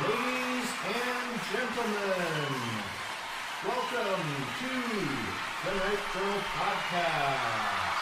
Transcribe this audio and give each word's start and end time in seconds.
Ladies 0.00 0.70
and 0.86 1.40
gentlemen, 1.52 2.56
welcome 3.66 4.24
to 4.58 4.72
the 5.64 5.72
Knife 5.76 6.04
Journal 6.14 6.40
Podcast. 6.56 8.00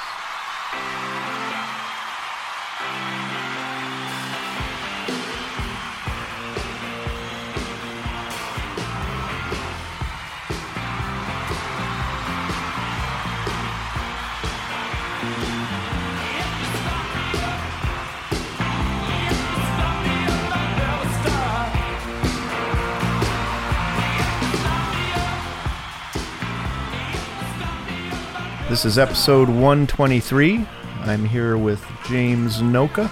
This 28.68 28.84
is 28.84 28.98
episode 28.98 29.48
123. 29.48 30.66
I'm 31.02 31.24
here 31.24 31.56
with 31.56 31.84
James 32.06 32.58
Noka, 32.58 33.10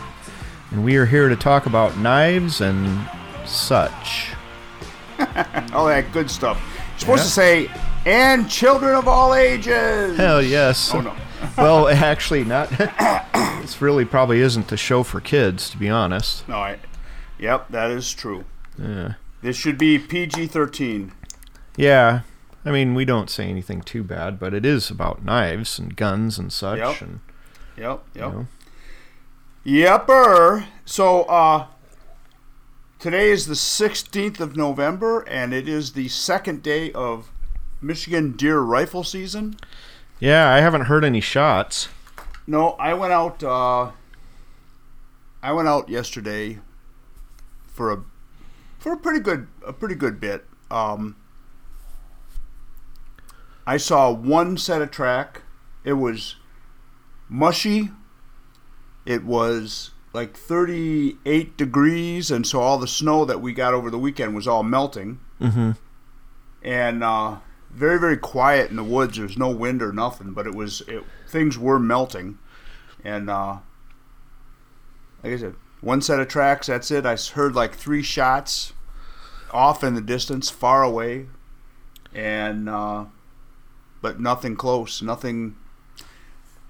and 0.71 0.85
we 0.85 0.97
are 0.97 1.07
here 1.07 1.29
to 1.31 1.37
talk 1.37 1.65
about 1.67 1.97
knives 1.97 2.61
and 2.61 3.09
such. 3.47 4.33
all 5.73 5.87
that 5.87 6.07
good 6.13 6.31
stuff. 6.31 6.61
You're 6.61 6.99
supposed 6.99 7.21
Yeah. 7.21 7.25
to 7.25 7.31
say, 7.31 7.71
and 8.05 8.51
children 8.51 8.95
of 8.95 9.09
all 9.09 9.35
ages. 9.35 10.17
Hell 10.19 10.43
yes. 10.43 10.93
Oh, 10.95 11.01
no. 11.01 11.15
well, 11.57 11.89
actually, 12.05 12.45
not. 12.45 12.69
this 13.63 13.81
really 13.81 14.05
probably 14.05 14.41
isn't 14.41 14.69
the 14.69 14.77
show 14.77 15.03
for 15.03 15.21
kids, 15.21 15.71
to 15.71 15.79
be 15.79 15.89
honest. 15.89 16.47
No, 16.49 16.57
I, 16.57 16.79
yep, 17.39 17.69
that 17.71 17.91
is 17.91 18.13
true. 18.13 18.45
Yeah. 18.79 19.15
This 19.41 19.57
should 19.57 19.79
be 19.79 19.99
PG 19.99 20.49
13. 20.49 21.13
Yeah. 21.77 22.21
I 22.67 22.73
mean, 22.73 22.95
we 22.95 23.05
don't 23.05 23.31
say 23.31 23.49
anything 23.49 23.81
too 23.81 24.03
bad, 24.03 24.39
but 24.41 24.53
it 24.53 24.67
is 24.67 24.91
about 24.91 25.25
knives 25.25 25.79
and 25.79 25.95
guns 25.95 26.39
and 26.39 26.53
such. 26.53 26.79
Yep. 26.79 27.01
And 27.01 27.21
Yep, 27.77 28.05
you 28.15 28.21
yep. 28.21 28.33
know. 28.33 28.47
Yepper. 29.65 30.67
So, 30.85 31.23
uh, 31.25 31.67
today 32.99 33.31
is 33.31 33.47
the 33.47 33.55
16th 33.55 34.41
of 34.41 34.57
November, 34.57 35.21
and 35.29 35.53
it 35.53 35.69
is 35.69 35.93
the 35.93 36.09
second 36.09 36.63
day 36.63 36.91
of 36.93 37.31
Michigan 37.81 38.33
deer 38.33 38.61
rifle 38.61 39.05
season. 39.05 39.57
Yeah, 40.19 40.53
I 40.53 40.61
haven't 40.61 40.83
heard 40.83 41.05
any 41.05 41.21
shots. 41.21 41.89
No, 42.47 42.71
I 42.73 42.95
went 42.95 43.13
out. 43.13 43.43
Uh, 43.43 43.91
I 45.43 45.53
went 45.53 45.69
out 45.69 45.89
yesterday 45.89 46.59
for 47.67 47.93
a 47.93 48.03
for 48.79 48.93
a 48.93 48.97
pretty 48.97 49.21
good 49.21 49.49
a 49.67 49.73
pretty 49.73 49.95
good 49.95 50.21
bit. 50.21 50.45
Um, 50.71 51.17
I 53.67 53.77
saw 53.77 54.13
one 54.13 54.57
set 54.57 54.83
of 54.83 54.91
track. 54.91 55.43
It 55.85 55.95
was 55.95 56.37
mushy. 57.29 57.91
It 59.05 59.25
was 59.25 59.91
like 60.13 60.37
38 60.37 61.57
degrees, 61.57 62.31
and 62.31 62.47
so 62.47 62.61
all 62.61 62.79
the 62.79 62.89
snow 62.89 63.25
that 63.25 63.41
we 63.41 63.53
got 63.53 63.75
over 63.75 63.91
the 63.91 63.99
weekend 63.99 64.35
was 64.35 64.49
all 64.49 64.63
melting. 64.63 65.21
Mm-hmm. 65.41 65.73
And 66.63 67.05
uh, 67.05 67.39
very 67.71 68.01
very 68.01 68.17
quiet 68.17 68.71
in 68.71 68.77
the 68.77 68.85
woods. 68.85 69.19
There's 69.19 69.37
no 69.37 69.51
wind 69.51 69.83
or 69.83 69.93
nothing, 69.93 70.33
but 70.33 70.47
it 70.47 70.55
was 70.55 70.81
it, 70.89 71.05
things 71.29 71.59
were 71.59 71.79
melting. 71.79 72.39
And 73.05 73.29
uh, 73.29 73.59
like 75.23 75.35
I 75.35 75.37
said, 75.37 75.55
one 75.81 76.01
set 76.01 76.19
of 76.19 76.29
tracks. 76.29 76.69
That's 76.69 76.91
it. 76.91 77.05
I 77.05 77.17
heard 77.17 77.55
like 77.55 77.75
three 77.75 78.03
shots 78.03 78.73
off 79.53 79.85
in 79.85 79.95
the 79.95 80.01
distance, 80.01 80.51
far 80.51 80.83
away, 80.83 81.27
and 82.15 82.69
uh, 82.69 83.05
but 84.03 84.21
nothing 84.21 84.57
close. 84.57 85.03
Nothing. 85.03 85.57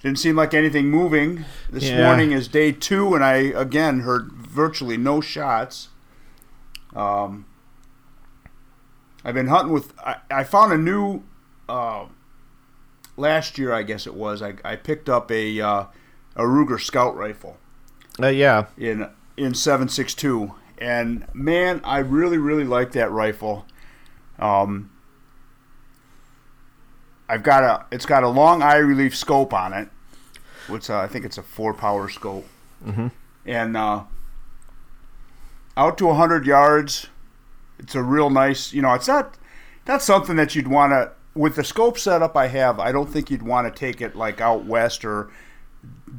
Didn't 0.02 0.18
seem 0.18 0.36
like 0.36 0.54
anything 0.54 0.88
moving. 0.90 1.44
This 1.70 1.84
Yeah. 1.84 2.04
morning 2.04 2.32
is 2.32 2.48
day 2.48 2.70
two, 2.72 3.14
and 3.14 3.24
I 3.24 3.36
again 3.36 4.00
heard 4.00 4.30
virtually 4.32 4.96
no 4.96 5.20
shots. 5.20 5.88
Um, 6.94 7.46
I've 9.24 9.34
been 9.34 9.48
hunting 9.48 9.72
with. 9.72 9.92
I, 9.98 10.16
I 10.30 10.44
found 10.44 10.72
a 10.72 10.78
new. 10.78 11.22
Uh, 11.68 12.06
last 13.16 13.58
year, 13.58 13.72
I 13.72 13.82
guess 13.82 14.06
it 14.06 14.14
was. 14.14 14.40
I, 14.42 14.54
I 14.64 14.76
picked 14.76 15.08
up 15.08 15.30
a 15.32 15.60
uh, 15.60 15.84
a 16.36 16.42
Ruger 16.42 16.80
Scout 16.80 17.16
rifle 17.16 17.56
Uh, 18.20 18.28
yeah. 18.28 18.66
in 18.78 19.08
in 19.36 19.52
762 19.54 20.54
and 20.78 21.26
man 21.34 21.78
i 21.84 21.98
really 21.98 22.38
really 22.38 22.64
like 22.64 22.92
that 22.92 23.10
rifle 23.10 23.66
um 24.38 24.90
i've 27.28 27.42
got 27.42 27.62
a 27.64 27.84
it's 27.94 28.06
got 28.06 28.22
a 28.22 28.28
long 28.28 28.62
eye 28.62 28.76
relief 28.76 29.16
scope 29.16 29.52
on 29.52 29.72
it 29.72 29.88
which 30.68 30.88
uh, 30.90 30.98
i 30.98 31.06
think 31.06 31.24
it's 31.24 31.38
a 31.38 31.42
four 31.42 31.72
power 31.74 32.08
scope 32.08 32.46
Mhm. 32.84 33.10
and 33.44 33.76
uh 33.76 34.02
out 35.76 35.98
to 35.98 36.06
100 36.06 36.46
yards 36.46 37.08
it's 37.78 37.94
a 37.94 38.02
real 38.02 38.30
nice 38.30 38.72
you 38.72 38.82
know 38.82 38.92
it's 38.94 39.08
not 39.08 39.36
not 39.86 40.02
something 40.02 40.36
that 40.36 40.54
you'd 40.54 40.68
want 40.68 40.92
to 40.92 41.12
with 41.34 41.56
the 41.56 41.64
scope 41.64 41.98
setup 41.98 42.36
i 42.36 42.46
have 42.48 42.78
i 42.80 42.90
don't 42.92 43.10
think 43.10 43.30
you'd 43.30 43.42
want 43.42 43.66
to 43.72 43.78
take 43.78 44.00
it 44.00 44.14
like 44.16 44.40
out 44.40 44.64
west 44.64 45.04
or 45.04 45.30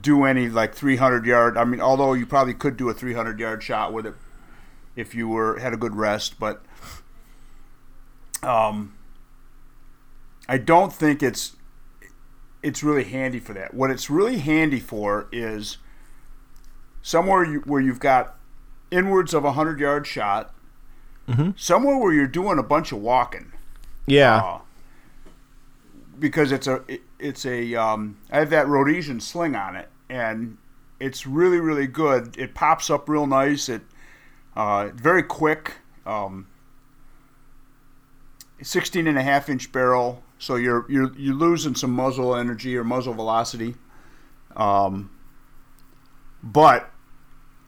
do 0.01 0.25
any 0.25 0.47
like 0.47 0.75
300 0.75 1.25
yard. 1.25 1.57
I 1.57 1.63
mean, 1.65 1.81
although 1.81 2.13
you 2.13 2.25
probably 2.27 2.53
could 2.53 2.77
do 2.77 2.87
a 2.89 2.93
300 2.93 3.39
yard 3.39 3.63
shot 3.63 3.91
with 3.93 4.05
it 4.05 4.13
if 4.95 5.15
you 5.15 5.27
were 5.27 5.57
had 5.59 5.73
a 5.73 5.77
good 5.77 5.95
rest, 5.95 6.39
but 6.39 6.61
um, 8.43 8.93
I 10.47 10.57
don't 10.57 10.93
think 10.93 11.21
it's 11.21 11.55
it's 12.63 12.83
really 12.83 13.03
handy 13.03 13.39
for 13.39 13.53
that. 13.53 13.73
What 13.73 13.91
it's 13.91 14.09
really 14.09 14.39
handy 14.39 14.79
for 14.79 15.27
is 15.31 15.77
somewhere 17.01 17.43
you, 17.45 17.59
where 17.61 17.79
you've 17.79 17.99
got 17.99 18.35
inwards 18.91 19.33
of 19.33 19.43
a 19.43 19.47
100 19.51 19.79
yard 19.79 20.07
shot, 20.07 20.53
Mhm. 21.27 21.57
somewhere 21.59 21.97
where 21.97 22.11
you're 22.13 22.25
doing 22.27 22.57
a 22.57 22.63
bunch 22.63 22.91
of 22.91 22.97
walking 22.99 23.51
Yeah. 24.05 24.37
uh, 24.37 24.59
because 26.19 26.51
it's 26.51 26.67
a 26.67 26.81
it- 26.87 27.03
it's 27.19 27.45
a 27.45 27.75
um, 27.75 28.17
I 28.31 28.39
have 28.39 28.49
that 28.51 28.67
Rhodesian 28.67 29.19
sling 29.19 29.55
on 29.55 29.75
it, 29.75 29.89
and 30.09 30.57
it's 30.99 31.27
really 31.27 31.59
really 31.59 31.87
good. 31.87 32.35
It 32.37 32.53
pops 32.55 32.89
up 32.89 33.07
real 33.09 33.27
nice. 33.27 33.69
It 33.69 33.81
uh, 34.55 34.89
very 34.95 35.21
quick. 35.23 35.73
Um, 36.05 36.47
16 38.61 39.05
and 39.07 39.17
a 39.17 39.21
half 39.23 39.49
inch 39.49 39.71
barrel, 39.71 40.23
so 40.39 40.55
you're 40.55 40.85
you're 40.89 41.11
you're 41.17 41.35
losing 41.35 41.75
some 41.75 41.91
muzzle 41.91 42.35
energy 42.35 42.75
or 42.77 42.83
muzzle 42.83 43.13
velocity. 43.13 43.75
Um, 44.55 45.09
but 46.43 46.91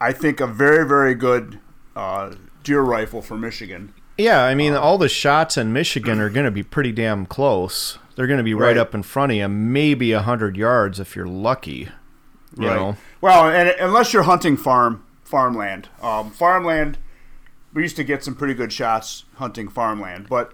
I 0.02 0.12
think 0.13 0.40
a 0.40 0.47
very 0.47 0.88
very 0.88 1.16
good 1.16 1.59
uh, 1.96 2.35
deer 2.63 2.81
rifle 2.81 3.22
for 3.22 3.38
Michigan. 3.38 3.94
Yeah, 4.18 4.44
I 4.44 4.53
mean, 4.53 4.74
all 4.74 4.97
the 4.97 5.07
shots 5.07 5.57
in 5.57 5.72
Michigan 5.72 6.19
are 6.19 6.30
going 6.30 6.44
to 6.46 6.52
be 6.52 6.63
pretty 6.63 6.91
damn 6.91 7.25
close. 7.25 8.00
They're 8.16 8.28
going 8.28 8.38
to 8.40 8.44
be 8.44 8.53
right, 8.53 8.68
Right. 8.69 8.78
up 8.78 8.94
in 8.94 9.01
front 9.01 9.31
of 9.31 9.38
you, 9.38 9.47
maybe 9.47 10.12
a 10.12 10.22
hundred 10.22 10.57
yards 10.57 11.00
if 11.00 11.16
you're 11.16 11.25
lucky. 11.28 11.88
You 12.57 12.68
Right. 12.68 12.75
know, 12.75 12.97
Well, 13.22 13.46
and 13.50 13.69
unless 13.80 14.12
you're 14.12 14.24
hunting 14.24 14.57
farm 14.57 15.06
farmland, 15.24 15.88
um, 16.01 16.31
farmland, 16.31 16.97
we 17.74 17.84
used 17.84 17.96
to 17.96 18.03
get 18.03 18.24
some 18.24 18.36
pretty 18.36 18.53
good 18.56 18.74
shots 18.74 19.24
hunting 19.36 19.69
farmland, 19.69 20.28
but 20.28 20.53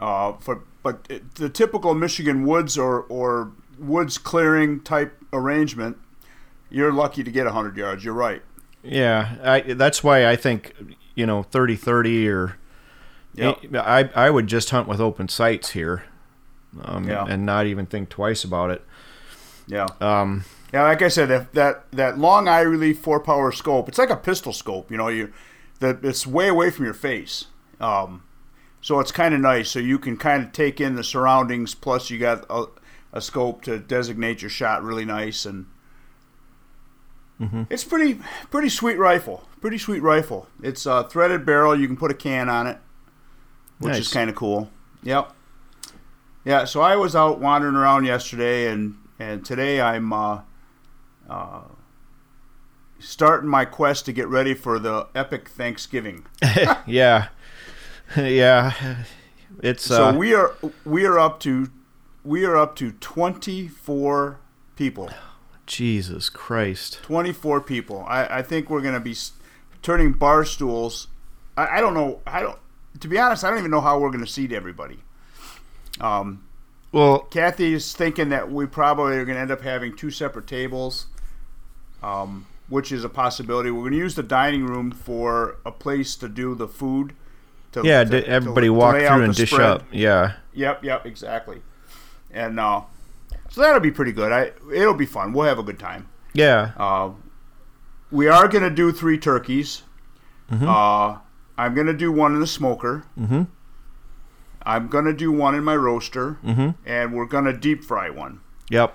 uh, 0.00 0.32
for 0.40 0.62
but 0.86 1.04
it, 1.08 1.34
the 1.34 1.48
typical 1.48 1.94
Michigan 1.94 2.44
woods 2.46 2.78
or 2.78 3.02
or 3.08 3.50
woods 3.76 4.18
clearing 4.18 4.80
type 4.80 5.12
arrangement, 5.32 5.96
you're 6.70 6.92
lucky 6.92 7.24
to 7.24 7.30
get 7.32 7.46
hundred 7.48 7.76
yards. 7.76 8.04
You're 8.04 8.14
right. 8.14 8.42
yeah, 8.84 9.34
I, 9.42 9.60
that's 9.74 10.04
why 10.04 10.26
I 10.28 10.36
think 10.36 10.72
you 11.16 11.26
know 11.26 11.42
30-30 11.42 12.28
or 12.28 12.56
Yep. 13.34 13.74
I 13.74 14.08
I 14.14 14.30
would 14.30 14.46
just 14.46 14.70
hunt 14.70 14.86
with 14.88 15.00
open 15.00 15.28
sights 15.28 15.70
here, 15.70 16.04
um, 16.84 17.08
Yeah. 17.08 17.26
and 17.28 17.44
not 17.44 17.66
even 17.66 17.84
think 17.86 18.08
twice 18.08 18.44
about 18.44 18.70
it. 18.70 18.82
Yeah. 19.66 19.86
Um, 20.00 20.44
Yeah, 20.72 20.84
like 20.84 21.02
I 21.02 21.08
said, 21.08 21.28
that 21.28 21.52
that, 21.52 21.84
that 21.92 22.18
long 22.18 22.46
eye 22.48 22.60
relief 22.62 23.00
four 23.00 23.18
power 23.20 23.50
scope, 23.52 23.88
it's 23.88 23.98
like 23.98 24.10
a 24.10 24.16
pistol 24.16 24.52
scope. 24.52 24.90
You 24.90 24.96
know, 24.96 25.08
you 25.08 25.32
that 25.80 26.04
it's 26.04 26.26
way 26.26 26.48
away 26.48 26.70
from 26.70 26.84
your 26.84 26.94
face. 26.94 27.46
Um, 27.80 28.22
so 28.86 29.00
it's 29.00 29.10
kind 29.10 29.34
of 29.34 29.40
nice. 29.40 29.68
So 29.68 29.80
you 29.80 29.98
can 29.98 30.16
kind 30.16 30.44
of 30.44 30.52
take 30.52 30.80
in 30.80 30.94
the 30.94 31.02
surroundings. 31.02 31.74
Plus, 31.74 32.08
you 32.08 32.20
got 32.20 32.46
a, 32.48 32.66
a 33.12 33.20
scope 33.20 33.62
to 33.62 33.80
designate 33.80 34.42
your 34.42 34.48
shot 34.48 34.84
really 34.84 35.04
nice, 35.04 35.44
and 35.44 35.66
it's 37.68 37.82
pretty 37.82 38.20
pretty 38.48 38.68
sweet 38.68 38.96
rifle. 38.96 39.42
Pretty 39.60 39.78
sweet 39.78 40.04
rifle. 40.04 40.46
It's 40.62 40.86
a 40.86 41.02
threaded 41.02 41.44
barrel. 41.44 41.76
You 41.76 41.88
can 41.88 41.96
put 41.96 42.12
a 42.12 42.14
can 42.14 42.48
on 42.48 42.68
it, 42.68 42.78
which 43.80 43.96
is 43.96 44.06
kind 44.06 44.30
of 44.30 44.36
cool. 44.36 44.70
Yep. 45.02 45.32
Yeah. 46.44 46.64
So 46.64 46.80
I 46.80 46.94
was 46.94 47.16
out 47.16 47.40
wandering 47.40 47.74
around 47.74 48.04
yesterday, 48.04 48.70
and 48.70 48.98
and 49.18 49.44
today 49.44 49.80
I'm 49.80 50.12
uh, 50.12 50.42
uh, 51.28 51.62
starting 53.00 53.50
my 53.50 53.64
quest 53.64 54.06
to 54.06 54.12
get 54.12 54.28
ready 54.28 54.54
for 54.54 54.78
the 54.78 55.08
epic 55.12 55.48
Thanksgiving. 55.48 56.24
yeah, 56.86 57.30
yeah. 58.16 59.04
It's 59.62 59.84
So 59.84 60.06
uh, 60.06 60.16
we 60.16 60.34
are 60.34 60.54
we 60.84 61.04
are 61.04 61.18
up 61.18 61.40
to 61.40 61.70
we 62.24 62.44
are 62.44 62.56
up 62.56 62.76
to 62.76 62.92
24 62.92 64.38
people. 64.76 65.10
Jesus 65.66 66.28
Christ. 66.28 67.00
24 67.02 67.60
people. 67.60 68.04
I, 68.08 68.38
I 68.38 68.42
think 68.42 68.70
we're 68.70 68.80
going 68.80 68.94
to 68.94 69.00
be 69.00 69.16
turning 69.82 70.12
bar 70.12 70.44
stools. 70.44 71.08
I, 71.56 71.78
I 71.78 71.80
don't 71.80 71.94
know. 71.94 72.20
I 72.26 72.40
don't. 72.40 72.58
To 73.00 73.08
be 73.08 73.18
honest, 73.18 73.44
I 73.44 73.50
don't 73.50 73.58
even 73.58 73.70
know 73.70 73.80
how 73.80 73.98
we're 73.98 74.10
going 74.10 74.24
to 74.24 74.30
seat 74.30 74.52
everybody. 74.52 74.98
Um, 76.00 76.44
Well, 76.92 77.20
Kathy 77.20 77.74
is 77.74 77.92
thinking 77.92 78.28
that 78.30 78.50
we 78.50 78.66
probably 78.66 79.16
are 79.16 79.24
going 79.24 79.36
to 79.36 79.40
end 79.40 79.50
up 79.50 79.62
having 79.62 79.96
two 79.96 80.10
separate 80.10 80.46
tables, 80.46 81.06
um, 82.02 82.46
which 82.68 82.92
is 82.92 83.04
a 83.04 83.08
possibility. 83.08 83.70
We're 83.70 83.82
going 83.82 83.92
to 83.92 83.98
use 83.98 84.14
the 84.14 84.22
dining 84.22 84.64
room 84.64 84.90
for 84.90 85.58
a 85.66 85.72
place 85.72 86.16
to 86.16 86.28
do 86.28 86.54
the 86.54 86.68
food. 86.68 87.14
To, 87.72 87.82
yeah. 87.84 88.04
to- 88.04 88.10
to- 88.22 88.26
everybody 88.28 88.70
walk 88.70 88.96
through 88.96 89.22
and 89.22 89.34
dish 89.34 89.50
spread. 89.50 89.66
up. 89.68 89.82
Yeah. 89.92 90.32
Yep, 90.54 90.84
yep, 90.84 91.04
exactly. 91.06 91.60
And 92.30 92.58
uh, 92.60 92.82
so 93.50 93.60
that'll 93.60 93.80
be 93.80 93.90
pretty 93.90 94.12
good. 94.12 94.32
I 94.32 94.52
it'll 94.72 94.94
be 94.94 95.06
fun. 95.06 95.32
We'll 95.32 95.46
have 95.46 95.58
a 95.58 95.62
good 95.62 95.78
time. 95.78 96.08
Yeah. 96.32 96.72
Uh, 96.76 97.10
we 98.10 98.28
are 98.28 98.46
going 98.48 98.62
to 98.64 98.70
do 98.70 98.92
three 98.92 99.18
turkeys. 99.18 99.82
Uh, 100.50 101.18
I'm 101.58 101.74
going 101.74 101.86
to 101.88 101.92
do 101.94 102.12
one 102.12 102.34
in 102.34 102.40
the 102.40 102.46
smoker. 102.46 103.04
Mm-hmm. 103.18 103.42
I'm 104.62 104.88
going 104.88 105.04
to 105.04 105.12
do 105.12 105.30
one 105.32 105.54
in 105.54 105.64
my 105.64 105.76
roaster, 105.76 106.38
Mm-hmm. 106.44 106.70
and 106.84 107.14
we're 107.14 107.26
going 107.26 107.44
to 107.44 107.52
deep 107.52 107.84
fry 107.84 108.10
one. 108.10 108.40
Yep. 108.70 108.94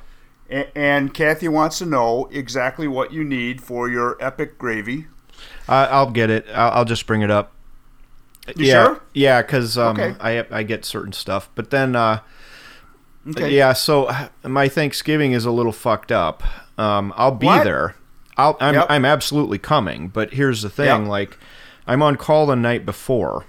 A- 0.49 0.77
and 0.77 1.13
Kathy 1.13 1.47
wants 1.47 1.77
to 1.79 1.85
know 1.85 2.27
exactly 2.31 2.87
what 2.87 3.11
you 3.13 3.23
need 3.23 3.61
for 3.61 3.89
your 3.89 4.17
epic 4.21 4.57
gravy. 4.57 5.07
I, 5.67 5.85
I'll 5.87 6.11
get 6.11 6.29
it. 6.29 6.45
I'll, 6.53 6.71
I'll 6.71 6.85
just 6.85 7.05
bring 7.07 7.21
it 7.21 7.31
up. 7.31 7.53
You 8.55 8.65
yeah, 8.65 8.83
sure? 8.85 9.01
Yeah, 9.13 9.41
because 9.41 9.77
um, 9.77 9.99
Okay. 9.99 10.15
I 10.19 10.45
I 10.51 10.63
get 10.63 10.83
certain 10.85 11.13
stuff, 11.13 11.49
but 11.55 11.69
then 11.69 11.95
uh, 11.95 12.19
Okay. 13.29 13.51
yeah. 13.55 13.73
So 13.73 14.09
my 14.43 14.67
Thanksgiving 14.67 15.31
is 15.33 15.45
a 15.45 15.51
little 15.51 15.71
fucked 15.71 16.11
up. 16.11 16.43
Um, 16.77 17.13
I'll 17.15 17.31
be 17.35 17.45
What? 17.47 17.63
there. 17.63 17.95
I'll, 18.37 18.57
I'm 18.59 18.73
Yep. 18.75 18.87
I'm 18.89 19.05
absolutely 19.05 19.57
coming. 19.59 20.07
But 20.07 20.33
here's 20.33 20.61
the 20.63 20.69
thing: 20.69 21.01
Yep. 21.03 21.07
like, 21.07 21.37
I'm 21.85 22.01
on 22.01 22.15
call 22.15 22.47
the 22.47 22.55
night 22.55 22.85
before, 22.85 23.45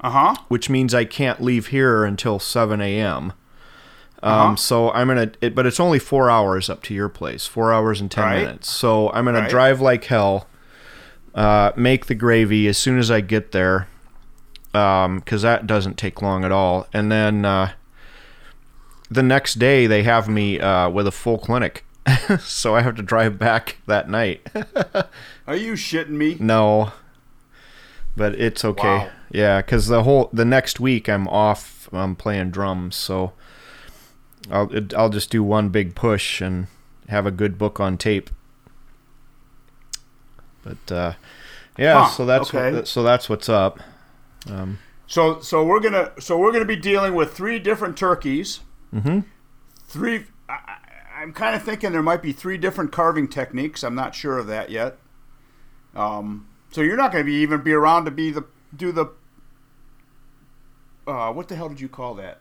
Uh 0.00 0.10
huh. 0.10 0.34
which 0.48 0.70
means 0.70 0.94
I 0.94 1.04
can't 1.04 1.42
leave 1.42 1.68
here 1.68 2.04
until 2.04 2.38
7 2.38 2.80
a.m. 2.80 3.32
Um, 4.22 4.32
Uh-huh. 4.32 4.56
so 4.56 4.90
I'm 4.92 5.08
gonna, 5.08 5.32
it, 5.40 5.54
but 5.54 5.66
it's 5.66 5.80
only 5.80 5.98
four 5.98 6.30
hours 6.30 6.68
up 6.70 6.82
to 6.84 6.94
your 6.94 7.08
place, 7.08 7.46
four 7.46 7.72
hours 7.72 8.00
and 8.00 8.10
ten 8.10 8.24
Right. 8.24 8.44
minutes. 8.44 8.70
So 8.70 9.10
I'm 9.12 9.24
gonna 9.24 9.40
Right. 9.40 9.50
drive 9.50 9.80
like 9.80 10.04
hell, 10.04 10.46
uh, 11.34 11.72
make 11.74 12.06
the 12.06 12.14
gravy 12.14 12.68
as 12.68 12.76
soon 12.78 12.98
as 12.98 13.10
I 13.10 13.22
get 13.22 13.52
there, 13.52 13.88
because 14.72 15.42
that 15.42 15.66
doesn't 15.66 15.96
take 15.98 16.22
long 16.22 16.44
at 16.44 16.52
all. 16.52 16.86
And 16.92 17.10
then 17.10 17.44
uh, 17.44 17.72
the 19.10 19.22
next 19.22 19.54
day 19.54 19.86
they 19.86 20.02
have 20.04 20.28
me 20.28 20.60
uh, 20.60 20.88
with 20.88 21.06
a 21.06 21.10
full 21.12 21.38
clinic, 21.38 21.84
so 22.40 22.74
I 22.76 22.82
have 22.82 22.94
to 22.96 23.02
drive 23.02 23.38
back 23.38 23.78
that 23.86 24.08
night. 24.08 24.46
Are 25.46 25.56
you 25.56 25.72
shitting 25.74 26.10
me? 26.10 26.36
no, 26.38 26.92
but 28.16 28.34
it's 28.34 28.64
okay. 28.64 28.82
Wow. 28.98 29.10
Yeah, 29.32 29.60
because 29.62 29.86
the 29.86 30.02
whole 30.02 30.28
the 30.32 30.44
next 30.44 30.80
week 30.80 31.08
I'm 31.08 31.26
off. 31.28 31.88
I'm 31.92 32.14
playing 32.16 32.50
drums, 32.50 32.94
so 32.96 33.32
I'll 34.50 34.72
it, 34.74 34.94
I'll 34.94 35.08
just 35.10 35.30
do 35.30 35.42
one 35.42 35.68
big 35.70 35.94
push 35.94 36.40
and 36.40 36.66
have 37.08 37.26
a 37.26 37.30
good 37.30 37.58
book 37.58 37.80
on 37.80 37.96
tape. 37.98 38.30
But 40.62 40.92
uh, 40.92 41.12
yeah, 41.78 42.04
Huh, 42.04 42.10
so 42.10 42.26
that's 42.26 42.48
okay. 42.54 42.72
what, 42.72 42.88
so 42.88 43.02
that's 43.02 43.28
what's 43.28 43.48
up. 43.48 43.80
Um, 44.48 44.78
So 45.06 45.40
so 45.40 45.64
we're 45.64 45.80
gonna 45.80 46.12
so 46.20 46.38
we're 46.38 46.52
gonna 46.52 46.64
be 46.64 46.76
dealing 46.76 47.14
with 47.14 47.32
three 47.34 47.58
different 47.58 47.96
turkeys. 47.96 48.60
mhm. 48.94 49.24
Three. 49.86 50.26
I, 50.48 50.76
I'm 51.20 51.32
kind 51.32 51.54
of 51.54 51.62
thinking 51.62 51.92
there 51.92 52.02
might 52.02 52.22
be 52.22 52.32
three 52.32 52.56
different 52.56 52.92
carving 52.92 53.28
techniques. 53.28 53.82
I'm 53.82 53.94
not 53.94 54.14
sure 54.14 54.38
of 54.38 54.46
that 54.46 54.70
yet. 54.70 54.96
Um, 55.94 56.46
so 56.70 56.80
you're 56.80 56.96
not 56.96 57.12
going 57.12 57.24
to 57.24 57.26
be 57.26 57.34
even 57.42 57.60
be 57.62 57.72
around 57.72 58.04
to 58.06 58.10
be 58.10 58.30
the 58.30 58.44
do 58.74 58.90
the. 58.92 59.06
Uh, 61.06 61.32
what 61.32 61.48
the 61.48 61.56
hell 61.56 61.68
did 61.68 61.80
you 61.80 61.88
call 61.88 62.14
that? 62.14 62.38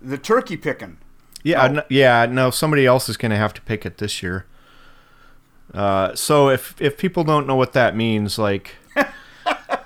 The 0.00 0.16
turkey 0.18 0.56
picking. 0.56 0.98
Yeah, 1.42 1.66
No. 1.68 1.82
yeah. 1.90 2.26
No, 2.26 2.50
somebody 2.50 2.86
else 2.86 3.08
is 3.08 3.16
going 3.16 3.30
to 3.30 3.36
have 3.36 3.52
to 3.54 3.60
pick 3.62 3.84
it 3.84 3.98
this 3.98 4.22
year. 4.22 4.46
Uh, 5.72 6.14
so 6.14 6.48
if 6.48 6.74
if 6.80 6.96
people 6.96 7.24
don't 7.24 7.46
know 7.46 7.56
what 7.56 7.72
that 7.72 7.96
means, 7.96 8.38
like, 8.38 8.76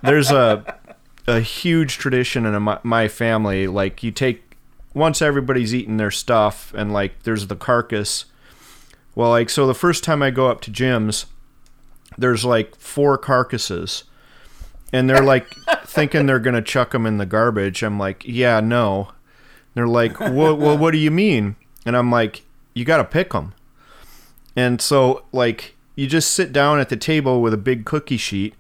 there's 0.02 0.30
a 0.30 0.78
a 1.26 1.40
huge 1.40 1.98
tradition 1.98 2.46
in 2.46 2.62
my, 2.62 2.78
my 2.82 3.08
family. 3.08 3.66
Like, 3.66 4.02
you 4.02 4.10
take 4.10 4.56
once 4.94 5.20
everybody's 5.20 5.74
eaten 5.74 5.98
their 5.98 6.10
stuff, 6.10 6.72
and 6.74 6.92
like, 6.92 7.22
there's 7.24 7.46
the 7.46 7.56
carcass. 7.56 8.24
Well, 9.14 9.30
like, 9.30 9.50
so 9.50 9.66
the 9.66 9.74
first 9.74 10.04
time 10.04 10.22
I 10.22 10.30
go 10.30 10.48
up 10.48 10.60
to 10.62 10.70
Jim's, 10.70 11.26
there's 12.16 12.44
like 12.44 12.76
four 12.76 13.18
carcasses, 13.18 14.04
and 14.92 15.08
they're 15.08 15.22
like 15.22 15.46
thinking 15.84 16.26
they're 16.26 16.38
gonna 16.38 16.62
chuck 16.62 16.92
them 16.92 17.06
in 17.06 17.18
the 17.18 17.26
garbage. 17.26 17.82
I'm 17.82 17.98
like, 17.98 18.24
yeah, 18.26 18.60
no. 18.60 19.12
They're 19.74 19.86
like, 19.86 20.18
well, 20.18 20.56
well, 20.56 20.76
what 20.76 20.90
do 20.90 20.98
you 20.98 21.10
mean? 21.12 21.54
And 21.86 21.96
I'm 21.96 22.10
like, 22.10 22.42
you 22.74 22.84
got 22.84 22.96
to 22.96 23.04
pick 23.04 23.30
them. 23.30 23.54
And 24.56 24.80
so, 24.80 25.24
like, 25.30 25.76
you 25.94 26.06
just 26.06 26.32
sit 26.32 26.52
down 26.52 26.80
at 26.80 26.88
the 26.88 26.96
table 26.96 27.40
with 27.40 27.54
a 27.54 27.58
big 27.58 27.84
cookie 27.84 28.16
sheet, 28.16 28.54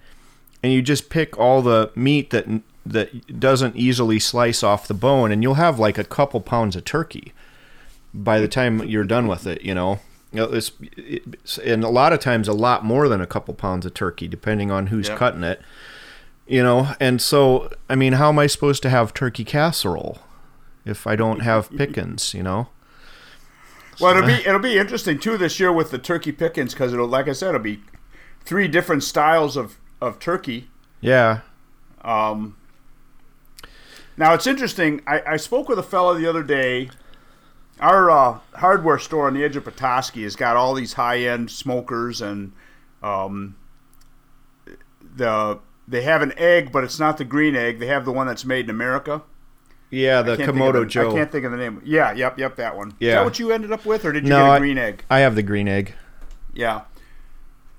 and 0.62 0.72
you 0.72 0.82
just 0.82 1.08
pick 1.10 1.38
all 1.38 1.62
the 1.62 1.90
meat 1.94 2.30
that 2.30 2.46
that 2.86 3.38
doesn't 3.38 3.76
easily 3.76 4.18
slice 4.18 4.62
off 4.62 4.88
the 4.88 4.94
bone, 4.94 5.30
and 5.30 5.42
you'll 5.42 5.54
have 5.54 5.78
like 5.78 5.98
a 5.98 6.04
couple 6.04 6.40
pounds 6.40 6.74
of 6.76 6.84
turkey 6.84 7.32
by 8.14 8.40
the 8.40 8.48
time 8.48 8.82
you're 8.84 9.04
done 9.04 9.26
with 9.26 9.46
it. 9.46 9.62
You 9.62 9.74
know, 9.74 10.00
it's, 10.32 10.72
it's 10.96 11.58
and 11.58 11.84
a 11.84 11.88
lot 11.88 12.12
of 12.12 12.20
times 12.20 12.48
a 12.48 12.52
lot 12.54 12.84
more 12.84 13.08
than 13.08 13.20
a 13.20 13.26
couple 13.26 13.52
pounds 13.54 13.84
of 13.86 13.94
turkey, 13.94 14.26
depending 14.26 14.70
on 14.70 14.86
who's 14.88 15.08
Yep. 15.08 15.18
cutting 15.18 15.42
it. 15.42 15.60
You 16.46 16.62
know, 16.62 16.94
and 16.98 17.20
so 17.20 17.70
I 17.90 17.94
mean, 17.94 18.14
how 18.14 18.30
am 18.30 18.38
I 18.38 18.46
supposed 18.46 18.82
to 18.84 18.90
have 18.90 19.12
turkey 19.12 19.44
casserole 19.44 20.18
if 20.86 21.06
I 21.06 21.14
don't 21.14 21.40
have 21.40 21.70
pickings? 21.76 22.32
You 22.32 22.42
know. 22.42 22.68
Well, 24.00 24.16
it'll 24.16 24.26
be 24.26 24.46
it'll 24.46 24.60
be 24.60 24.78
interesting 24.78 25.18
too 25.18 25.36
this 25.36 25.58
year 25.60 25.72
with 25.72 25.90
the 25.90 25.98
turkey 25.98 26.32
pickings 26.32 26.72
because 26.72 26.92
it'll 26.94 27.08
like 27.08 27.28
I 27.28 27.32
said 27.32 27.48
it'll 27.48 27.60
be 27.60 27.82
three 28.44 28.68
different 28.68 29.02
styles 29.02 29.56
of 29.56 29.76
of 30.00 30.18
turkey. 30.18 30.68
Yeah. 31.00 31.40
Um, 32.02 32.56
now 34.16 34.34
it's 34.34 34.46
interesting. 34.46 35.02
I, 35.06 35.22
I 35.26 35.36
spoke 35.36 35.68
with 35.68 35.78
a 35.78 35.82
fellow 35.82 36.14
the 36.14 36.28
other 36.28 36.42
day. 36.42 36.90
Our 37.80 38.10
uh, 38.10 38.38
hardware 38.54 38.98
store 38.98 39.28
on 39.28 39.34
the 39.34 39.44
edge 39.44 39.54
of 39.56 39.64
Petoskey 39.64 40.24
has 40.24 40.34
got 40.34 40.56
all 40.56 40.74
these 40.74 40.94
high 40.94 41.18
end 41.20 41.50
smokers, 41.50 42.20
and 42.20 42.52
um, 43.04 43.54
the 45.16 45.60
they 45.86 46.02
have 46.02 46.20
an 46.22 46.32
egg, 46.36 46.72
but 46.72 46.84
it's 46.84 46.98
not 46.98 47.18
the 47.18 47.24
green 47.24 47.54
egg. 47.56 47.78
They 47.78 47.86
have 47.86 48.04
the 48.04 48.12
one 48.12 48.26
that's 48.26 48.44
made 48.44 48.64
in 48.66 48.70
America. 48.70 49.22
Yeah, 49.90 50.20
the 50.22 50.32
I 50.32 50.36
can't 50.36 50.50
think 50.54 50.60
of 50.60 50.74
Kamado 50.74 50.80
the- 50.80 50.86
Joe. 50.86 51.10
I 51.10 51.14
can't 51.14 51.32
think 51.32 51.44
of 51.46 51.52
the 51.52 51.56
name. 51.56 51.80
Yeah, 51.84 52.12
yep, 52.12 52.38
yep, 52.38 52.56
that 52.56 52.76
one. 52.76 52.88
Is 52.88 52.94
Yeah. 53.00 53.14
that 53.16 53.24
what 53.24 53.38
you 53.38 53.52
ended 53.52 53.72
up 53.72 53.86
with, 53.86 54.04
or 54.04 54.12
did 54.12 54.24
you 54.24 54.28
No, 54.30 54.46
get 54.48 54.56
a 54.56 54.58
green 54.58 54.76
egg? 54.78 55.04
I 55.08 55.20
have 55.20 55.34
the 55.34 55.42
green 55.42 55.66
egg. 55.68 55.94
Yeah. 56.52 56.82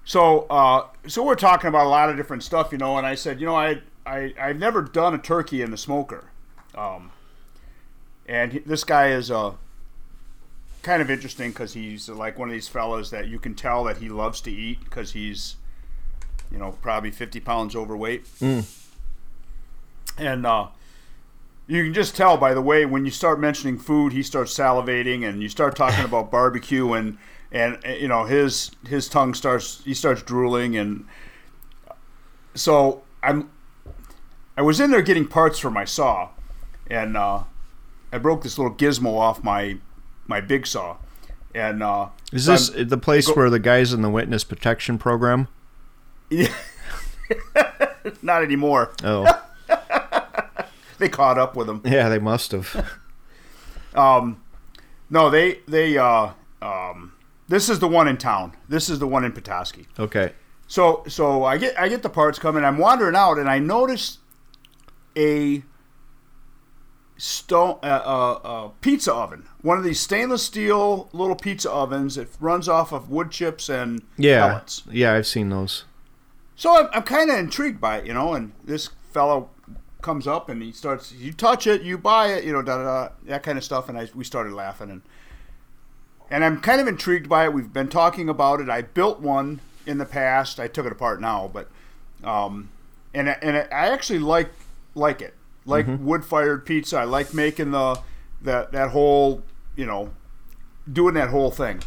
So, 0.09 0.47
uh, 0.49 0.87
so 1.05 1.23
we're 1.23 1.35
talking 1.35 1.67
about 1.67 1.85
a 1.85 1.89
lot 1.89 2.09
of 2.09 2.17
different 2.17 2.41
stuff, 2.41 2.71
you 2.71 2.79
know. 2.79 2.97
And 2.97 3.05
I 3.05 3.13
said, 3.13 3.39
you 3.39 3.45
know, 3.45 3.55
I, 3.55 3.81
I, 4.07 4.33
I've 4.41 4.57
never 4.57 4.81
done 4.81 5.13
a 5.13 5.19
turkey 5.19 5.61
in 5.61 5.69
the 5.69 5.77
smoker, 5.77 6.31
um, 6.73 7.11
and 8.27 8.53
he, 8.53 8.57
this 8.57 8.83
guy 8.83 9.09
is 9.09 9.29
uh, 9.29 9.51
kind 10.81 11.03
of 11.03 11.11
interesting 11.11 11.51
because 11.51 11.73
he's 11.73 12.09
like 12.09 12.39
one 12.39 12.49
of 12.49 12.53
these 12.53 12.67
fellas 12.67 13.11
that 13.11 13.27
you 13.27 13.37
can 13.37 13.53
tell 13.53 13.83
that 13.83 13.97
he 13.97 14.09
loves 14.09 14.41
to 14.41 14.51
eat 14.51 14.79
because 14.83 15.11
he's, 15.11 15.57
you 16.51 16.57
know, 16.57 16.71
probably 16.81 17.11
fifty 17.11 17.39
pounds 17.39 17.75
overweight, 17.75 18.25
Mm. 18.39 18.65
and 20.17 20.43
uh, 20.43 20.69
you 21.67 21.83
can 21.83 21.93
just 21.93 22.15
tell 22.15 22.35
by 22.35 22.55
the 22.55 22.61
way 22.63 22.83
when 22.83 23.05
you 23.05 23.11
start 23.11 23.39
mentioning 23.39 23.77
food, 23.77 24.11
he 24.13 24.23
starts 24.23 24.57
salivating, 24.57 25.23
and 25.23 25.43
you 25.43 25.49
start 25.49 25.75
talking 25.75 26.03
about 26.03 26.31
barbecue, 26.31 26.93
and 26.93 27.19
and 27.51 27.77
uh, 27.85 27.89
you 27.89 28.07
know 28.07 28.25
his 28.25 28.71
his 28.87 29.07
tongue 29.09 29.33
starts 29.33 29.81
he 29.85 29.93
starts 29.93 30.21
drooling, 30.21 30.75
and 30.77 31.05
so 32.55 33.01
I'm 33.23 33.49
I 34.57 34.61
was 34.61 34.79
in 34.79 34.91
there 34.91 35.01
getting 35.01 35.27
parts 35.27 35.59
for 35.59 35.69
my 35.71 35.85
saw, 35.85 36.29
and 36.89 37.15
uh, 37.15 37.43
I 38.11 38.17
broke 38.17 38.43
this 38.43 38.57
little 38.57 38.73
gizmo 38.75 39.17
off 39.17 39.43
my 39.43 39.77
my 40.27 40.41
big 40.41 40.67
saw, 40.67 40.97
and 41.55 41.81
uh, 41.81 42.09
Is 42.31 42.45
this 42.45 42.69
I'm- 42.75 42.87
the 42.87 42.97
place 42.97 43.27
go- 43.27 43.33
where 43.33 43.49
the 43.49 43.59
guys 43.59 43.93
in 43.93 44.01
the 44.01 44.09
witness 44.09 44.43
protection 44.43 44.97
program? 44.97 45.47
yeah 46.29 46.53
not 48.21 48.43
anymore. 48.43 48.91
Oh, 49.03 49.25
They 50.99 51.07
caught 51.09 51.37
up 51.39 51.55
with 51.55 51.69
him. 51.69 51.81
yeah, 51.85 52.09
they 52.09 52.19
must 52.19 52.51
have. 52.51 52.85
Um, 53.95 54.43
no, 55.09 55.31
they 55.31 55.61
they 55.67 55.97
uh, 55.97 56.29
um, 56.61 57.11
this 57.49 57.67
is 57.69 57.79
the 57.79 57.87
one 57.87 58.07
in 58.07 58.15
town. 58.17 58.55
This 58.69 58.89
is 58.89 58.99
the 58.99 59.07
one 59.07 59.25
in 59.25 59.31
Petoskey. 59.33 59.87
Okay. 59.99 60.33
So 60.67 61.03
so 61.07 61.43
I 61.43 61.57
get 61.57 61.77
I 61.77 61.89
get 61.89 62.01
the 62.03 62.09
parts 62.09 62.39
coming. 62.39 62.63
I'm 62.63 62.77
wandering 62.77 63.15
out, 63.15 63.37
and 63.37 63.49
I 63.49 63.59
notice 63.59 64.19
a 65.17 65.63
stone 67.17 67.77
uh, 67.83 67.85
uh, 68.05 68.31
uh, 68.43 68.67
pizza 68.81 69.13
oven. 69.13 69.45
One 69.61 69.77
of 69.77 69.83
these 69.83 69.99
stainless 69.99 70.43
steel 70.43 71.09
little 71.11 71.35
pizza 71.35 71.69
ovens. 71.69 72.17
It 72.17 72.29
runs 72.39 72.69
off 72.69 72.93
of 72.93 73.09
wood 73.09 73.31
chips 73.31 73.67
and 73.69 74.01
Yeah. 74.17 74.47
pellets. 74.47 74.83
Yeah, 74.89 75.13
I've 75.13 75.27
seen 75.27 75.49
those. 75.49 75.83
So 76.55 76.77
I'm, 76.77 76.87
I'm 76.93 77.03
kind 77.03 77.29
of 77.29 77.37
intrigued 77.37 77.81
by 77.81 77.97
it, 77.97 78.05
you 78.05 78.13
know. 78.13 78.33
And 78.33 78.53
this 78.63 78.89
fellow 79.11 79.49
comes 80.01 80.27
up 80.27 80.47
and 80.49 80.61
he 80.61 80.71
starts. 80.71 81.11
You 81.11 81.33
touch 81.33 81.67
it, 81.67 81.81
you 81.81 81.97
buy 81.97 82.27
it, 82.27 82.43
you 82.45 82.53
know, 82.53 82.61
da 82.61 82.77
da 82.77 82.83
da, 82.83 83.09
that 83.25 83.43
kind 83.43 83.57
of 83.57 83.63
stuff. 83.65 83.89
And 83.89 83.97
I 83.97 84.07
we 84.15 84.23
started 84.23 84.53
laughing 84.53 84.89
and 84.89 85.01
and 86.29 86.43
I'm 86.43 86.59
kind 86.61 86.79
of 86.81 86.87
intrigued 86.87 87.27
by 87.29 87.45
it. 87.45 87.53
We've 87.53 87.71
been 87.71 87.87
talking 87.87 88.29
about 88.29 88.61
it. 88.61 88.69
I 88.69 88.81
built 88.83 89.19
one 89.19 89.61
in 89.85 89.97
the 89.97 90.05
past. 90.05 90.59
I 90.59 90.67
took 90.67 90.85
it 90.85 90.91
apart 90.91 91.19
now, 91.21 91.49
but 91.51 91.69
um, 92.23 92.69
and 93.13 93.29
and 93.29 93.57
I 93.57 93.87
actually 93.89 94.19
like 94.19 94.51
like 94.95 95.21
it. 95.21 95.33
Like 95.65 95.85
wood 95.99 96.25
fired 96.25 96.65
pizza. 96.65 96.97
I 96.97 97.03
like 97.03 97.33
making 97.33 97.71
the 97.71 97.99
that 98.41 98.71
that 98.71 98.89
whole 98.91 99.43
you 99.75 99.85
know 99.85 100.11
doing 100.91 101.13
that 101.15 101.29
whole 101.29 101.51
thing. 101.51 101.81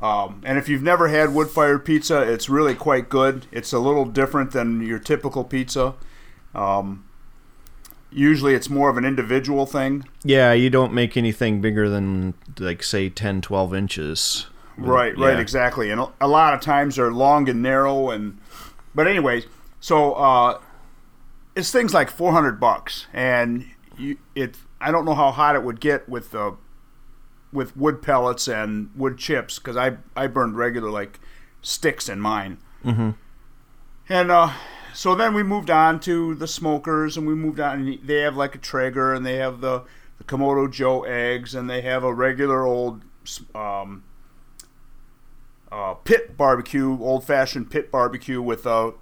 Um, 0.00 0.42
and 0.44 0.58
if 0.58 0.68
you've 0.68 0.82
never 0.82 1.08
had 1.08 1.32
wood 1.34 1.48
fired 1.48 1.84
pizza, 1.84 2.20
it's 2.20 2.48
really 2.50 2.74
quite 2.74 3.08
good. 3.08 3.46
It's 3.50 3.72
a 3.72 3.78
little 3.78 4.04
different 4.04 4.52
than 4.52 4.86
your 4.86 4.98
typical 4.98 5.42
pizza. 5.44 5.94
Um, 6.54 7.05
usually, 8.10 8.54
it's 8.54 8.70
more 8.70 8.88
of 8.88 8.96
an 8.96 9.04
individual 9.04 9.66
thing. 9.66 10.06
Yeah, 10.24 10.52
you 10.52 10.70
don't 10.70 10.92
make 10.92 11.16
anything 11.16 11.60
bigger 11.60 11.88
than 11.88 12.34
like 12.58 12.82
say 12.82 13.08
10, 13.08 13.40
12 13.40 13.74
inches. 13.74 14.46
Right, 14.78 15.16
right, 15.16 15.38
exactly. 15.38 15.90
And 15.90 16.06
a- 16.20 16.28
lot 16.28 16.52
of 16.52 16.60
times 16.60 16.96
they're 16.96 17.10
long 17.12 17.48
and 17.48 17.62
narrow, 17.62 18.10
and 18.10 18.38
but 18.94 19.06
anyways, 19.06 19.46
so 19.80 20.12
uh, 20.14 20.60
it's 21.54 21.70
things 21.70 21.94
like 21.94 22.10
four 22.10 22.32
hundred 22.32 22.60
bucks, 22.60 23.06
and 23.12 23.64
you, 23.96 24.18
it. 24.34 24.56
I 24.78 24.90
don't 24.90 25.06
know 25.06 25.14
how 25.14 25.30
hot 25.30 25.56
it 25.56 25.62
would 25.62 25.80
get 25.80 26.06
with 26.08 26.32
the 26.32 26.56
with 27.52 27.74
wood 27.74 28.02
pellets 28.02 28.46
and 28.48 28.90
wood 28.94 29.16
chips 29.16 29.58
because 29.58 29.76
I 29.76 29.96
I 30.14 30.26
burned 30.26 30.58
regular 30.58 30.90
like 30.90 31.20
sticks 31.62 32.08
in 32.08 32.20
mine. 32.20 32.58
Mm-hmm. 32.84 33.10
And 34.08 34.30
uh, 34.30 34.52
so 34.96 35.14
then 35.14 35.34
we 35.34 35.42
moved 35.42 35.68
on 35.70 36.00
to 36.00 36.34
the 36.34 36.46
smokers, 36.48 37.16
and 37.16 37.26
we 37.26 37.34
moved 37.34 37.60
on. 37.60 37.80
And 37.80 37.98
they 38.02 38.20
have 38.20 38.34
like 38.36 38.54
a 38.54 38.58
Traeger, 38.58 39.12
and 39.12 39.24
they 39.26 39.36
have 39.36 39.60
the 39.60 39.82
the 40.18 40.24
Kamado 40.24 40.70
Joe 40.72 41.02
eggs, 41.04 41.54
and 41.54 41.68
they 41.68 41.82
have 41.82 42.02
a 42.02 42.12
regular 42.14 42.64
old 42.64 43.02
um, 43.54 44.02
uh, 45.70 45.94
pit 45.94 46.36
barbecue, 46.36 46.98
old 47.00 47.24
fashioned 47.24 47.70
pit 47.70 47.90
barbecue 47.90 48.40
with 48.40 48.66
a 48.66 48.92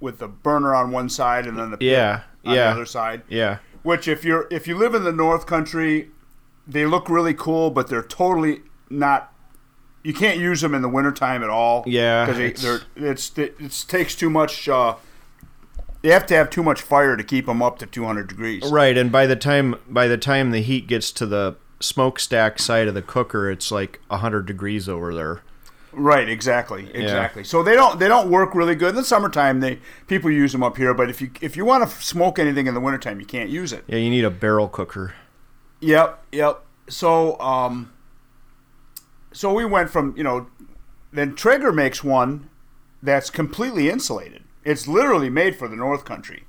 with 0.00 0.18
the 0.18 0.28
burner 0.28 0.74
on 0.74 0.90
one 0.90 1.08
side 1.08 1.46
and 1.46 1.56
then 1.58 1.70
the 1.70 1.76
pit 1.78 1.88
Yeah, 1.88 2.22
on 2.44 2.54
yeah. 2.54 2.64
the 2.64 2.70
other 2.72 2.86
side. 2.86 3.22
Yeah. 3.28 3.58
Which, 3.82 4.08
if 4.08 4.24
you're 4.24 4.46
if 4.50 4.66
you 4.66 4.76
live 4.76 4.94
in 4.94 5.04
the 5.04 5.12
North 5.12 5.46
Country, 5.46 6.10
they 6.66 6.86
look 6.86 7.08
really 7.08 7.34
cool, 7.34 7.70
but 7.70 7.88
they're 7.88 8.02
totally 8.02 8.60
not. 8.90 9.32
You 10.04 10.12
can't 10.12 10.38
use 10.38 10.60
them 10.60 10.74
in 10.74 10.82
the 10.82 10.88
wintertime 10.88 11.42
at 11.44 11.50
all. 11.50 11.84
Yeah, 11.86 12.26
because 12.26 12.40
it's- 12.40 12.62
they're 12.62 13.10
it's 13.10 13.38
it 13.38 13.86
takes 13.88 14.14
too 14.16 14.28
much. 14.30 14.68
Uh, 14.68 14.96
you 16.02 16.12
have 16.12 16.26
to 16.26 16.34
have 16.34 16.50
too 16.50 16.62
much 16.62 16.82
fire 16.82 17.16
to 17.16 17.24
keep 17.24 17.46
them 17.46 17.62
up 17.62 17.78
to 17.78 17.86
200 17.86 18.28
degrees. 18.28 18.70
Right, 18.70 18.96
and 18.96 19.10
by 19.12 19.26
the 19.26 19.36
time 19.36 19.76
by 19.88 20.08
the 20.08 20.18
time 20.18 20.50
the 20.50 20.62
heat 20.62 20.86
gets 20.86 21.12
to 21.12 21.26
the 21.26 21.56
smokestack 21.80 22.58
side 22.58 22.88
of 22.88 22.94
the 22.94 23.02
cooker, 23.02 23.50
it's 23.50 23.70
like 23.70 24.00
100 24.08 24.46
degrees 24.46 24.88
over 24.88 25.14
there. 25.14 25.42
Right, 25.92 26.28
exactly, 26.28 26.90
exactly. 26.94 27.44
So 27.44 27.62
they 27.62 27.74
don't 27.74 27.98
they 27.98 28.08
don't 28.08 28.30
work 28.30 28.54
really 28.54 28.74
good 28.74 28.90
in 28.90 28.94
the 28.94 29.04
summertime. 29.04 29.60
They 29.60 29.78
people 30.06 30.30
use 30.30 30.52
them 30.52 30.62
up 30.62 30.78
here, 30.78 30.94
but 30.94 31.10
if 31.10 31.20
you 31.20 31.30
if 31.40 31.56
you 31.56 31.64
want 31.64 31.88
to 31.88 32.02
smoke 32.02 32.38
anything 32.38 32.66
in 32.66 32.74
the 32.74 32.80
wintertime, 32.80 33.20
you 33.20 33.26
can't 33.26 33.50
use 33.50 33.72
it. 33.72 33.84
Yeah, 33.86 33.98
you 33.98 34.08
need 34.08 34.24
a 34.24 34.30
barrel 34.30 34.68
cooker. 34.68 35.14
Yep, 35.80 36.24
yep. 36.32 36.64
So 36.88 37.38
um, 37.40 37.92
so 39.32 39.52
we 39.52 39.66
went 39.66 39.90
from 39.90 40.14
you 40.16 40.24
know, 40.24 40.46
then 41.12 41.34
Traeger 41.34 41.72
makes 41.72 42.02
one 42.02 42.48
that's 43.02 43.28
completely 43.28 43.90
insulated. 43.90 44.41
It's 44.64 44.86
literally 44.86 45.28
made 45.30 45.56
for 45.56 45.66
the 45.68 45.74
North 45.76 46.04
Country. 46.04 46.44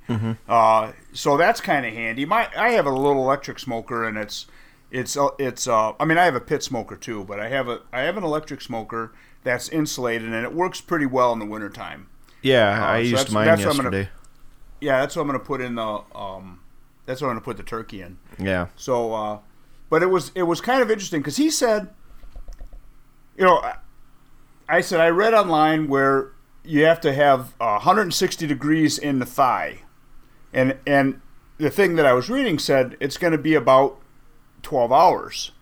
Uh, 0.48 0.92
so 1.12 1.36
that's 1.36 1.60
kind 1.60 1.84
of 1.84 1.92
handy. 1.92 2.24
My 2.24 2.48
I 2.56 2.70
have 2.70 2.86
a 2.86 2.90
little 2.90 3.22
electric 3.22 3.58
smoker, 3.58 4.04
and 4.04 4.16
it's 4.16 4.46
it's 4.90 5.16
uh, 5.16 5.28
it's. 5.38 5.66
Uh, 5.66 5.92
I 5.98 6.04
mean, 6.04 6.18
I 6.18 6.24
have 6.24 6.36
a 6.36 6.40
pit 6.40 6.62
smoker 6.62 6.94
too, 6.96 7.24
but 7.24 7.40
I 7.40 7.48
have 7.48 7.68
a 7.68 7.80
I 7.92 8.02
have 8.02 8.16
an 8.16 8.22
electric 8.24 8.60
smoker 8.60 9.12
that's 9.42 9.68
insulated, 9.68 10.32
and 10.32 10.44
it 10.44 10.54
works 10.54 10.80
pretty 10.80 11.06
well 11.06 11.32
in 11.32 11.38
the 11.40 11.44
wintertime. 11.46 12.08
Yeah, 12.42 12.80
Uh, 12.80 12.86
I 12.86 12.96
so 12.98 13.00
used 13.02 13.14
that's- 13.14 13.32
mine 13.32 13.46
that's 13.46 13.64
what 13.64 13.70
I'm 13.70 13.76
gonna- 13.82 13.96
yesterday. 13.96 14.10
Yeah, 14.80 15.00
that's 15.00 15.16
what 15.16 15.22
I'm 15.22 15.28
going 15.28 15.38
to 15.40 15.44
put 15.44 15.60
in 15.62 15.74
the. 15.76 16.02
Um, 16.14 16.60
that's 17.06 17.20
what 17.22 17.28
I'm 17.28 17.34
going 17.34 17.40
to 17.40 17.44
put 17.44 17.56
the 17.56 17.62
turkey 17.62 18.02
in. 18.02 18.18
Yeah. 18.38 18.66
So, 18.76 19.12
uh, 19.14 19.38
but 19.90 20.02
it 20.02 20.06
was 20.10 20.30
it 20.34 20.42
was 20.44 20.60
kind 20.60 20.82
of 20.82 20.90
interesting 20.90 21.20
because 21.20 21.36
he 21.38 21.50
said, 21.50 21.88
you 23.36 23.44
know, 23.44 23.58
I- 23.58 23.76
I 24.68 24.80
said 24.82 25.00
I 25.00 25.08
read 25.08 25.34
online 25.34 25.88
where 25.88 26.30
you 26.64 26.84
have 26.84 27.00
to 27.02 27.12
have 27.12 27.54
uh, 27.60 27.78
160 27.78 28.46
degrees 28.46 28.98
in 28.98 29.18
the 29.18 29.26
thigh, 29.26 29.80
and 30.52 30.76
and 30.86 31.20
the 31.58 31.70
thing 31.70 31.96
that 31.96 32.06
I 32.06 32.12
was 32.12 32.28
reading 32.30 32.58
said 32.58 32.96
it's 33.00 33.16
going 33.16 33.32
to 33.32 33.38
be 33.38 33.54
about 33.54 33.98
12 34.62 34.90
hours. 34.92 35.52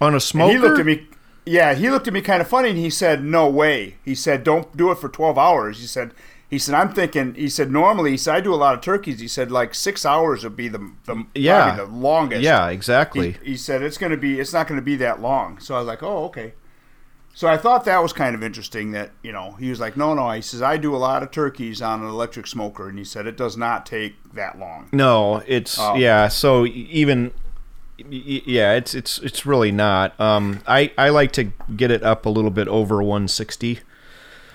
On 0.00 0.12
a 0.12 0.14
And 0.14 0.22
smoker? 0.22 0.52
he 0.52 0.58
looked 0.58 0.78
at 0.78 0.86
me. 0.86 1.06
Yeah, 1.46 1.74
he 1.74 1.90
looked 1.90 2.06
at 2.06 2.12
me 2.12 2.20
kind 2.20 2.40
of 2.40 2.48
funny, 2.48 2.70
and 2.70 2.78
he 2.78 2.90
said, 2.90 3.24
"No 3.24 3.48
way." 3.48 3.96
He 4.04 4.14
said, 4.14 4.44
"Don't 4.44 4.76
do 4.76 4.90
it 4.90 4.98
for 4.98 5.08
12 5.08 5.36
hours." 5.38 5.80
He 5.80 5.86
said. 5.86 6.12
He 6.48 6.58
said, 6.58 6.74
"I'm 6.74 6.92
thinking." 6.92 7.34
He 7.34 7.48
said, 7.48 7.70
"Normally, 7.70 8.10
he 8.12 8.16
said 8.16 8.34
I 8.34 8.40
do 8.40 8.52
a 8.52 8.56
lot 8.56 8.74
of 8.74 8.80
turkeys." 8.80 9.20
He 9.20 9.28
said, 9.28 9.50
"Like 9.52 9.74
six 9.74 10.04
hours 10.04 10.42
would 10.44 10.56
be 10.56 10.68
the 10.68 10.90
the 11.06 11.24
Yeah. 11.34 11.76
the 11.76 11.84
longest." 11.84 12.42
Yeah, 12.42 12.68
exactly. 12.68 13.32
he, 13.42 13.50
he 13.52 13.56
said 13.56 13.82
it's 13.82 13.98
going 13.98 14.10
to 14.12 14.18
be 14.18 14.38
it's 14.40 14.52
not 14.52 14.66
going 14.68 14.78
to 14.80 14.84
be 14.84 14.96
that 14.96 15.20
long 15.22 15.58
so 15.60 15.74
i 15.74 15.78
was 15.78 15.86
like 15.86 16.02
oh 16.02 16.24
okay 16.24 16.52
so 17.34 17.46
i 17.48 17.56
thought 17.56 17.84
that 17.84 18.02
was 18.02 18.12
kind 18.12 18.34
of 18.34 18.42
interesting 18.42 18.90
that 18.92 19.10
you 19.22 19.32
know 19.32 19.52
he 19.52 19.70
was 19.70 19.80
like 19.80 19.96
no 19.96 20.14
no 20.14 20.30
he 20.30 20.42
says 20.42 20.60
i 20.62 20.76
do 20.76 20.94
a 20.94 20.98
lot 20.98 21.22
of 21.22 21.30
turkeys 21.30 21.80
on 21.80 22.02
an 22.02 22.08
electric 22.08 22.46
smoker 22.46 22.88
and 22.88 22.98
he 22.98 23.04
said 23.04 23.26
it 23.26 23.36
does 23.36 23.56
not 23.56 23.86
take 23.86 24.14
that 24.32 24.58
long 24.58 24.88
No, 24.92 25.42
it's 25.46 25.78
Oh. 25.78 25.94
yeah. 25.96 26.28
So 26.28 26.66
even 26.66 27.32
yeah, 28.08 28.72
it's 28.74 28.94
it's 28.94 29.18
it's 29.18 29.44
really 29.44 29.70
not. 29.72 30.18
Um, 30.18 30.60
I 30.66 30.90
I 30.96 31.10
like 31.10 31.32
to 31.32 31.52
get 31.76 31.90
it 31.90 32.02
up 32.02 32.24
a 32.24 32.30
little 32.30 32.50
bit 32.50 32.66
over 32.68 33.02
160. 33.02 33.80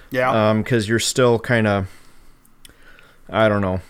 yeah 0.10 0.50
Um, 0.50 0.64
because 0.64 0.90
you're 0.90 0.98
still 1.00 1.38
kind 1.40 1.68
of 1.68 1.88
I 3.30 3.48
don't 3.50 3.62
know. 3.62 3.82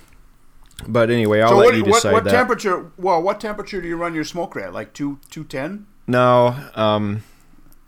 But 0.88 1.10
anyway, 1.10 1.40
I'll 1.42 1.50
so 1.50 1.58
let 1.58 1.66
what, 1.68 1.76
you 1.76 1.84
what, 1.86 1.94
decide 1.94 2.14
what 2.14 2.24
that. 2.26 2.32
temperature 2.32 2.92
well 2.98 3.22
what 3.22 3.40
temperature 3.40 3.82
do 3.82 3.88
you 3.88 3.96
run 3.96 4.14
your 4.14 4.26
smoker 4.26 4.60
at 4.60 4.74
like 4.74 4.92
2 4.94 5.20
210 5.30 5.86
no, 6.08 6.56
um, 6.76 7.24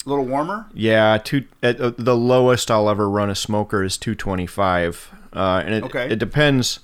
a 0.08 0.10
little 0.10 0.26
warmer 0.26 0.66
yeah, 0.74 1.18
two. 1.24 1.46
At, 1.62 1.80
uh, 1.80 1.92
the 1.98 2.16
lowest 2.16 2.72
I'll 2.72 2.90
ever 2.90 3.10
run 3.10 3.30
a 3.30 3.36
smoker 3.36 3.84
is 3.84 3.98
225, 3.98 5.12
uh, 5.34 5.62
and 5.66 5.76
it 5.76 5.84
Okay. 5.84 6.10
it 6.10 6.18
depends 6.18 6.80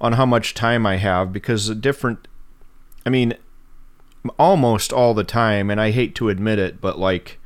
on 0.00 0.12
how 0.12 0.26
much 0.26 0.52
time 0.54 0.86
I 0.86 0.96
have 0.96 1.32
because 1.32 1.70
different. 1.70 2.28
I 3.04 3.08
mean, 3.08 3.34
almost 4.38 4.92
all 4.92 5.14
the 5.14 5.24
time, 5.24 5.70
and 5.70 5.80
I 5.80 5.90
hate 5.90 6.14
to 6.16 6.28
admit 6.28 6.58
it, 6.58 6.80
but 6.80 6.98
like, 6.98 7.38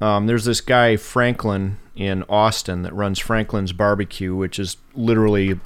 um, 0.00 0.26
there's 0.26 0.44
this 0.44 0.60
guy 0.60 0.96
Franklin 0.96 1.78
in 1.94 2.22
Austin 2.28 2.82
that 2.82 2.92
runs 2.92 3.18
Franklin's 3.18 3.72
Barbecue, 3.72 4.34
which 4.34 4.58
is 4.58 4.76
literally 4.94 5.58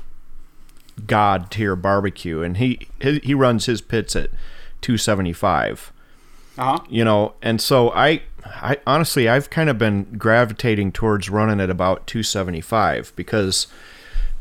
god 1.06 1.50
tier 1.50 1.74
barbecue, 1.74 2.40
and 2.42 2.58
he 2.58 2.86
he, 3.00 3.18
he 3.24 3.34
runs 3.34 3.66
his 3.66 3.80
pits 3.80 4.14
at 4.14 4.30
275 4.82 5.92
uh-huh 6.58 6.78
you 6.88 7.04
know 7.04 7.32
and 7.42 7.60
so 7.60 7.90
i 7.92 8.22
i 8.56 8.76
honestly 8.86 9.28
i've 9.28 9.50
kind 9.50 9.68
of 9.68 9.78
been 9.78 10.04
gravitating 10.16 10.92
towards 10.92 11.30
running 11.30 11.60
at 11.60 11.70
about 11.70 12.06
275 12.06 13.12
because 13.16 13.66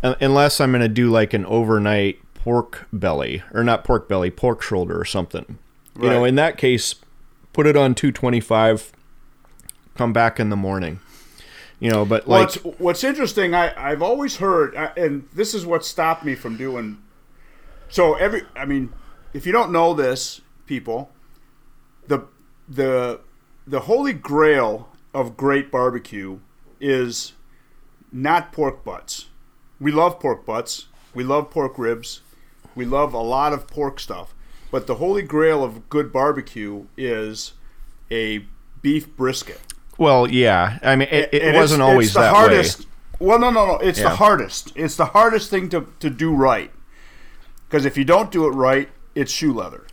unless 0.01 0.59
i'm 0.59 0.71
going 0.71 0.81
to 0.81 0.87
do 0.87 1.09
like 1.09 1.33
an 1.33 1.45
overnight 1.45 2.19
pork 2.33 2.87
belly 2.93 3.43
or 3.53 3.63
not 3.63 3.83
pork 3.83 4.07
belly 4.07 4.31
pork 4.31 4.61
shoulder 4.61 4.99
or 4.99 5.05
something 5.05 5.57
you 6.01 6.09
know 6.09 6.23
in 6.23 6.35
that 6.35 6.57
case 6.57 6.95
put 7.53 7.67
it 7.67 7.75
on 7.75 7.93
225 7.93 8.91
come 9.95 10.13
back 10.13 10.39
in 10.39 10.49
the 10.49 10.55
morning 10.55 10.99
you 11.79 11.89
know 11.89 12.05
but 12.05 12.27
like 12.27 12.55
it's, 12.55 12.79
what's 12.79 13.03
interesting, 13.03 13.53
I, 13.53 13.73
I've 13.91 14.01
always 14.01 14.37
heard, 14.37 14.75
uh, 14.75 14.91
and 14.97 15.27
this 15.33 15.53
is 15.53 15.65
what 15.65 15.85
stopped 15.85 16.25
me 16.25 16.35
from 16.35 16.57
doing. 16.57 17.01
So 17.89 18.15
every, 18.15 18.43
I 18.55 18.65
mean, 18.65 18.93
if 19.33 19.45
you 19.45 19.51
don't 19.51 19.71
know 19.71 19.93
this, 19.93 20.41
people, 20.65 21.11
the 22.07 22.25
the 22.67 23.21
the 23.69 23.81
holy 23.81 24.13
grail 24.13 24.89
of 25.13 25.37
great 25.37 25.71
barbecue 25.71 26.39
is 26.81 27.33
not 28.11 28.51
pork 28.51 28.83
butts. 28.83 29.25
We 29.79 29.91
love 29.91 30.19
pork 30.19 30.43
butts. 30.43 30.87
We 31.13 31.23
love 31.23 31.51
pork 31.51 31.77
ribs. 31.77 32.21
We 32.73 32.85
love 32.85 33.13
a 33.13 33.19
lot 33.21 33.53
of 33.53 33.67
pork 33.67 33.99
stuff. 33.99 34.33
But 34.71 34.87
the 34.87 34.95
holy 34.95 35.21
grail 35.21 35.63
of 35.63 35.87
good 35.89 36.11
barbecue 36.11 36.85
is 36.97 37.53
a 38.09 38.45
beef 38.81 39.15
brisket. 39.15 39.59
Well, 39.99 40.29
yeah. 40.29 40.79
I 40.81 40.95
mean, 40.95 41.07
it, 41.11 41.31
it 41.31 41.55
wasn't 41.55 41.81
it's, 41.81 41.89
always 41.89 42.07
it's 42.07 42.15
the 42.15 42.21
that 42.21 42.33
hardest. 42.33 42.79
way. 42.79 42.85
Well, 43.19 43.39
no, 43.39 43.51
no, 43.51 43.65
no. 43.67 43.73
It's 43.75 43.99
Yeah. 43.99 44.09
the 44.09 44.15
hardest. 44.15 44.71
It's 44.75 44.95
the 44.95 45.07
hardest 45.07 45.49
thing 45.51 45.69
to, 45.69 45.87
to 45.99 46.09
do 46.09 46.33
right. 46.33 46.71
Because 47.67 47.85
if 47.85 47.97
you 47.97 48.05
don't 48.05 48.31
do 48.31 48.45
it 48.47 48.51
right, 48.51 48.89
it's 49.13 49.31
shoe 49.31 49.53
leather. 49.53 49.85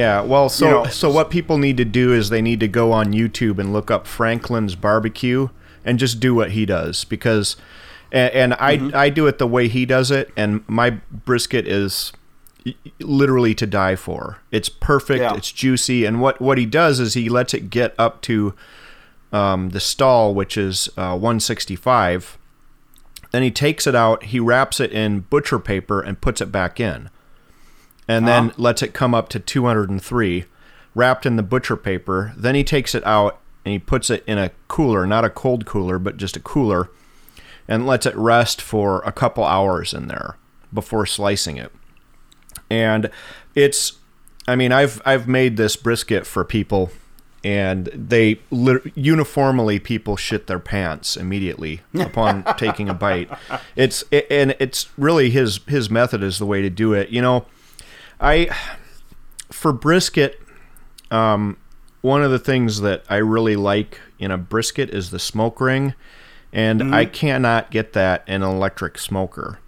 Yeah, 0.00 0.22
well, 0.22 0.48
so 0.48 0.66
You 0.66 0.72
know- 0.84 0.90
so 0.90 1.10
what 1.10 1.30
people 1.30 1.58
need 1.58 1.76
to 1.76 1.84
do 1.84 2.12
is 2.14 2.30
they 2.30 2.42
need 2.42 2.60
to 2.60 2.68
go 2.68 2.90
on 2.92 3.12
YouTube 3.12 3.58
and 3.58 3.72
look 3.72 3.90
up 3.90 4.06
Franklin's 4.06 4.74
barbecue 4.74 5.48
and 5.84 5.98
just 5.98 6.20
do 6.20 6.34
what 6.34 6.50
he 6.52 6.64
does 6.66 7.04
because 7.04 7.56
and, 8.12 8.32
and 8.34 8.54
I 8.54 8.76
Mm-hmm. 8.78 8.96
I 8.96 9.08
do 9.10 9.26
it 9.26 9.38
the 9.38 9.46
way 9.46 9.68
he 9.68 9.84
does 9.86 10.10
it 10.10 10.30
and 10.36 10.62
my 10.66 10.90
brisket 11.10 11.66
is 11.68 12.12
literally 13.00 13.54
to 13.54 13.66
die 13.66 13.96
for. 13.96 14.38
It's 14.50 14.68
perfect, 14.68 15.20
Yeah. 15.22 15.34
it's 15.36 15.52
juicy 15.52 16.04
and 16.04 16.20
what 16.20 16.40
what 16.40 16.58
he 16.58 16.66
does 16.66 16.98
is 17.00 17.14
he 17.14 17.28
lets 17.28 17.54
it 17.54 17.70
get 17.70 17.94
up 17.98 18.20
to 18.22 18.54
um, 19.32 19.70
the 19.70 19.80
stall 19.80 20.34
which 20.34 20.56
is 20.58 20.88
uh, 20.96 21.16
165. 21.16 22.36
Then 23.32 23.42
he 23.44 23.50
takes 23.50 23.86
it 23.86 23.94
out, 23.94 24.24
he 24.24 24.40
wraps 24.40 24.80
it 24.80 24.90
in 24.92 25.20
butcher 25.20 25.58
paper 25.60 26.00
and 26.00 26.20
puts 26.20 26.40
it 26.40 26.50
back 26.50 26.80
in 26.80 27.10
and 28.10 28.26
then 28.26 28.44
Uh-huh. 28.50 28.54
lets 28.62 28.82
it 28.82 28.92
come 28.92 29.14
up 29.14 29.28
to 29.30 29.38
203 29.40 30.44
wrapped 30.94 31.24
in 31.26 31.36
the 31.36 31.42
butcher 31.42 31.76
paper. 31.76 32.32
Then 32.36 32.54
he 32.54 32.64
takes 32.64 32.94
it 32.94 33.06
out 33.06 33.38
and 33.64 33.72
he 33.72 33.78
puts 33.78 34.10
it 34.10 34.24
in 34.26 34.38
a 34.38 34.50
cooler 34.68 35.06
not 35.06 35.24
a 35.24 35.30
cold 35.30 35.64
cooler 35.66 35.98
but 35.98 36.16
just 36.16 36.36
a 36.36 36.40
cooler 36.40 36.88
and 37.68 37.86
lets 37.86 38.06
it 38.06 38.16
rest 38.16 38.60
for 38.60 39.00
a 39.04 39.12
couple 39.12 39.44
hours 39.44 39.92
in 39.94 40.08
there 40.08 40.36
before 40.72 41.06
slicing 41.06 41.56
it. 41.56 41.72
And 42.68 43.10
it's 43.54 43.94
i 44.48 44.56
mean 44.56 44.72
i've 44.72 45.02
i've 45.04 45.28
made 45.28 45.56
this 45.56 45.76
brisket 45.76 46.26
for 46.26 46.44
people 46.44 46.90
and 47.44 47.86
they 47.94 48.38
uniformly 48.94 49.78
people 49.78 50.16
shit 50.16 50.46
their 50.46 50.58
pants 50.58 51.16
immediately 51.16 51.80
upon 51.94 52.44
taking 52.56 52.88
a 52.88 52.94
bite. 52.94 53.30
It's 53.76 54.02
and 54.30 54.54
it's 54.58 54.88
really 54.98 55.30
his 55.30 55.60
his 55.66 55.88
method 55.90 56.22
is 56.22 56.38
the 56.38 56.46
way 56.46 56.60
to 56.62 56.70
do 56.70 56.92
it. 56.94 57.10
You 57.10 57.22
know 57.22 57.46
I 58.20 58.48
for 59.50 59.72
brisket, 59.72 60.40
um, 61.10 61.56
one 62.02 62.22
of 62.22 62.30
the 62.30 62.38
things 62.38 62.80
that 62.80 63.04
I 63.08 63.16
really 63.16 63.56
like 63.56 64.00
in 64.18 64.30
a 64.30 64.38
brisket 64.38 64.90
is 64.90 65.10
the 65.10 65.18
smoke 65.18 65.60
ring, 65.60 65.94
and 66.52 66.80
Mm-hmm. 66.80 66.94
I 66.94 67.04
cannot 67.06 67.70
get 67.70 67.92
that 67.94 68.24
in 68.26 68.42
an 68.42 68.48
electric 68.50 68.98
smoker. 68.98 69.58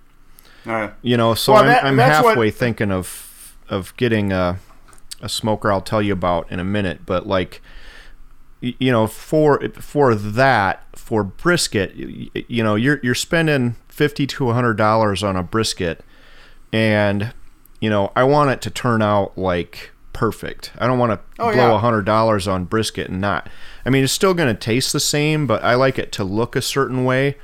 You 1.02 1.16
know, 1.16 1.34
so 1.34 1.52
Well, 1.54 1.62
I'm, 1.62 1.68
that- 1.68 1.84
I'm 1.84 1.96
that's 1.96 2.22
what- 2.22 2.30
halfway 2.30 2.50
thinking 2.50 2.90
of 2.92 3.56
of 3.68 3.96
getting 3.96 4.32
a 4.32 4.58
a 5.20 5.28
smoker. 5.28 5.70
I'll 5.72 5.80
tell 5.80 6.02
you 6.02 6.12
about 6.12 6.50
in 6.50 6.60
a 6.60 6.64
minute, 6.64 7.00
but 7.06 7.26
like. 7.26 7.60
You 8.64 8.92
know, 8.92 9.08
for 9.08 9.58
for 9.80 10.14
that 10.14 10.84
for 10.94 11.24
brisket, 11.24 11.96
you 11.96 12.62
know, 12.62 12.76
you're 12.76 13.00
you're 13.02 13.12
spending 13.12 13.74
fifty 13.88 14.24
to 14.28 14.52
hundred 14.52 14.74
dollars 14.74 15.24
on 15.24 15.34
a 15.34 15.42
brisket, 15.42 16.04
and 16.72 17.32
you 17.82 17.90
know, 17.90 18.12
I 18.14 18.22
want 18.22 18.50
it 18.50 18.60
to 18.62 18.70
turn 18.70 19.02
out 19.02 19.36
like 19.36 19.90
perfect. 20.12 20.70
I 20.78 20.86
don't 20.86 20.98
want 21.00 21.12
to 21.12 21.18
Oh, 21.42 21.52
blow 21.52 21.68
yeah. 21.70 21.74
a 21.74 21.78
hundred 21.78 22.02
dollars 22.04 22.46
on 22.46 22.64
brisket 22.64 23.10
and 23.10 23.20
not. 23.20 23.48
I 23.84 23.90
mean, 23.90 24.04
it's 24.04 24.12
still 24.12 24.34
going 24.34 24.54
to 24.54 24.58
taste 24.58 24.92
the 24.92 25.00
same, 25.00 25.46
but 25.48 25.64
I 25.64 25.74
like 25.74 25.98
it 25.98 26.12
to 26.12 26.22
look 26.24 26.54
a 26.54 26.62
certain 26.62 27.04
way. 27.04 27.36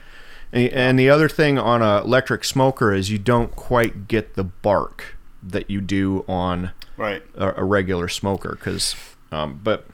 And, 0.53 0.98
the 0.98 1.11
other 1.11 1.29
thing 1.29 1.59
on 1.59 1.83
a 1.83 2.01
electric 2.03 2.44
smoker 2.44 2.92
is 2.94 3.11
you 3.11 3.18
don't 3.18 3.55
quite 3.57 4.07
get 4.09 4.35
the 4.35 4.44
bark 4.44 5.16
that 5.42 5.68
you 5.68 5.81
do 5.81 6.24
on 6.29 6.70
Right. 6.96 7.22
a, 7.37 7.61
a 7.61 7.64
regular 7.64 8.09
smoker. 8.09 8.51
Because, 8.51 8.94
um, 9.33 9.61
but 9.62 9.87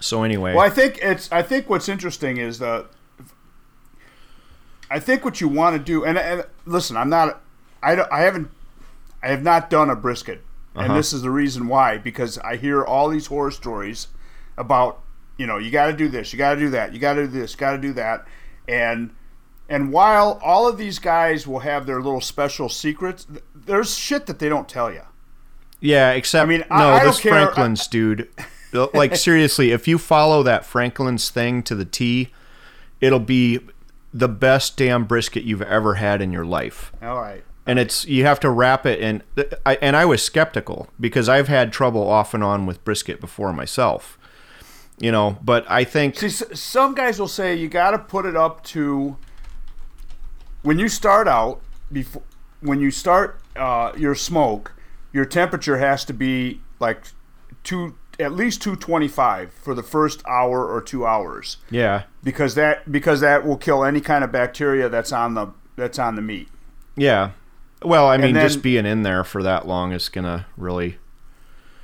so 0.00 0.22
anyway, 0.24 0.54
Well, 0.54 0.64
I 0.64 0.70
think 0.70 0.98
it's. 1.02 1.30
I 1.30 1.42
think 1.42 1.68
what's 1.68 1.88
interesting 1.88 2.38
is 2.38 2.58
that. 2.58 2.86
I 4.90 4.98
think 4.98 5.24
what 5.24 5.40
you 5.40 5.48
want 5.48 5.76
to 5.76 5.82
do, 5.82 6.04
and, 6.04 6.18
and 6.18 6.44
listen, 6.66 6.96
I'm 6.96 7.08
not. 7.10 7.40
I 7.82 7.94
don't, 7.94 8.10
I 8.12 8.20
haven't. 8.22 8.50
I 9.22 9.28
have 9.28 9.42
not 9.42 9.70
done 9.70 9.88
a 9.90 9.96
brisket, 9.96 10.42
Uh-huh. 10.74 10.86
and 10.86 10.96
this 10.96 11.12
is 11.12 11.22
the 11.22 11.30
reason 11.30 11.68
why. 11.68 11.98
Because 11.98 12.38
I 12.38 12.56
hear 12.56 12.84
all 12.84 13.08
these 13.08 13.26
horror 13.26 13.50
stories 13.50 14.08
about 14.58 15.00
you 15.36 15.46
know 15.46 15.58
you 15.58 15.70
got 15.70 15.86
to 15.86 15.92
do 15.92 16.08
this, 16.08 16.32
you 16.32 16.38
got 16.38 16.54
to 16.54 16.60
do 16.60 16.70
that, 16.70 16.92
you 16.92 16.98
got 16.98 17.14
to 17.14 17.22
do 17.26 17.28
this, 17.40 17.54
got 17.54 17.72
to 17.72 17.78
do 17.78 17.92
that, 17.94 18.26
and 18.68 19.10
and 19.68 19.92
while 19.92 20.38
all 20.44 20.68
of 20.68 20.76
these 20.76 20.98
guys 20.98 21.46
will 21.46 21.60
have 21.60 21.86
their 21.86 22.02
little 22.02 22.20
special 22.20 22.68
secrets, 22.68 23.26
there's 23.54 23.96
shit 23.96 24.26
that 24.26 24.38
they 24.38 24.48
don't 24.48 24.68
tell 24.68 24.92
you. 24.92 25.02
Yeah, 25.80 26.10
except 26.10 26.42
I 26.44 26.48
mean, 26.48 26.60
no, 26.70 26.76
I- 26.76 27.00
I 27.00 27.04
this. 27.04 27.20
Franklin's 27.20 27.86
dude. 27.88 28.28
Like 28.94 29.16
seriously, 29.16 29.70
if 29.70 29.86
you 29.86 29.98
follow 29.98 30.42
that 30.44 30.64
Franklin's 30.64 31.28
thing 31.28 31.62
to 31.64 31.74
the 31.74 31.84
T, 31.84 32.30
it'll 33.00 33.18
be 33.20 33.60
the 34.14 34.28
best 34.28 34.76
damn 34.78 35.04
brisket 35.04 35.42
you've 35.44 35.60
ever 35.62 35.94
had 35.94 36.22
in 36.22 36.32
your 36.32 36.44
life. 36.46 36.90
All 37.02 37.20
right. 37.20 37.44
And 37.66 37.78
it's 37.78 38.04
you 38.06 38.24
have 38.24 38.40
to 38.40 38.50
wrap 38.50 38.86
it 38.86 38.98
in. 39.00 39.22
I, 39.64 39.76
and 39.76 39.94
I 39.94 40.04
was 40.04 40.22
skeptical 40.22 40.88
because 40.98 41.28
I've 41.28 41.48
had 41.48 41.72
trouble 41.72 42.08
off 42.08 42.34
and 42.34 42.42
on 42.42 42.66
with 42.66 42.84
brisket 42.84 43.20
before 43.20 43.52
myself. 43.52 44.18
You 44.98 45.12
know, 45.12 45.38
but 45.42 45.64
I 45.70 45.84
think 45.84 46.18
See, 46.18 46.28
some 46.28 46.94
guys 46.94 47.18
will 47.18 47.28
say 47.28 47.54
you 47.54 47.68
got 47.68 47.92
to 47.92 47.98
put 47.98 48.26
it 48.26 48.36
up 48.36 48.62
to 48.64 49.16
when 50.62 50.78
you 50.78 50.88
start 50.88 51.28
out 51.28 51.60
before 51.90 52.22
when 52.60 52.80
you 52.80 52.90
start 52.90 53.40
uh, 53.56 53.92
your 53.96 54.14
smoke, 54.14 54.74
your 55.12 55.24
temperature 55.24 55.78
has 55.78 56.04
to 56.04 56.12
be 56.12 56.60
like 56.78 57.04
two 57.64 57.96
at 58.20 58.32
least 58.32 58.62
225 58.62 59.52
for 59.52 59.74
the 59.74 59.82
first 59.82 60.22
hour 60.26 60.66
or 60.66 60.82
2 60.82 61.06
hours 61.06 61.56
yeah, 61.70 62.02
because 62.22 62.54
that 62.54 62.90
because 62.92 63.20
that 63.20 63.44
will 63.44 63.56
kill 63.56 63.82
any 63.84 64.00
kind 64.00 64.22
of 64.22 64.30
bacteria 64.30 64.88
that's 64.88 65.12
on 65.12 65.34
the 65.34 65.48
that's 65.76 65.98
on 65.98 66.14
the 66.14 66.22
meat. 66.22 66.48
yeah. 66.96 67.30
Well, 67.84 68.08
I 68.08 68.16
mean, 68.16 68.34
then- 68.34 68.46
just 68.48 68.62
being 68.62 68.86
in 68.86 69.02
there 69.02 69.24
for 69.24 69.42
that 69.42 69.66
long 69.66 69.92
is 69.92 70.08
gonna 70.08 70.46
really. 70.56 70.98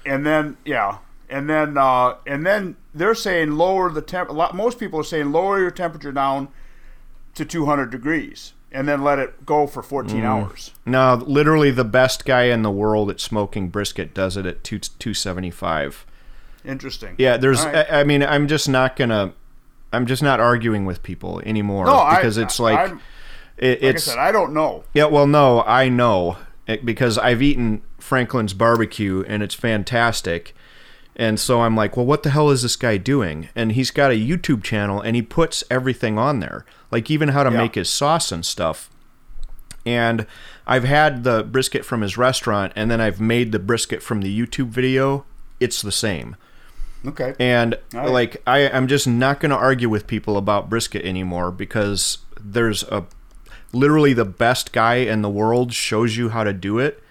and 0.07 0.25
then 0.25 0.57
yeah, 0.65 0.99
and 1.29 1.49
then 1.49 1.77
uh, 1.77 2.15
and 2.27 2.45
then 2.47 2.77
they're 2.95 3.15
saying 3.15 3.53
lower 3.53 3.91
the 3.91 4.03
temp. 4.03 4.31
lot- 4.33 4.55
Most 4.55 4.79
people 4.79 5.01
are 5.01 5.05
saying 5.05 5.33
lower 5.33 5.59
your 5.61 5.71
temperature 5.71 6.13
down 6.13 6.49
to 7.35 7.45
200 7.45 7.91
degrees, 7.91 8.53
and 8.73 8.89
then 8.89 9.03
let 9.05 9.19
it 9.19 9.47
go 9.47 9.67
for 9.67 9.83
14 9.83 10.25
hours. 10.25 10.73
No, 10.85 11.15
literally 11.27 11.71
the 11.71 11.85
best 11.85 12.25
guy 12.25 12.45
in 12.45 12.63
the 12.63 12.71
world 12.71 13.11
at 13.11 13.21
smoking 13.21 13.69
brisket 13.69 14.13
does 14.15 14.37
it 14.37 14.47
at 14.47 14.65
two 14.65 14.79
two 14.79 15.15
seventy 15.15 15.51
five. 15.51 16.05
Interesting. 16.65 17.15
Yeah, 17.19 17.37
there's. 17.37 17.65
Right. 17.65 17.87
I, 17.91 18.01
I 18.01 18.05
mean, 18.05 18.23
I'm 18.23 18.49
just 18.49 18.69
not 18.69 18.97
gonna. 18.97 19.33
I'm 19.93 20.05
just 20.07 20.23
not 20.23 20.39
arguing 20.41 20.85
with 20.85 21.03
people 21.03 21.41
anymore 21.47 21.87
No, 21.87 21.95
I- 21.99 22.17
because 22.17 22.37
it's 22.37 22.59
I- 22.61 22.63
like 22.63 22.79
I'm- 22.79 23.01
it, 23.59 23.83
like 23.83 23.95
it's. 23.95 24.09
I 24.09 24.13
said, 24.13 24.19
I 24.19 24.33
don't 24.33 24.53
know. 24.55 24.85
yeah, 24.95 25.07
well, 25.07 25.27
no, 25.27 25.63
I 25.63 25.89
know 25.89 26.39
it, 26.67 26.85
because 26.85 27.19
I've 27.19 27.43
eaten 27.43 27.83
Franklin's 27.99 28.55
barbecue 28.55 29.25
and 29.27 29.43
it's 29.43 29.55
fantastic. 29.55 30.55
And 31.17 31.41
so 31.41 31.63
I'm 31.63 31.75
like, 31.75 31.97
well, 31.97 32.07
what 32.07 32.23
the 32.23 32.31
hell 32.31 32.49
is 32.51 32.63
this 32.63 32.77
guy 32.77 32.97
doing? 32.97 33.49
And 33.57 33.73
he's 33.73 33.91
got 33.91 34.13
a 34.13 34.15
YouTube 34.15 34.63
channel 34.63 35.01
and 35.01 35.17
he 35.17 35.23
puts 35.23 35.65
everything 35.69 36.17
on 36.17 36.39
there, 36.39 36.65
like 36.93 37.11
even 37.11 37.31
how 37.31 37.43
to 37.43 37.51
Yeah. 37.51 37.59
make 37.59 37.75
his 37.75 37.91
sauce 37.91 38.31
and 38.31 38.47
stuff. 38.47 38.89
And 39.85 40.27
I've 40.67 40.85
had 40.85 41.25
the 41.25 41.43
brisket 41.43 41.85
from 41.85 42.03
his 42.03 42.17
restaurant 42.17 42.73
and 42.77 42.91
then 42.91 43.01
I've 43.01 43.21
made 43.21 43.53
the 43.53 43.59
brisket 43.59 44.03
from 44.03 44.21
the 44.21 44.41
YouTube 44.47 44.69
video. 44.69 45.25
It's 45.61 45.83
the 45.83 45.91
same. 45.93 46.37
Okay. 47.07 47.35
And 47.39 47.77
right. 47.93 48.11
like 48.11 48.43
I, 48.47 48.69
I'm 48.69 48.87
just 48.87 49.07
not 49.09 49.41
going 49.41 49.51
to 49.51 49.57
argue 49.57 49.89
with 49.89 50.07
people 50.07 50.37
about 50.37 50.69
brisket 50.71 51.05
anymore 51.05 51.51
because 51.51 52.19
there's 52.41 52.83
a 52.85 53.07
literally 53.73 54.13
the 54.13 54.25
best 54.25 54.73
guy 54.73 54.97
in 54.97 55.23
the 55.23 55.29
world 55.29 55.73
shows 55.73 56.17
you 56.17 56.31
how 56.31 56.45
to 56.45 56.53
do 56.53 56.79
it, 56.79 57.03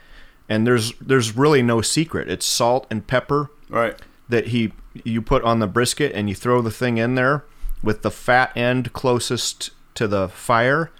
and 0.49 0.65
there's 0.65 0.93
there's 0.99 1.35
really 1.35 1.61
no 1.61 1.81
secret. 1.81 2.29
It's 2.29 2.45
salt 2.45 2.87
and 2.89 3.05
pepper 3.05 3.49
Right. 3.69 3.95
that 4.29 4.47
he 4.47 4.73
you 5.03 5.21
put 5.21 5.43
on 5.43 5.59
the 5.59 5.67
brisket, 5.67 6.11
and 6.13 6.29
you 6.29 6.35
throw 6.35 6.61
the 6.61 6.71
thing 6.71 6.97
in 6.97 7.15
there 7.15 7.43
with 7.83 8.01
the 8.01 8.11
fat 8.11 8.55
end 8.55 8.93
closest 8.93 9.71
to 9.95 10.07
the 10.07 10.27
fire. 10.29 10.91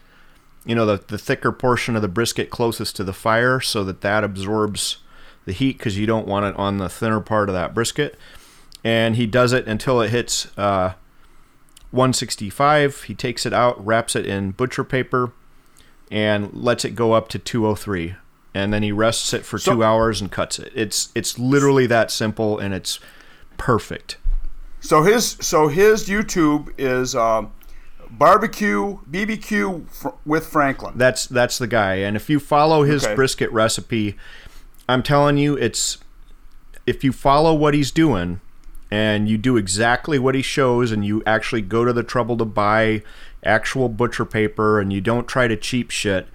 You 0.66 0.76
know 0.76 0.86
the 0.86 1.02
the 1.08 1.18
thicker 1.18 1.52
portion 1.52 1.96
of 1.96 2.02
the 2.02 2.08
brisket 2.08 2.50
closest 2.50 2.96
to 2.98 3.04
the 3.04 3.14
fire, 3.14 3.60
so 3.60 3.84
that 3.86 4.02
that 4.02 4.24
absorbs 4.24 4.98
the 5.46 5.54
heat 5.54 5.78
because 5.78 5.98
you 5.98 6.06
don't 6.06 6.28
want 6.28 6.46
it 6.46 6.56
on 6.58 6.78
the 6.78 6.90
thinner 6.90 7.22
part 7.22 7.48
of 7.48 7.56
that 7.56 7.74
brisket 7.74 8.20
and 8.84 9.16
he 9.16 9.26
does 9.26 9.54
it 9.54 9.66
until 9.66 10.02
it 10.02 10.10
hits 10.10 10.48
uh, 10.58 10.94
165. 11.92 13.04
He 13.04 13.16
takes 13.16 13.46
it 13.46 13.54
out, 13.54 13.84
wraps 13.84 14.16
it 14.16 14.26
in 14.26 14.52
butcher 14.52 14.84
paper, 14.84 15.32
and 16.12 16.54
lets 16.54 16.86
it 16.86 16.92
go 16.96 17.14
up 17.14 17.28
to 17.30 17.40
203. 17.40 18.16
And 18.54 18.74
then 18.74 18.82
he 18.84 18.92
rests 18.92 19.34
it 19.34 19.46
for 19.46 19.58
So- 19.60 19.74
two 19.76 19.84
hours 19.84 20.20
and 20.22 20.32
cuts 20.32 20.58
it. 20.60 20.72
It's 20.74 21.10
it's 21.14 21.38
literally 21.38 21.86
that 21.88 22.10
simple, 22.12 22.58
and 22.58 22.74
it's 22.74 23.00
perfect. 23.58 24.18
So 24.80 25.04
his 25.04 25.38
so 25.42 25.68
his 25.68 26.08
YouTube 26.08 26.70
is 26.78 27.14
um, 27.16 27.52
barbecue 28.10 28.98
BBQ 29.12 29.90
fr- 29.90 30.08
with 30.26 30.48
Franklin. 30.48 30.94
That's 30.96 31.26
that's 31.28 31.58
the 31.58 31.68
guy. 31.68 31.96
And 31.96 32.16
if 32.16 32.30
you 32.30 32.40
follow 32.40 32.84
his 32.84 33.06
Okay. 33.06 33.16
brisket 33.16 33.52
recipe, 33.52 34.16
I'm 34.90 35.04
telling 35.04 35.38
you, 35.38 35.56
it's 35.56 35.98
if 36.86 37.04
you 37.04 37.12
follow 37.12 37.54
what 37.54 37.74
he's 37.74 37.92
doing 37.92 38.40
and 38.90 39.28
you 39.28 39.38
do 39.38 39.58
exactly 39.58 40.18
what 40.18 40.34
he 40.36 40.42
shows 40.42 40.92
and 40.92 41.06
you 41.06 41.22
actually 41.28 41.62
go 41.62 41.84
to 41.84 41.92
the 41.92 42.04
trouble 42.04 42.38
to 42.38 42.46
buy 42.46 43.04
actual 43.44 43.90
butcher 43.90 44.26
paper 44.26 44.80
and 44.80 44.92
you 44.92 45.02
don't 45.02 45.28
try 45.28 45.48
to 45.48 45.56
cheap 45.58 45.92
shit, 45.92 46.28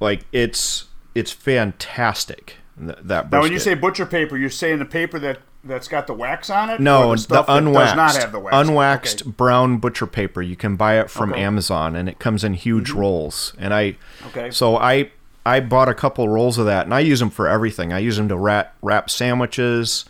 like 0.00 0.24
it's 0.32 0.86
it's 1.14 1.32
fantastic. 1.32 2.56
th- 2.78 2.98
That 3.02 3.30
now, 3.32 3.40
when 3.42 3.52
you 3.52 3.58
say 3.58 3.74
butcher 3.74 4.06
paper, 4.06 4.36
you're 4.36 4.50
saying 4.50 4.78
the 4.78 4.84
paper 4.84 5.18
that 5.18 5.38
that's 5.64 5.88
got 5.88 6.06
the 6.06 6.14
wax 6.14 6.48
on 6.48 6.70
it. 6.70 6.80
No, 6.80 7.08
or 7.08 7.16
the, 7.16 7.42
unwaxed, 7.48 7.86
does 7.86 7.96
not 7.96 8.16
have 8.16 8.32
the 8.32 8.38
wax. 8.38 8.54
unwaxed 8.56 9.22
Okay. 9.22 9.30
brown 9.32 9.78
butcher 9.78 10.06
paper. 10.06 10.40
You 10.40 10.54
can 10.56 10.76
buy 10.76 10.98
it 11.00 11.10
from 11.10 11.30
Okay. 11.30 11.40
Mm-hmm. 11.40 11.46
Amazon, 11.46 11.96
and 11.96 12.08
it 12.08 12.18
comes 12.18 12.44
in 12.44 12.54
huge 12.54 12.90
rolls. 12.90 13.52
And 13.58 13.74
I, 13.74 13.96
Okay. 14.28 14.50
so 14.52 14.76
I, 14.76 15.10
I 15.44 15.58
bought 15.60 15.88
a 15.88 15.94
couple 15.94 16.28
rolls 16.28 16.56
of 16.58 16.66
that, 16.66 16.84
and 16.84 16.94
I 16.94 17.00
use 17.00 17.18
them 17.18 17.30
for 17.30 17.48
everything. 17.48 17.92
I 17.92 17.98
use 17.98 18.16
them 18.16 18.28
to 18.28 18.36
wrap 18.36 18.74
wrap 18.80 19.10
sandwiches. 19.10 20.04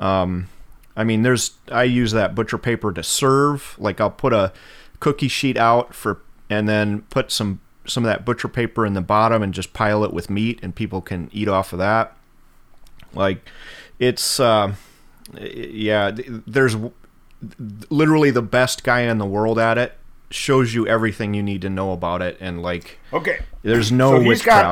Um, 0.00 0.48
I 0.96 1.04
mean, 1.04 1.22
there's 1.22 1.52
I 1.70 1.84
use 1.84 2.10
that 2.12 2.34
butcher 2.34 2.58
paper 2.58 2.92
to 2.92 3.02
serve. 3.04 3.76
Like 3.78 4.00
I'll 4.00 4.10
put 4.10 4.32
a 4.32 4.52
cookie 5.00 5.28
sheet 5.28 5.56
out 5.56 5.94
for, 5.94 6.20
and 6.50 6.68
then 6.68 7.02
put 7.10 7.30
some 7.30 7.60
some 7.86 8.04
of 8.04 8.08
that 8.08 8.24
butcher 8.24 8.48
paper 8.48 8.84
in 8.84 8.92
the 8.94 9.00
bottom, 9.00 9.42
and 9.42 9.54
just 9.54 9.72
pile 9.72 10.04
it 10.04 10.12
with 10.12 10.28
meat, 10.30 10.58
and 10.62 10.74
people 10.74 11.00
can 11.00 11.30
eat 11.32 11.48
off 11.48 11.72
of 11.72 11.78
that. 11.78 12.16
Like, 13.14 13.48
it's. 13.98 14.38
Uh, 14.40 14.74
yeah, 15.40 16.10
there's 16.46 16.74
literally 17.90 18.30
the 18.30 18.42
best 18.42 18.82
guy 18.84 19.00
in 19.00 19.18
the 19.18 19.26
world 19.26 19.58
at 19.58 19.78
it. 19.78 19.94
Shows 20.30 20.74
you 20.74 20.86
everything 20.86 21.32
you 21.34 21.42
need 21.42 21.62
to 21.62 21.70
know 21.70 21.92
about 21.92 22.20
it, 22.20 22.36
and 22.40 22.60
like, 22.62 22.98
Okay. 23.12 23.38
there's 23.62 23.90
no 23.90 24.16
So 24.16 24.20
he's 24.20 24.42
got- 24.42 24.66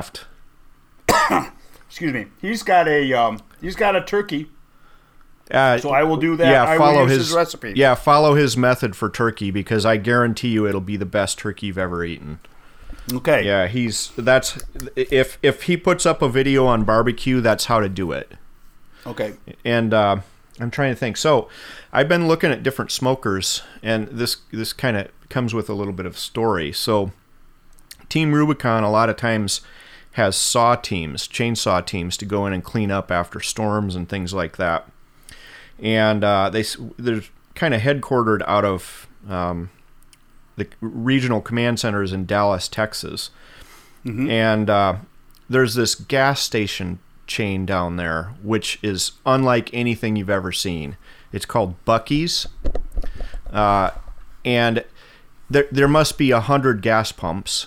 witchcraft. 1.08 1.52
Excuse 1.88 2.12
me. 2.12 2.26
He's 2.42 2.62
got 2.62 2.86
a 2.88 3.12
um, 3.14 3.40
he's 3.62 3.74
got 3.76 3.96
a 3.96 4.02
turkey. 4.02 4.50
Uh, 5.50 5.78
So 5.78 5.90
I 5.90 6.02
will 6.02 6.16
do 6.16 6.36
that. 6.36 6.50
Yeah, 6.50 6.64
I 6.64 6.76
follow 6.78 7.06
his, 7.06 7.28
his 7.28 7.32
recipe. 7.32 7.72
Yeah, 7.76 7.94
follow 7.94 8.34
his 8.34 8.56
method 8.56 8.96
for 8.96 9.08
turkey 9.08 9.50
because 9.50 9.86
I 9.86 9.96
guarantee 9.96 10.48
you 10.48 10.66
it'll 10.66 10.80
be 10.80 10.96
the 10.96 11.06
best 11.06 11.38
turkey 11.38 11.66
you've 11.66 11.78
ever 11.78 12.04
eaten. 12.04 12.40
Okay. 13.12 13.44
Yeah, 13.44 13.68
he's 13.68 14.10
that's 14.16 14.58
if 14.96 15.38
if 15.42 15.64
he 15.64 15.76
puts 15.76 16.04
up 16.06 16.22
a 16.22 16.28
video 16.28 16.66
on 16.66 16.84
barbecue, 16.84 17.40
that's 17.40 17.66
how 17.66 17.78
to 17.80 17.88
do 17.88 18.10
it. 18.12 18.32
Okay. 19.06 19.34
and 19.64 19.94
uh, 19.94 20.16
I'm 20.58 20.70
trying 20.72 20.92
to 20.92 20.98
think. 20.98 21.16
So, 21.16 21.48
I've 21.92 22.08
been 22.08 22.26
looking 22.26 22.50
at 22.50 22.64
different 22.64 22.90
smokers, 22.90 23.62
and 23.82 24.08
this 24.08 24.38
this 24.50 24.72
kind 24.72 24.96
of 24.96 25.08
comes 25.28 25.54
with 25.54 25.68
a 25.70 25.74
little 25.74 25.92
bit 25.92 26.06
of 26.06 26.18
story. 26.18 26.72
So, 26.72 27.12
Team 28.08 28.32
Rubicon 28.32 28.82
a 28.82 28.90
lot 28.90 29.08
of 29.08 29.16
times 29.16 29.60
has 30.12 30.34
saw 30.34 30.74
teams, 30.74 31.28
chainsaw 31.28 31.84
teams, 31.86 32.16
to 32.16 32.24
go 32.24 32.46
in 32.46 32.52
and 32.52 32.64
clean 32.64 32.90
up 32.90 33.12
after 33.12 33.38
storms 33.38 33.94
and 33.94 34.08
things 34.08 34.32
like 34.34 34.56
that. 34.56 34.88
And 35.80 36.24
uh, 36.24 36.50
they 36.50 36.64
they're 36.98 37.22
kind 37.54 37.74
of 37.74 37.82
headquartered 37.82 38.42
out 38.46 38.64
of 38.64 39.06
um, 39.28 39.70
the 40.56 40.66
regional 40.80 41.40
command 41.40 41.80
centers 41.80 42.12
in 42.12 42.26
Dallas, 42.26 42.68
Texas. 42.68 43.30
And 44.30 44.70
uh, 44.70 44.96
there's 45.50 45.74
this 45.74 45.94
gas 45.94 46.40
station 46.40 47.00
chain 47.26 47.66
down 47.66 47.96
there, 47.96 48.34
which 48.42 48.78
is 48.82 49.12
unlike 49.26 49.68
anything 49.74 50.14
you've 50.16 50.30
ever 50.30 50.52
seen. 50.52 50.96
It's 51.32 51.44
called 51.44 51.74
Buc-ee's, 51.84 52.46
uh, 53.50 53.90
and 54.44 54.84
there 55.50 55.66
there 55.72 55.88
must 55.88 56.18
be 56.18 56.30
a 56.30 56.40
hundred 56.40 56.82
gas 56.82 57.10
pumps, 57.10 57.66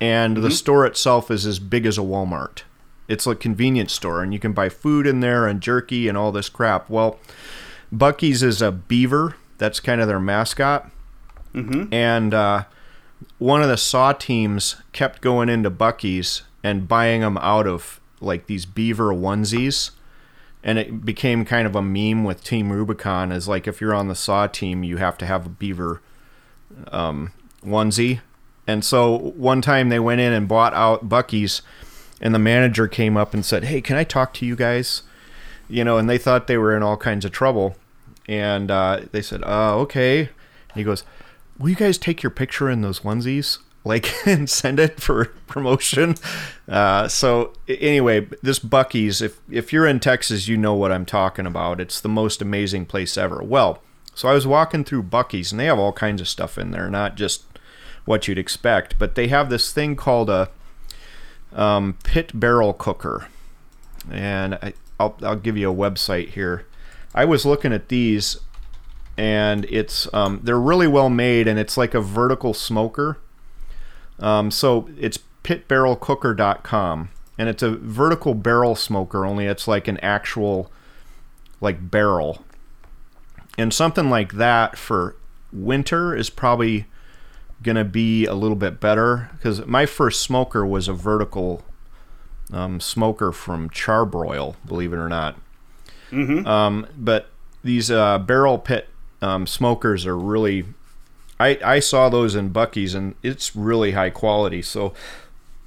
and 0.00 0.36
the 0.38 0.50
store 0.50 0.86
itself 0.86 1.30
is 1.30 1.44
as 1.44 1.58
big 1.58 1.86
as 1.86 1.98
a 1.98 2.02
Walmart. 2.02 2.62
It's 3.06 3.26
a 3.26 3.34
convenience 3.34 3.92
store, 3.92 4.22
and 4.22 4.32
you 4.32 4.38
can 4.38 4.52
buy 4.52 4.68
food 4.68 5.06
in 5.06 5.20
there 5.20 5.46
and 5.46 5.60
jerky 5.60 6.08
and 6.08 6.16
all 6.16 6.32
this 6.32 6.48
crap. 6.48 6.88
Well, 6.88 7.18
Buc-ee's 7.94 8.42
is 8.42 8.62
a 8.62 8.72
beaver. 8.72 9.36
That's 9.58 9.80
kind 9.80 10.00
of 10.00 10.08
their 10.08 10.20
mascot. 10.20 10.90
And 11.92 12.34
uh, 12.34 12.64
one 13.38 13.62
of 13.62 13.68
the 13.68 13.76
saw 13.76 14.12
teams 14.12 14.76
kept 14.92 15.20
going 15.20 15.48
into 15.48 15.70
Buc-ee's 15.70 16.42
and 16.62 16.88
buying 16.88 17.20
them 17.20 17.38
out 17.38 17.66
of 17.66 18.00
like 18.20 18.46
these 18.46 18.66
beaver 18.66 19.12
onesies. 19.14 19.90
And 20.62 20.78
it 20.78 21.04
became 21.04 21.44
kind 21.44 21.66
of 21.66 21.76
a 21.76 21.82
meme 21.82 22.24
with 22.24 22.42
Team 22.42 22.72
Rubicon 22.72 23.30
is 23.30 23.46
like 23.46 23.68
if 23.68 23.80
you're 23.82 23.94
on 23.94 24.08
the 24.08 24.14
saw 24.14 24.46
team, 24.46 24.82
you 24.82 24.96
have 24.96 25.18
to 25.18 25.26
have 25.26 25.44
a 25.44 25.50
beaver 25.50 26.00
um, 26.90 27.32
onesie. 27.62 28.20
And 28.66 28.82
so 28.82 29.16
one 29.36 29.60
time 29.60 29.90
they 29.90 30.00
went 30.00 30.22
in 30.22 30.32
and 30.32 30.48
bought 30.48 30.72
out 30.72 31.06
Buc-ee's, 31.06 31.60
and 32.24 32.34
the 32.34 32.38
manager 32.38 32.88
came 32.88 33.16
up 33.16 33.34
and 33.34 33.44
said, 33.44 33.64
"Hey, 33.64 33.82
can 33.82 33.96
I 33.96 34.02
talk 34.02 34.32
to 34.34 34.46
you 34.46 34.56
guys?" 34.56 35.02
You 35.68 35.84
know, 35.84 35.98
and 35.98 36.08
they 36.08 36.18
thought 36.18 36.46
they 36.46 36.58
were 36.58 36.74
in 36.74 36.82
all 36.82 36.96
kinds 36.96 37.24
of 37.24 37.30
trouble, 37.30 37.76
and 38.26 38.70
uh, 38.70 39.02
they 39.12 39.22
said, 39.22 39.44
"Uh, 39.44 39.76
okay." 39.80 40.20
And 40.20 40.28
he 40.74 40.82
goes, 40.82 41.04
"Will 41.58 41.68
you 41.68 41.76
guys 41.76 41.98
take 41.98 42.22
your 42.22 42.30
picture 42.30 42.70
in 42.70 42.80
those 42.80 43.00
onesies?" 43.00 43.58
Like 43.84 44.14
and 44.26 44.48
send 44.48 44.80
it 44.80 44.98
for 44.98 45.26
promotion. 45.46 46.14
Uh, 46.66 47.06
so 47.06 47.52
anyway, 47.68 48.26
this 48.42 48.58
Buc-ee's. 48.58 49.20
If 49.20 49.38
if 49.50 49.72
you're 49.72 49.86
in 49.86 50.00
Texas, 50.00 50.48
you 50.48 50.56
know 50.56 50.74
what 50.74 50.90
I'm 50.90 51.04
talking 51.04 51.46
about. 51.46 51.80
It's 51.80 52.00
the 52.00 52.08
most 52.08 52.40
amazing 52.40 52.86
place 52.86 53.18
ever. 53.18 53.42
Well, 53.42 53.82
so 54.14 54.28
I 54.28 54.32
was 54.32 54.46
walking 54.46 54.84
through 54.84 55.02
Buc-ee's, 55.04 55.52
and 55.52 55.60
they 55.60 55.66
have 55.66 55.78
all 55.78 55.92
kinds 55.92 56.22
of 56.22 56.28
stuff 56.28 56.56
in 56.56 56.70
there, 56.70 56.88
not 56.88 57.16
just 57.16 57.44
what 58.06 58.26
you'd 58.26 58.38
expect, 58.38 58.98
but 58.98 59.14
they 59.14 59.28
have 59.28 59.50
this 59.50 59.72
thing 59.72 59.96
called 59.96 60.30
a 60.30 60.50
um, 61.54 61.96
pit 62.02 62.38
barrel 62.38 62.72
cooker, 62.72 63.28
and 64.10 64.54
I, 64.56 64.74
I'll 64.98 65.16
I'll 65.22 65.36
give 65.36 65.56
you 65.56 65.70
a 65.70 65.74
website 65.74 66.30
here. 66.30 66.66
I 67.14 67.24
was 67.24 67.46
looking 67.46 67.72
at 67.72 67.88
these, 67.88 68.38
and 69.16 69.64
it's 69.66 70.12
um, 70.12 70.40
they're 70.42 70.60
really 70.60 70.88
well 70.88 71.10
made, 71.10 71.46
and 71.48 71.58
it's 71.58 71.76
like 71.76 71.94
a 71.94 72.00
vertical 72.00 72.54
smoker. 72.54 73.18
Um, 74.18 74.50
so 74.50 74.88
it's 74.98 75.18
pitbarrelcooker.com, 75.42 77.10
and 77.38 77.48
it's 77.48 77.62
a 77.62 77.70
vertical 77.70 78.34
barrel 78.34 78.74
smoker. 78.74 79.24
Only 79.24 79.46
it's 79.46 79.68
like 79.68 79.88
an 79.88 79.98
actual 79.98 80.70
like 81.60 81.90
barrel, 81.90 82.44
and 83.56 83.72
something 83.72 84.10
like 84.10 84.34
that 84.34 84.76
for 84.76 85.16
winter 85.52 86.16
is 86.16 86.30
probably 86.30 86.86
gonna 87.64 87.84
be 87.84 88.26
a 88.26 88.34
little 88.34 88.56
bit 88.56 88.78
better 88.80 89.30
because 89.32 89.66
my 89.66 89.86
first 89.86 90.22
smoker 90.22 90.64
was 90.64 90.86
a 90.86 90.92
vertical 90.92 91.64
um, 92.52 92.78
smoker 92.80 93.32
from 93.32 93.70
Char-Broil, 93.70 94.56
believe 94.66 94.92
it 94.92 94.96
or 94.96 95.08
not. 95.08 95.36
Um, 96.46 96.86
but 96.96 97.30
these 97.64 97.90
uh, 97.90 98.18
barrel 98.18 98.58
pit 98.58 98.88
um, 99.22 99.46
smokers 99.46 100.06
are 100.06 100.16
really. 100.16 100.64
I, 101.40 101.58
I 101.64 101.80
saw 101.80 102.08
those 102.08 102.36
in 102.36 102.50
Buc-ee's 102.50 102.94
and 102.94 103.16
it's 103.22 103.56
really 103.56 103.90
high 103.92 104.10
quality. 104.10 104.62
So 104.62 104.94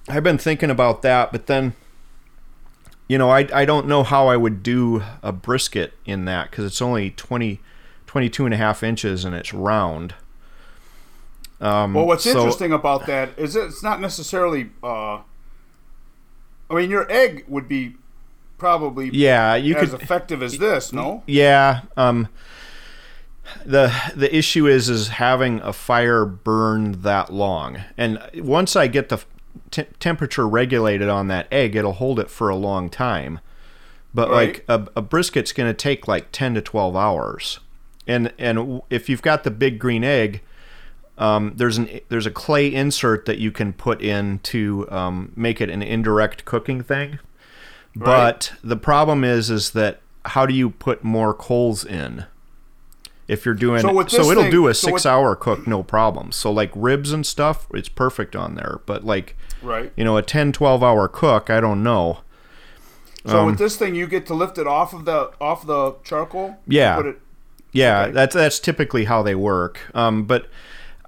I've 0.07 0.23
been 0.23 0.37
thinking 0.37 0.69
about 0.69 1.01
that, 1.01 1.33
but 1.33 1.47
then 1.47 1.73
you 3.07 3.17
know, 3.17 3.29
I, 3.29 3.47
I 3.53 3.65
don't 3.65 3.87
know 3.87 4.03
how 4.03 4.27
I 4.27 4.37
would 4.37 4.63
do 4.63 5.03
a 5.23 5.31
brisket 5.31 5.93
in 6.05 6.25
that 6.25 6.51
because 6.51 6.65
it's 6.65 6.81
only 6.81 7.11
20, 7.11 7.59
22 8.05 8.45
and 8.45 8.53
a 8.53 8.57
half 8.57 8.83
inches 8.83 9.23
and 9.23 9.33
it's 9.33 9.53
round. 9.53 10.13
Um, 11.59 11.93
Well, 11.93 12.05
what's 12.05 12.23
so- 12.23 12.37
interesting 12.37 12.71
about 12.71 13.05
that 13.07 13.29
is 13.37 13.55
it's 13.55 13.81
not 13.83 13.99
necessarily. 13.99 14.69
Uh, 14.83 15.19
I 16.69 16.73
mean, 16.75 16.89
your 16.89 17.09
egg 17.11 17.45
would 17.47 17.67
be 17.67 17.95
probably 18.57 19.09
Yeah, 19.13 19.55
you 19.55 19.75
as 19.75 19.91
could. 19.91 20.01
effective 20.01 20.43
as 20.43 20.57
this. 20.57 20.91
No. 20.91 21.23
Yeah. 21.25 21.81
Um, 21.95 22.27
the 23.65 23.93
the 24.15 24.35
issue 24.35 24.67
is 24.67 24.89
is 24.89 25.07
having 25.07 25.61
a 25.61 25.71
fire 25.71 26.25
burn 26.25 27.01
that 27.03 27.31
long, 27.31 27.77
and 27.97 28.19
once 28.35 28.75
I 28.75 28.87
get 28.87 29.07
the 29.09 29.23
t- 29.71 29.85
temperature 29.99 30.45
regulated 30.47 31.07
on 31.07 31.27
that 31.29 31.47
egg, 31.51 31.75
it'll 31.75 31.93
hold 31.93 32.19
it 32.19 32.29
for 32.29 32.49
a 32.49 32.55
long 32.57 32.89
time. 32.89 33.39
But 34.13 34.29
like 34.31 34.65
a, 34.67 34.87
a 34.97 35.01
brisket's 35.01 35.53
going 35.53 35.69
to 35.69 35.73
take 35.73 36.07
like 36.09 36.27
ten 36.33 36.53
to 36.55 36.61
twelve 36.61 36.95
hours, 36.95 37.59
and 38.05 38.33
and 38.37 38.81
if 38.89 39.07
you've 39.07 39.21
got 39.21 39.43
the 39.45 39.51
big 39.51 39.79
green 39.79 40.03
egg, 40.03 40.41
um, 41.17 41.53
there's 41.55 41.77
an 41.77 41.99
there's 42.09 42.25
a 42.25 42.31
clay 42.31 42.67
insert 42.73 43.25
that 43.25 43.37
you 43.39 43.51
can 43.51 43.73
put 43.73 44.01
in 44.01 44.39
to 44.43 44.87
um, 44.91 45.31
make 45.35 45.59
it 45.61 45.69
an 45.69 45.81
indirect 45.81 46.45
cooking 46.45 46.81
thing. 46.83 47.19
But 47.95 48.53
the 48.63 48.77
problem 48.77 49.23
is 49.23 49.49
is 49.49 49.71
that 49.71 50.01
how 50.25 50.45
do 50.45 50.53
you 50.53 50.69
put 50.69 51.03
more 51.03 51.33
coals 51.33 51.83
in? 51.83 52.25
If 53.27 53.43
you're 53.45 53.55
doing 53.55 53.81
So 53.81 54.05
so, 54.07 54.31
it'll 54.31 54.43
thing- 54.43 54.51
do 54.51 54.67
a 54.67 54.73
so 54.73 54.91
with- 54.91 55.01
six 55.01 55.05
hour 55.05 55.35
cook 55.35 55.67
no 55.67 55.83
problem. 55.83 56.31
So 56.31 56.51
like 56.51 56.71
ribs 56.75 57.11
and 57.11 57.25
stuff, 57.25 57.67
it's 57.73 57.89
perfect 57.89 58.35
on 58.35 58.55
there. 58.55 58.79
But 58.85 59.03
like 59.03 59.35
Right. 59.63 59.91
you 59.97 60.03
know 60.05 60.15
a 60.17 60.21
10 60.21 60.51
12 60.53 60.83
hour 60.83 61.07
cook, 61.07 61.49
I 61.49 61.59
don't 61.59 61.81
know. 61.83 62.19
So 63.25 63.39
Um, 63.39 63.45
with 63.47 63.57
this 63.57 63.75
thing, 63.75 63.95
you 63.95 64.07
get 64.07 64.25
to 64.27 64.33
lift 64.33 64.57
it 64.57 64.67
off 64.67 64.93
of 64.93 65.03
the 65.05 65.31
off 65.41 65.65
the 65.65 65.95
charcoal. 66.03 66.57
Yeah. 66.67 66.95
Put 66.97 67.05
it. 67.07 67.19
Yeah, 67.73 68.03
Okay. 68.03 68.11
that's 68.11 68.35
that's 68.35 68.59
typically 68.59 69.05
how 69.05 69.23
they 69.23 69.35
work. 69.35 69.79
Um, 69.93 70.23
but 70.23 70.47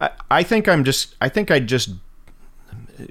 I, 0.01 0.09
I 0.31 0.43
think 0.43 0.67
I'm 0.67 0.83
just 0.83 1.15
I 1.21 1.29
think 1.29 1.51
I 1.51 1.59
just 1.59 1.91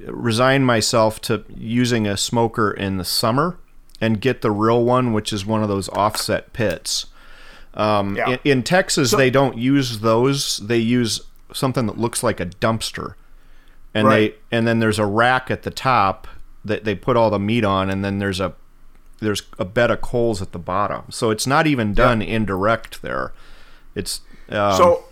resign 0.07 0.65
myself 0.65 1.21
to 1.23 1.45
using 1.55 2.07
a 2.07 2.17
smoker 2.17 2.71
in 2.71 2.99
the 2.99 3.05
summer 3.05 3.59
and 4.01 4.21
get 4.21 4.43
the 4.43 4.51
real 4.51 4.85
one, 4.85 5.13
which 5.13 5.33
is 5.33 5.45
one 5.47 5.63
of 5.63 5.69
those 5.69 5.89
offset 5.91 6.53
pits. 6.53 7.07
Um, 7.75 8.17
Yeah. 8.17 8.31
in, 8.31 8.39
in 8.45 8.63
Texas, 8.63 9.11
So- 9.11 9.17
they 9.17 9.31
don't 9.31 9.57
use 9.57 10.01
those. 10.01 10.59
They 10.59 10.79
use 10.79 11.23
something 11.53 11.87
that 11.87 11.99
looks 11.99 12.23
like 12.23 12.41
a 12.41 12.47
dumpster, 12.47 13.15
and 13.95 14.07
Right. 14.07 14.35
they 14.51 14.57
and 14.57 14.67
then 14.67 14.79
there's 14.81 14.99
a 14.99 15.07
rack 15.07 15.51
at 15.51 15.63
the 15.63 15.71
top 15.71 16.29
that 16.65 16.85
they 16.85 16.95
put 16.95 17.17
all 17.17 17.31
the 17.31 17.39
meat 17.39 17.65
on, 17.65 17.89
and 17.89 18.05
then 18.05 18.19
there's 18.19 18.41
a 18.41 18.53
there's 19.21 19.43
a 19.59 19.65
bed 19.65 19.91
of 19.91 20.01
coals 20.01 20.41
at 20.43 20.53
the 20.53 20.59
bottom. 20.61 21.03
So 21.11 21.31
it's 21.31 21.47
not 21.47 21.67
even 21.67 21.93
done 21.93 22.23
indirect 22.23 23.03
there. 23.03 23.33
It's 23.97 24.21
um, 24.51 24.75
So 24.77 25.05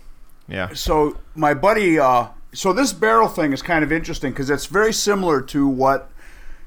yeah 0.47 0.73
so 0.73 1.17
my 1.35 1.53
buddy. 1.53 1.99
Uh, 1.99 2.27
so 2.53 2.73
this 2.73 2.93
barrel 2.93 3.27
thing 3.27 3.53
is 3.53 3.61
kind 3.61 3.83
of 3.83 3.91
interesting 3.91 4.31
because 4.31 4.49
it's 4.49 4.65
very 4.67 4.93
similar 4.93 5.41
to 5.41 5.67
what 5.67 6.09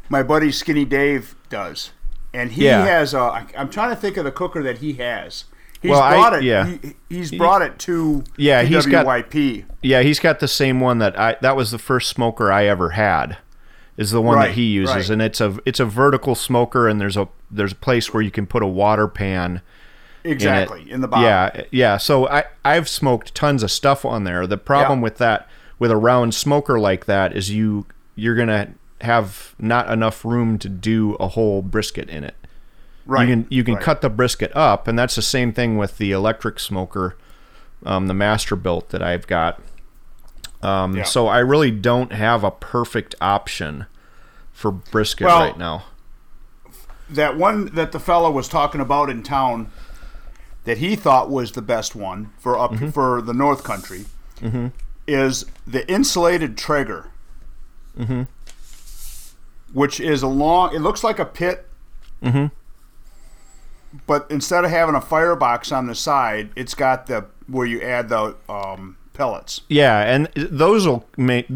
my 0.09 0.23
buddy 0.23 0.53
Skinny 0.53 0.85
Dave 0.85 1.35
does, 1.49 1.91
and 2.35 2.53
he 2.53 2.65
Yeah. 2.67 2.85
has 2.85 3.15
a. 3.15 3.19
I- 3.19 3.47
I'm 3.57 3.71
trying 3.71 3.91
to 3.91 3.97
think 3.97 4.17
of 4.17 4.25
the 4.25 4.31
cooker 4.33 4.63
that 4.63 4.79
he 4.79 4.93
has. 4.95 5.45
He's 5.83 5.91
Well, 5.93 6.03
I- 6.03 6.13
brought 6.15 6.35
it. 6.35 6.43
yeah. 6.43 6.67
He, 6.67 6.95
he's 7.09 7.33
brought 7.33 7.63
it 7.63 7.79
to. 7.81 8.23
Yeah, 8.37 8.63
he's 8.63 8.85
got- 8.87 9.07
PWYP. 9.07 9.65
yeah 9.83 10.03
he's 10.03 10.21
got 10.21 10.39
the 10.41 10.49
same 10.49 10.79
one 10.81 10.99
that 10.99 11.19
I 11.19 11.37
that 11.41 11.57
was 11.57 11.71
the 11.71 11.79
first 11.79 12.11
smoker 12.11 12.53
I 12.53 12.67
ever 12.67 12.91
had. 12.91 13.39
Is 13.97 14.13
the 14.13 14.21
one 14.23 14.37
Right, 14.37 14.47
that 14.49 14.55
he 14.55 14.63
uses, 14.65 14.95
right. 14.95 15.11
and 15.11 15.21
it's 15.23 15.41
a 15.41 15.57
it's 15.67 15.81
a 15.81 15.85
vertical 15.85 16.35
smoker, 16.35 16.87
and 16.89 17.01
there's 17.01 17.17
a 17.17 17.29
there's 17.51 17.73
a 17.73 17.77
place 17.77 18.15
where 18.15 18.23
you 18.23 18.31
can 18.31 18.47
put 18.47 18.63
a 18.63 18.67
water 18.67 19.09
pan. 19.09 19.61
Exactly 20.25 20.91
in, 20.91 21.01
the 21.01 21.09
bottom. 21.09 21.25
Yeah, 21.25 21.65
yeah. 21.71 21.97
So 21.97 22.29
I 22.29 22.45
I've 22.65 22.89
smoked 22.89 23.35
tons 23.35 23.63
of 23.63 23.71
stuff 23.71 24.05
on 24.05 24.25
there. 24.25 24.47
The 24.47 24.59
problem 24.59 24.99
Yeah. 25.01 25.05
with 25.05 25.19
that 25.19 25.49
with 25.79 25.91
a 25.91 25.97
round 25.97 26.35
smoker 26.35 26.79
like 26.79 27.07
that 27.07 27.35
is 27.37 27.51
you 27.51 27.87
you're 28.17 28.35
gonna 28.37 28.69
have 29.01 29.55
not 29.59 29.91
enough 29.91 30.25
room 30.25 30.59
to 30.59 30.69
do 30.69 31.15
a 31.15 31.29
whole 31.29 31.63
brisket 31.63 32.09
in 32.11 32.23
it. 32.25 32.35
right. 33.07 33.27
You 33.27 33.35
can 33.35 33.47
you 33.49 33.65
can 33.65 33.75
right. 33.75 33.83
cut 33.83 34.01
the 34.03 34.11
brisket 34.11 34.55
up, 34.55 34.87
and 34.87 34.99
that's 34.99 35.15
the 35.15 35.23
same 35.23 35.53
thing 35.53 35.79
with 35.79 35.97
the 35.99 36.13
electric 36.13 36.61
smoker, 36.61 37.17
um, 37.87 38.07
the 38.09 38.15
Masterbuilt 38.15 38.89
that 38.89 39.03
I've 39.03 39.27
got. 39.27 39.61
Um, 40.63 40.97
Yeah. 40.97 41.05
So 41.05 41.27
I 41.29 41.39
really 41.39 41.71
don't 41.71 42.13
have 42.13 42.45
a 42.45 42.51
perfect 42.51 43.15
option 43.23 43.87
for 44.53 44.71
brisket 44.71 45.27
Well, 45.27 45.41
right 45.41 45.57
now. 45.57 45.85
that 47.09 47.37
one 47.39 47.67
that 47.75 47.93
the 47.93 47.99
fellow 47.99 48.31
was 48.31 48.47
talking 48.49 48.81
about 48.83 49.09
in 49.09 49.23
town 49.23 49.71
that 50.65 50.79
he 50.79 50.95
thought 50.97 51.31
was 51.31 51.53
the 51.53 51.63
best 51.63 51.95
one 51.97 52.31
for 52.39 52.59
up 52.59 52.73
Mm-hmm. 52.73 52.91
for 52.91 53.23
the 53.23 53.33
North 53.35 53.65
Country 53.65 54.05
is 55.07 55.45
the 55.67 55.91
insulated 55.91 56.57
Traeger, 56.57 57.09
Mm-hmm. 57.99 58.23
which 59.73 60.01
is 60.01 60.23
a 60.23 60.27
long. 60.29 60.75
It 60.75 60.81
looks 60.81 61.03
like 61.05 61.19
a 61.19 61.25
pit, 61.25 61.67
Mm-hmm. 62.23 62.47
but 64.07 64.27
instead 64.31 64.65
of 64.65 64.71
having 64.71 64.95
a 64.95 65.01
firebox 65.01 65.73
on 65.73 65.87
the 65.87 65.95
side, 65.95 66.51
it's 66.57 66.75
got 66.75 67.07
the 67.07 67.27
where 67.47 67.67
you 67.67 67.81
add 67.83 68.09
the 68.09 68.37
um, 68.49 68.97
pellets. 69.13 69.63
Yeah, 69.69 70.01
and 70.01 70.29
those 70.37 70.87
will 70.87 71.07
make. 71.17 71.49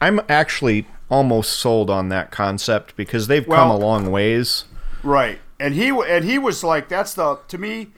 I'm 0.00 0.20
actually 0.28 0.86
almost 1.10 1.52
sold 1.54 1.90
on 1.90 2.08
that 2.10 2.30
concept 2.30 2.94
because 2.96 3.26
they've 3.26 3.46
come 3.46 3.70
a 3.70 3.76
long 3.76 4.10
ways. 4.10 4.64
Right. 5.02 5.38
And 5.58 5.74
he 5.74 5.88
and 5.88 6.24
he 6.24 6.38
was 6.38 6.62
like, 6.64 6.88
"That's 6.88 7.14
the 7.14 7.38
to 7.48 7.58
me." 7.58 7.88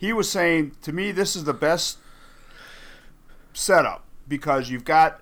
He 0.00 0.14
was 0.14 0.30
saying 0.30 0.72
to 0.80 0.92
me, 0.94 1.12
"This 1.12 1.36
is 1.36 1.44
the 1.44 1.52
best 1.52 1.98
setup 3.52 4.02
because 4.26 4.70
you've 4.70 4.84
got 4.86 5.20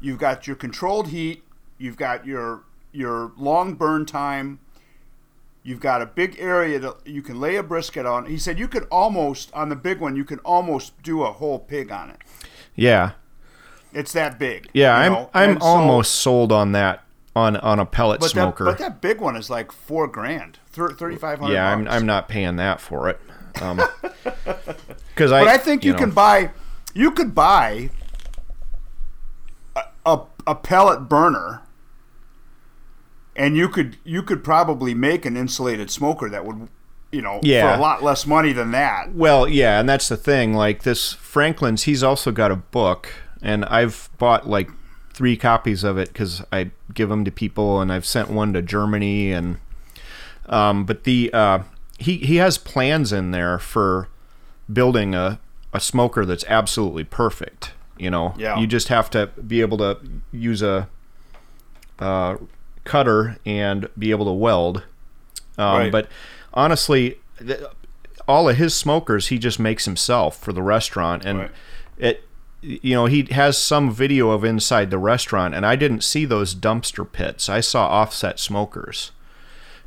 you've 0.00 0.18
got 0.18 0.46
your 0.46 0.56
controlled 0.56 1.08
heat, 1.08 1.44
you've 1.76 1.98
got 1.98 2.26
your 2.26 2.62
your 2.90 3.32
long 3.36 3.74
burn 3.74 4.06
time, 4.06 4.60
you've 5.62 5.80
got 5.80 6.00
a 6.00 6.06
big 6.06 6.36
area 6.38 6.78
that 6.78 6.96
you 7.06 7.20
can 7.20 7.38
lay 7.38 7.56
a 7.56 7.62
brisket 7.62 8.06
on." 8.06 8.24
He 8.24 8.38
said 8.38 8.58
you 8.58 8.66
could 8.66 8.86
almost 8.90 9.52
on 9.52 9.68
the 9.68 9.76
big 9.76 10.00
one, 10.00 10.16
you 10.16 10.24
can 10.24 10.38
almost 10.38 11.00
do 11.02 11.22
a 11.22 11.30
whole 11.32 11.58
pig 11.58 11.92
on 11.92 12.08
it. 12.08 12.16
Yeah, 12.74 13.10
It's 13.92 14.12
that 14.14 14.38
big. 14.38 14.68
yeah. 14.72 14.96
I'm 14.96 15.12
know? 15.12 15.30
I'm 15.34 15.50
And 15.50 15.60
so- 15.62 15.68
almost 15.68 16.14
sold 16.14 16.50
on 16.50 16.72
that 16.72 17.04
on 17.36 17.56
on 17.58 17.78
a 17.78 17.84
pellet 17.84 18.20
But 18.20 18.26
that, 18.28 18.30
smoker. 18.32 18.64
but 18.64 18.78
that 18.78 19.02
big 19.02 19.20
one 19.20 19.36
is 19.36 19.50
like 19.50 19.70
four 19.70 20.06
grand, 20.06 20.60
thirty 20.72 21.16
five 21.16 21.40
hundred. 21.40 21.52
yeah, 21.52 21.68
I'm 21.70 21.86
I'm 21.88 22.06
not 22.06 22.26
paying 22.28 22.56
that 22.56 22.80
for 22.80 23.08
it. 23.10 23.20
Um, 23.60 23.76
because 25.14 25.32
I 25.32 25.40
But 25.44 25.48
I 25.48 25.58
think 25.58 25.84
you, 25.84 25.92
know, 25.92 25.98
can 25.98 26.10
buy, 26.10 26.50
you 26.94 27.10
could 27.10 27.34
buy 27.34 27.90
a, 29.76 29.82
a, 30.06 30.20
a 30.46 30.54
pellet 30.54 31.08
burner, 31.08 31.62
and 33.36 33.56
you 33.56 33.68
could 33.68 33.96
you 34.04 34.22
could 34.22 34.44
probably 34.44 34.94
make 34.94 35.24
an 35.24 35.36
insulated 35.36 35.90
smoker 35.90 36.28
that 36.28 36.44
would, 36.44 36.68
you 37.10 37.22
know, 37.22 37.40
Yeah. 37.42 37.72
for 37.72 37.78
a 37.78 37.80
lot 37.82 38.02
less 38.02 38.26
money 38.26 38.52
than 38.52 38.70
that. 38.72 39.14
Well, 39.14 39.48
yeah, 39.48 39.80
and 39.80 39.88
that's 39.88 40.08
the 40.08 40.16
thing. 40.16 40.54
Like 40.54 40.82
this 40.82 41.12
Franklin's, 41.12 41.84
he's 41.84 42.02
also 42.02 42.30
got 42.32 42.50
a 42.50 42.56
book, 42.56 43.08
and 43.42 43.64
I've 43.66 44.08
bought 44.18 44.48
like 44.48 44.70
three 45.12 45.36
copies 45.36 45.84
of 45.84 45.96
it 45.96 46.08
because 46.08 46.42
I 46.52 46.70
give 46.92 47.08
them 47.08 47.24
to 47.24 47.30
people, 47.30 47.80
and 47.80 47.92
I've 47.92 48.06
sent 48.06 48.30
one 48.30 48.52
to 48.52 48.62
Germany, 48.62 49.32
and 49.32 49.58
um, 50.46 50.84
but 50.84 51.04
the 51.04 51.30
uh, 51.32 51.58
he 51.98 52.18
he 52.18 52.36
has 52.36 52.58
plans 52.58 53.12
in 53.12 53.30
there 53.30 53.58
for 53.58 54.08
building 54.72 55.14
a 55.14 55.38
a 55.72 55.80
smoker 55.80 56.24
that's 56.24 56.44
absolutely 56.48 57.04
perfect. 57.04 57.72
You 57.98 58.10
know, 58.10 58.34
Yeah. 58.36 58.58
you 58.58 58.66
just 58.66 58.88
have 58.88 59.10
to 59.10 59.28
be 59.46 59.60
able 59.60 59.78
to 59.78 59.98
use 60.32 60.62
a 60.62 60.88
uh, 61.98 62.36
cutter 62.84 63.36
and 63.46 63.88
be 63.98 64.10
able 64.10 64.24
to 64.26 64.32
weld. 64.32 64.82
Um, 65.58 65.76
Right. 65.78 65.92
But 65.92 66.08
honestly, 66.52 67.18
th- 67.38 67.60
all 68.26 68.48
of 68.48 68.56
his 68.56 68.74
smokers 68.74 69.28
he 69.28 69.38
just 69.38 69.58
makes 69.60 69.84
himself 69.84 70.38
for 70.38 70.52
the 70.52 70.62
restaurant, 70.62 71.24
and 71.24 71.38
Right. 71.38 71.50
it 71.98 72.24
you 72.62 72.94
know 72.94 73.06
he 73.06 73.24
has 73.30 73.58
some 73.58 73.90
video 73.92 74.30
of 74.30 74.44
inside 74.44 74.90
the 74.90 74.98
restaurant, 74.98 75.54
and 75.54 75.66
I 75.66 75.76
didn't 75.76 76.02
see 76.02 76.24
those 76.24 76.54
dumpster 76.54 77.04
pits. 77.10 77.48
I 77.48 77.60
saw 77.60 77.86
offset 77.86 78.38
smokers. 78.40 79.10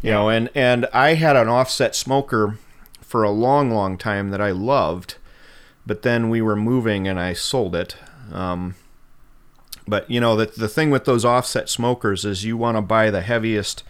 You 0.02 0.12
know, 0.12 0.30
and 0.30 0.50
and 0.56 0.86
I 0.94 1.16
had 1.16 1.36
an 1.36 1.48
offset 1.48 1.96
smoker 1.96 2.58
for 3.02 3.24
a 3.24 3.32
long, 3.32 3.72
long 3.72 3.98
time 3.98 4.30
that 4.32 4.40
I 4.42 4.52
loved, 4.52 5.16
but 5.86 6.02
then 6.04 6.30
we 6.30 6.42
were 6.42 6.56
moving 6.56 7.08
and 7.08 7.20
I 7.20 7.34
sold 7.34 7.76
it. 7.76 7.96
Um, 8.32 8.76
but 9.88 10.10
you 10.10 10.20
know, 10.20 10.36
the 10.36 10.46
the 10.46 10.68
thing 10.68 10.92
with 10.92 11.06
those 11.06 11.26
offset 11.26 11.68
smokers 11.70 12.26
is 12.26 12.44
you 12.46 12.58
want 12.58 12.78
to 12.78 12.82
buy 12.82 13.10
the 13.10 13.22
heaviest 13.22 13.84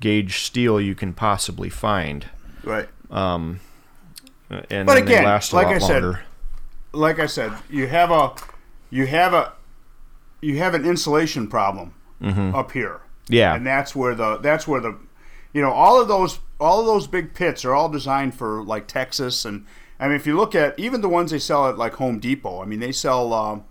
gauge 0.00 0.38
steel 0.44 0.80
you 0.80 0.94
can 0.94 1.12
possibly 1.12 1.68
find, 1.68 2.26
Right. 2.64 2.88
and 3.10 3.58
But 4.48 4.68
then 4.68 4.86
they 4.86 4.92
again, 5.02 5.24
last 5.24 5.52
a 5.52 5.56
like 5.56 5.66
lot 5.66 5.76
I 5.76 5.78
said, 5.78 6.02
longer. 6.02 6.20
Like 6.92 7.18
I 7.18 7.26
said, 7.26 7.52
you 7.68 7.86
have 7.86 8.10
a, 8.10 8.32
you 8.90 9.06
have 9.06 9.32
a, 9.34 9.52
you 10.40 10.58
have 10.58 10.74
an 10.74 10.84
insulation 10.84 11.48
problem 11.48 11.94
up 12.22 12.72
here. 12.72 13.00
Mm-hmm. 13.00 13.32
Yeah, 13.34 13.54
and 13.54 13.66
that's 13.66 13.94
where 13.94 14.14
the 14.14 14.38
that's 14.38 14.66
where 14.66 14.80
the 14.80 14.96
you 15.52 15.60
know, 15.60 15.70
all 15.70 16.00
of 16.00 16.08
those 16.08 16.40
all 16.58 16.80
of 16.80 16.86
those 16.86 17.06
big 17.06 17.34
pits 17.34 17.64
are 17.64 17.74
all 17.74 17.88
designed 17.88 18.34
for 18.34 18.62
like 18.62 18.86
Texas 18.86 19.44
and 19.44 19.66
I 20.00 20.06
mean, 20.06 20.16
if 20.16 20.26
you 20.26 20.34
look 20.34 20.54
at 20.54 20.78
even 20.78 21.02
the 21.02 21.10
ones 21.10 21.30
they 21.30 21.38
sell 21.38 21.68
at 21.68 21.76
like 21.76 21.94
Home 21.94 22.18
Depot, 22.18 22.62
I 22.62 22.64
mean, 22.64 22.80
they 22.80 22.90
sell. 22.90 23.34
Um, 23.34 23.64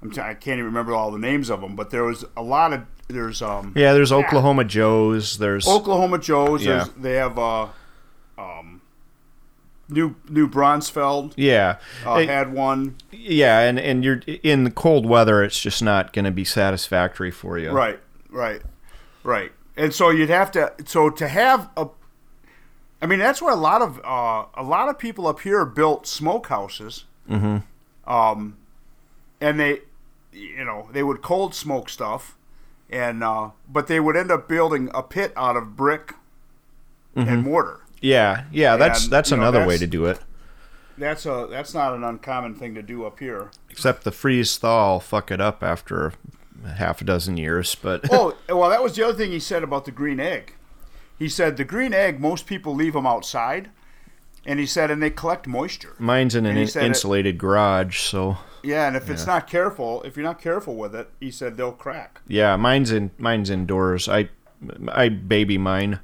I'm 0.00 0.10
t- 0.12 0.20
I 0.20 0.34
can't 0.34 0.58
even 0.58 0.66
remember 0.66 0.94
all 0.94 1.10
the 1.10 1.18
names 1.18 1.50
of 1.50 1.60
them, 1.60 1.74
but 1.74 1.90
there 1.90 2.04
was 2.04 2.24
a 2.36 2.42
lot 2.42 2.72
of 2.72 2.82
there's 3.08 3.42
um, 3.42 3.72
Yeah, 3.74 3.92
there's 3.92 4.12
Oklahoma 4.12 4.64
Joe's. 4.64 5.38
There's 5.38 5.66
Oklahoma 5.66 6.18
Joe's. 6.18 6.64
Yeah. 6.64 6.84
There's, 6.84 6.88
they 6.90 7.14
have 7.14 7.38
uh, 7.38 7.68
um, 8.38 8.82
New 9.88 10.14
New 10.28 10.46
Braunfels 10.46 11.32
yeah, 11.36 11.78
uh, 12.06 12.18
Hey, 12.18 12.26
had 12.26 12.52
one. 12.52 12.96
yeah, 13.10 13.60
and 13.60 13.78
and 13.80 14.04
you're 14.04 14.20
in 14.26 14.62
the 14.62 14.70
cold 14.70 15.06
weather. 15.06 15.42
It's 15.42 15.58
just 15.58 15.82
not 15.82 16.12
going 16.12 16.24
to 16.24 16.30
be 16.30 16.44
satisfactory 16.44 17.32
for 17.32 17.58
you. 17.58 17.72
Right, 17.72 17.98
right, 18.30 18.62
right. 19.24 19.50
And 19.76 19.92
so 19.92 20.10
you'd 20.10 20.28
have 20.30 20.50
to 20.52 20.72
so 20.84 21.10
to 21.10 21.28
have 21.28 21.68
a. 21.76 21.88
I 23.02 23.06
mean, 23.06 23.18
that's 23.18 23.42
where 23.42 23.52
a 23.52 23.56
lot 23.56 23.82
of 23.82 23.98
uh, 24.04 24.46
a 24.54 24.62
lot 24.62 24.88
of 24.88 24.98
people 24.98 25.26
up 25.26 25.40
here 25.40 25.64
built 25.64 26.04
smokehouses. 26.04 27.04
Mm-hmm. 27.28 27.58
Um, 28.10 28.56
and 29.40 29.58
they, 29.58 29.80
you 30.32 30.64
know, 30.64 30.88
they 30.92 31.02
would 31.02 31.22
cold 31.22 31.54
smoke 31.54 31.88
stuff, 31.88 32.36
and 32.88 33.24
uh, 33.24 33.50
but 33.68 33.88
they 33.88 34.00
would 34.00 34.16
end 34.16 34.30
up 34.30 34.48
building 34.48 34.90
a 34.94 35.02
pit 35.02 35.32
out 35.36 35.56
of 35.56 35.76
brick 35.76 36.14
and 37.16 37.42
mortar. 37.42 37.80
Yeah, 38.00 38.44
yeah. 38.52 38.76
That's 38.76 39.04
And, 39.04 39.12
that's 39.12 39.30
you 39.30 39.36
know, 39.36 39.42
another 39.42 39.66
way 39.66 39.78
to 39.78 39.86
do 39.86 40.06
it. 40.06 40.20
That's 40.96 41.26
a 41.26 41.48
that's 41.50 41.74
not 41.74 41.94
an 41.94 42.04
uncommon 42.04 42.54
thing 42.54 42.74
to 42.74 42.82
do 42.82 43.04
up 43.04 43.18
here. 43.18 43.50
Except 43.68 44.04
the 44.04 44.12
freeze 44.12 44.56
thaw 44.56 45.00
fuck 45.00 45.30
it 45.30 45.40
up 45.40 45.62
after 45.62 46.12
half 46.64 47.00
a 47.00 47.04
dozen 47.04 47.36
years. 47.36 47.74
But 47.74 48.06
oh, 48.12 48.36
well, 48.48 48.70
that 48.70 48.82
was 48.82 48.94
the 48.96 49.04
other 49.06 49.16
thing 49.16 49.30
he 49.32 49.40
said 49.40 49.62
about 49.62 49.84
the 49.84 49.90
green 49.92 50.20
egg. 50.20 50.54
He 51.18 51.28
said 51.28 51.56
the 51.56 51.64
green 51.64 51.94
egg, 51.94 52.20
most 52.20 52.46
people 52.46 52.74
leave 52.74 52.92
them 52.94 53.06
outside, 53.06 53.70
and 54.44 54.58
he 54.58 54.66
said, 54.66 54.90
and 54.90 55.02
they 55.02 55.10
collect 55.10 55.46
moisture. 55.46 55.94
mine's 55.98 56.34
in 56.34 56.44
an 56.46 56.56
in- 56.56 56.66
said 56.66 56.82
it- 56.84 56.86
insulated 56.88 57.38
garage, 57.38 58.00
so 58.00 58.38
Yeah, 58.62 58.86
and 58.88 58.96
if 58.96 59.08
it's 59.08 59.26
not 59.26 59.46
careful, 59.46 60.02
if 60.02 60.16
you're 60.16 60.24
not 60.24 60.40
careful 60.40 60.74
with 60.74 60.94
it, 60.94 61.10
he 61.20 61.30
said 61.30 61.56
they'll 61.56 61.72
crack. 61.72 62.20
yeah, 62.26 62.56
mine's 62.56 62.90
in 62.90 63.10
mine's 63.18 63.48
indoors. 63.50 64.08
I 64.08 64.28
I 64.88 65.08
baby 65.08 65.56
mine 65.58 66.00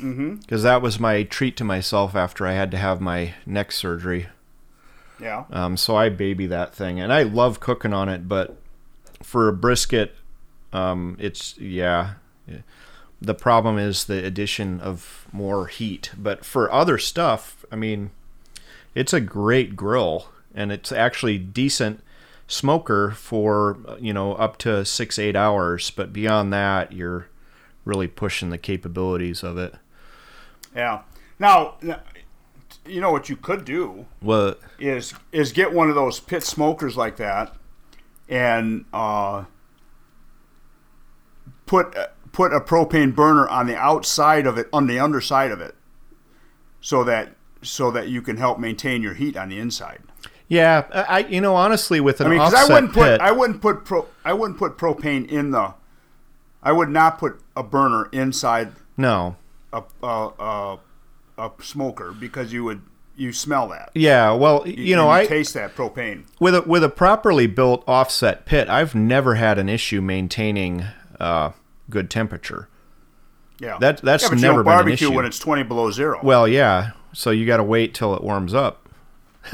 Mm-hmm. 0.00 0.36
because 0.36 0.62
that 0.62 0.80
was 0.80 0.98
my 0.98 1.24
treat 1.24 1.56
to 1.58 1.64
myself 1.64 2.14
after 2.14 2.46
I 2.46 2.52
had 2.52 2.70
to 2.70 2.78
have 2.78 3.00
my 3.02 3.34
neck 3.44 3.70
surgery. 3.72 4.28
Yeah. 5.20 5.44
Um, 5.50 5.76
so 5.76 5.94
I 5.96 6.08
baby 6.08 6.46
that 6.46 6.74
thing, 6.74 6.98
and 6.98 7.12
I 7.12 7.22
love 7.24 7.60
cooking 7.60 7.92
on 7.92 8.08
it. 8.08 8.26
But 8.26 8.56
for 9.22 9.48
a 9.48 9.52
brisket, 9.52 10.14
um, 10.72 11.16
it's 11.18 11.58
yeah. 11.58 12.14
The 13.22 13.34
problem 13.34 13.78
is 13.78 14.04
the 14.04 14.24
addition 14.24 14.80
of 14.80 15.26
more 15.30 15.66
heat. 15.66 16.10
But 16.16 16.44
for 16.44 16.72
other 16.72 16.96
stuff, 16.96 17.64
I 17.70 17.76
mean, 17.76 18.10
it's 18.94 19.12
a 19.12 19.20
great 19.20 19.76
grill, 19.76 20.28
and 20.54 20.72
it's 20.72 20.90
actually 20.90 21.38
decent 21.38 22.02
smoker 22.48 23.12
for 23.12 23.78
you 24.00 24.12
know 24.12 24.34
up 24.34 24.56
to 24.58 24.84
six 24.84 25.18
eight 25.18 25.36
hours. 25.36 25.90
But 25.90 26.12
beyond 26.12 26.52
that, 26.52 26.92
you're 26.92 27.28
really 27.84 28.08
pushing 28.08 28.50
the 28.50 28.58
capabilities 28.58 29.42
of 29.42 29.58
it. 29.58 29.74
Yeah. 30.74 31.02
Now, 31.38 31.76
you 32.86 33.00
know 33.00 33.10
what 33.10 33.28
you 33.28 33.36
could 33.36 33.64
do 33.64 34.06
Well, 34.22 34.56
is 34.78 35.14
is 35.32 35.52
get 35.52 35.72
one 35.72 35.88
of 35.88 35.94
those 35.94 36.20
pit 36.20 36.42
smokers 36.42 36.96
like 36.96 37.16
that, 37.16 37.56
and 38.30 38.84
uh, 38.92 39.44
put 41.66 41.94
put 42.32 42.54
a 42.54 42.60
propane 42.60 43.14
burner 43.14 43.46
on 43.48 43.66
the 43.66 43.76
outside 43.76 44.46
of 44.46 44.56
it, 44.56 44.68
on 44.72 44.86
the 44.86 44.98
underside 44.98 45.50
of 45.50 45.60
it, 45.60 45.74
so 46.80 47.04
that 47.04 47.34
so 47.60 47.90
that 47.90 48.08
you 48.08 48.22
can 48.22 48.36
help 48.38 48.58
maintain 48.58 49.02
your 49.02 49.14
heat 49.14 49.36
on 49.36 49.50
the 49.50 49.58
inside. 49.58 50.00
yeah, 50.48 50.86
I 50.92 51.18
you 51.28 51.40
know 51.40 51.56
honestly 51.56 52.00
with 52.00 52.20
an 52.20 52.28
I 52.28 52.30
mean, 52.30 52.38
because 52.38 52.54
offset 52.54 52.70
I 52.70 52.74
wouldn't 52.74 52.92
put 52.94 53.04
pit, 53.04 53.20
I 53.20 53.32
wouldn't 53.32 53.60
put 53.60 53.84
pro 53.84 54.06
I 54.24 54.32
wouldn't 54.32 54.58
put 54.58 54.78
propane 54.78 55.28
in 55.28 55.50
the. 55.50 55.74
I 56.62 56.72
would 56.72 56.90
not 56.90 57.18
put 57.18 57.40
a 57.56 57.62
burner 57.62 58.08
inside 58.12 58.72
no. 58.96 59.36
a 59.72 59.82
a, 60.02 60.30
a, 60.38 60.78
a 61.38 61.50
smoker 61.60 62.12
because 62.12 62.52
you 62.52 62.64
would 62.64 62.82
you 63.16 63.32
smell 63.32 63.68
that. 63.68 63.90
Yeah, 63.94 64.32
well, 64.32 64.66
you 64.66 64.96
know, 64.96 65.10
and 65.10 65.12
I 65.22 65.26
taste 65.26 65.54
that 65.54 65.74
propane. 65.76 66.24
with 66.40 66.54
a 66.54 66.62
with 66.62 66.82
a 66.84 66.88
properly 66.88 67.46
built 67.46 67.84
offset 67.86 68.46
pit, 68.46 68.68
I've 68.68 68.94
never 68.94 69.34
had 69.36 69.58
an 69.58 69.68
issue 69.68 70.00
maintaining 70.00 70.84
uh, 71.18 71.50
good 71.90 72.08
temperature. 72.10 72.68
Yeah, 73.58 73.76
That- 73.78 74.00
that's 74.00 74.22
yeah, 74.24 74.30
you 74.34 74.40
never 74.40 74.62
been 74.64 74.78
an 74.78 74.88
issue. 74.88 75.12
when 75.12 75.26
it's 75.26 75.38
twenty 75.38 75.62
below 75.62 75.90
zero. 75.90 76.18
Well, 76.22 76.48
yeah, 76.48 76.92
so 77.12 77.30
you 77.30 77.46
got 77.46 77.58
to 77.58 77.64
wait 77.64 77.92
till 77.94 78.14
it 78.14 78.22
warms 78.22 78.54
up. 78.54 78.88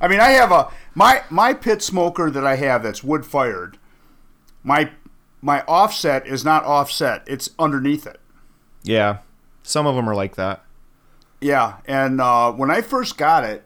I 0.00 0.06
mean, 0.08 0.20
I 0.20 0.28
have 0.30 0.52
a 0.52 0.68
my 0.94 1.22
my 1.30 1.52
pit 1.54 1.82
smoker 1.82 2.30
that 2.30 2.46
I 2.46 2.56
have 2.56 2.82
that's 2.82 3.02
wood 3.02 3.26
fired. 3.26 3.78
My 4.62 4.90
my 5.42 5.62
offset 5.62 6.26
is 6.26 6.44
not 6.44 6.64
offset; 6.64 7.22
it's 7.26 7.50
underneath 7.58 8.06
it. 8.06 8.20
Yeah, 8.84 9.18
some 9.62 9.86
of 9.86 9.96
them 9.96 10.08
are 10.08 10.14
like 10.14 10.36
that. 10.36 10.62
Yeah, 11.40 11.76
and 11.86 12.20
uh, 12.20 12.52
when 12.52 12.70
I 12.70 12.80
first 12.80 13.16
got 13.16 13.44
it, 13.44 13.64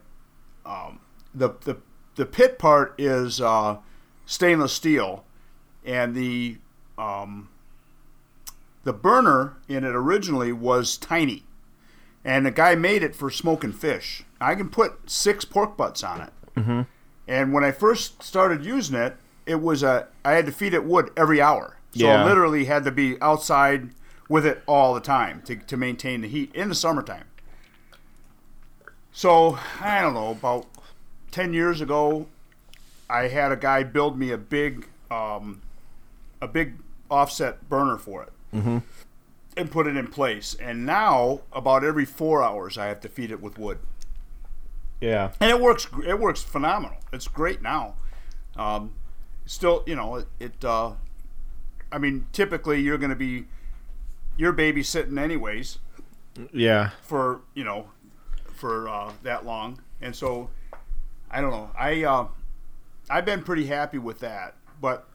um, 0.64 1.00
the 1.34 1.50
the 1.64 1.78
the 2.16 2.26
pit 2.26 2.58
part 2.58 2.94
is 2.98 3.40
uh, 3.40 3.78
stainless 4.26 4.72
steel, 4.72 5.24
and 5.84 6.14
the 6.14 6.58
um, 6.98 7.48
the 8.84 8.92
burner 8.92 9.56
in 9.68 9.84
it 9.84 9.94
originally 9.94 10.52
was 10.52 10.96
tiny, 10.96 11.44
and 12.24 12.44
the 12.44 12.50
guy 12.50 12.74
made 12.74 13.02
it 13.02 13.16
for 13.16 13.30
smoking 13.30 13.72
fish. 13.72 14.24
I 14.40 14.54
can 14.54 14.68
put 14.68 15.10
six 15.10 15.44
pork 15.44 15.76
butts 15.76 16.04
on 16.04 16.20
it, 16.20 16.32
mm-hmm. 16.56 16.82
and 17.26 17.52
when 17.52 17.64
I 17.64 17.70
first 17.70 18.22
started 18.22 18.64
using 18.66 18.96
it, 18.96 19.16
it 19.46 19.62
was 19.62 19.82
a 19.82 20.08
I 20.24 20.32
had 20.32 20.46
to 20.46 20.52
feed 20.52 20.74
it 20.74 20.84
wood 20.84 21.10
every 21.16 21.40
hour, 21.40 21.78
so 21.92 22.04
Yeah. 22.04 22.22
I 22.22 22.24
literally 22.26 22.66
had 22.66 22.84
to 22.84 22.90
be 22.90 23.20
outside 23.22 23.90
with 24.28 24.46
it 24.46 24.62
all 24.66 24.94
the 24.94 25.00
time 25.00 25.42
to, 25.42 25.56
to 25.56 25.76
maintain 25.76 26.22
the 26.22 26.28
heat 26.28 26.54
in 26.54 26.68
the 26.68 26.74
summertime. 26.74 27.24
So 29.12 29.58
I 29.80 30.00
don't 30.00 30.14
know 30.14 30.30
about 30.30 30.66
ten 31.30 31.52
years 31.52 31.80
ago, 31.80 32.26
I 33.10 33.28
had 33.28 33.52
a 33.52 33.56
guy 33.56 33.82
build 33.82 34.18
me 34.18 34.30
a 34.30 34.38
big, 34.38 34.88
um, 35.10 35.60
a 36.40 36.48
big 36.48 36.74
offset 37.10 37.68
burner 37.68 37.98
for 37.98 38.22
it, 38.22 38.32
mm-hmm. 38.54 38.78
and 39.56 39.70
put 39.70 39.86
it 39.86 39.96
in 39.96 40.06
place. 40.06 40.54
And 40.54 40.86
now, 40.86 41.40
about 41.52 41.84
every 41.84 42.06
four 42.06 42.42
hours, 42.42 42.78
I 42.78 42.86
have 42.86 43.00
to 43.00 43.08
feed 43.08 43.30
it 43.30 43.42
with 43.42 43.58
wood, 43.58 43.78
Yeah, 45.00 45.32
and 45.40 45.50
it 45.50 45.60
works. 45.60 45.86
It 46.06 46.18
works 46.18 46.42
phenomenal. 46.42 46.98
It's 47.12 47.28
great 47.28 47.60
now. 47.60 47.94
Um, 48.56 48.92
still, 49.44 49.82
you 49.86 49.94
know, 49.94 50.16
it. 50.16 50.26
it 50.40 50.64
uh, 50.64 50.92
I 51.90 51.98
mean, 51.98 52.26
typically 52.32 52.80
you're 52.80 52.96
going 52.96 53.10
to 53.10 53.16
be 53.16 53.44
you're 54.38 54.54
babysitting 54.54 55.20
anyways 55.20 55.78
yeah, 56.52 56.90
for 57.02 57.40
you 57.54 57.64
know 57.64 57.90
for 58.62 58.88
uh, 58.88 59.10
that 59.24 59.44
long, 59.44 59.80
and 60.00 60.14
so 60.14 60.48
I 61.28 61.40
don't 61.40 61.50
know. 61.50 61.68
I 61.76 62.04
uh, 62.04 62.28
I've 63.10 63.24
been 63.24 63.42
pretty 63.42 63.66
happy 63.66 63.98
with 63.98 64.20
that, 64.20 64.54
but 64.80 65.08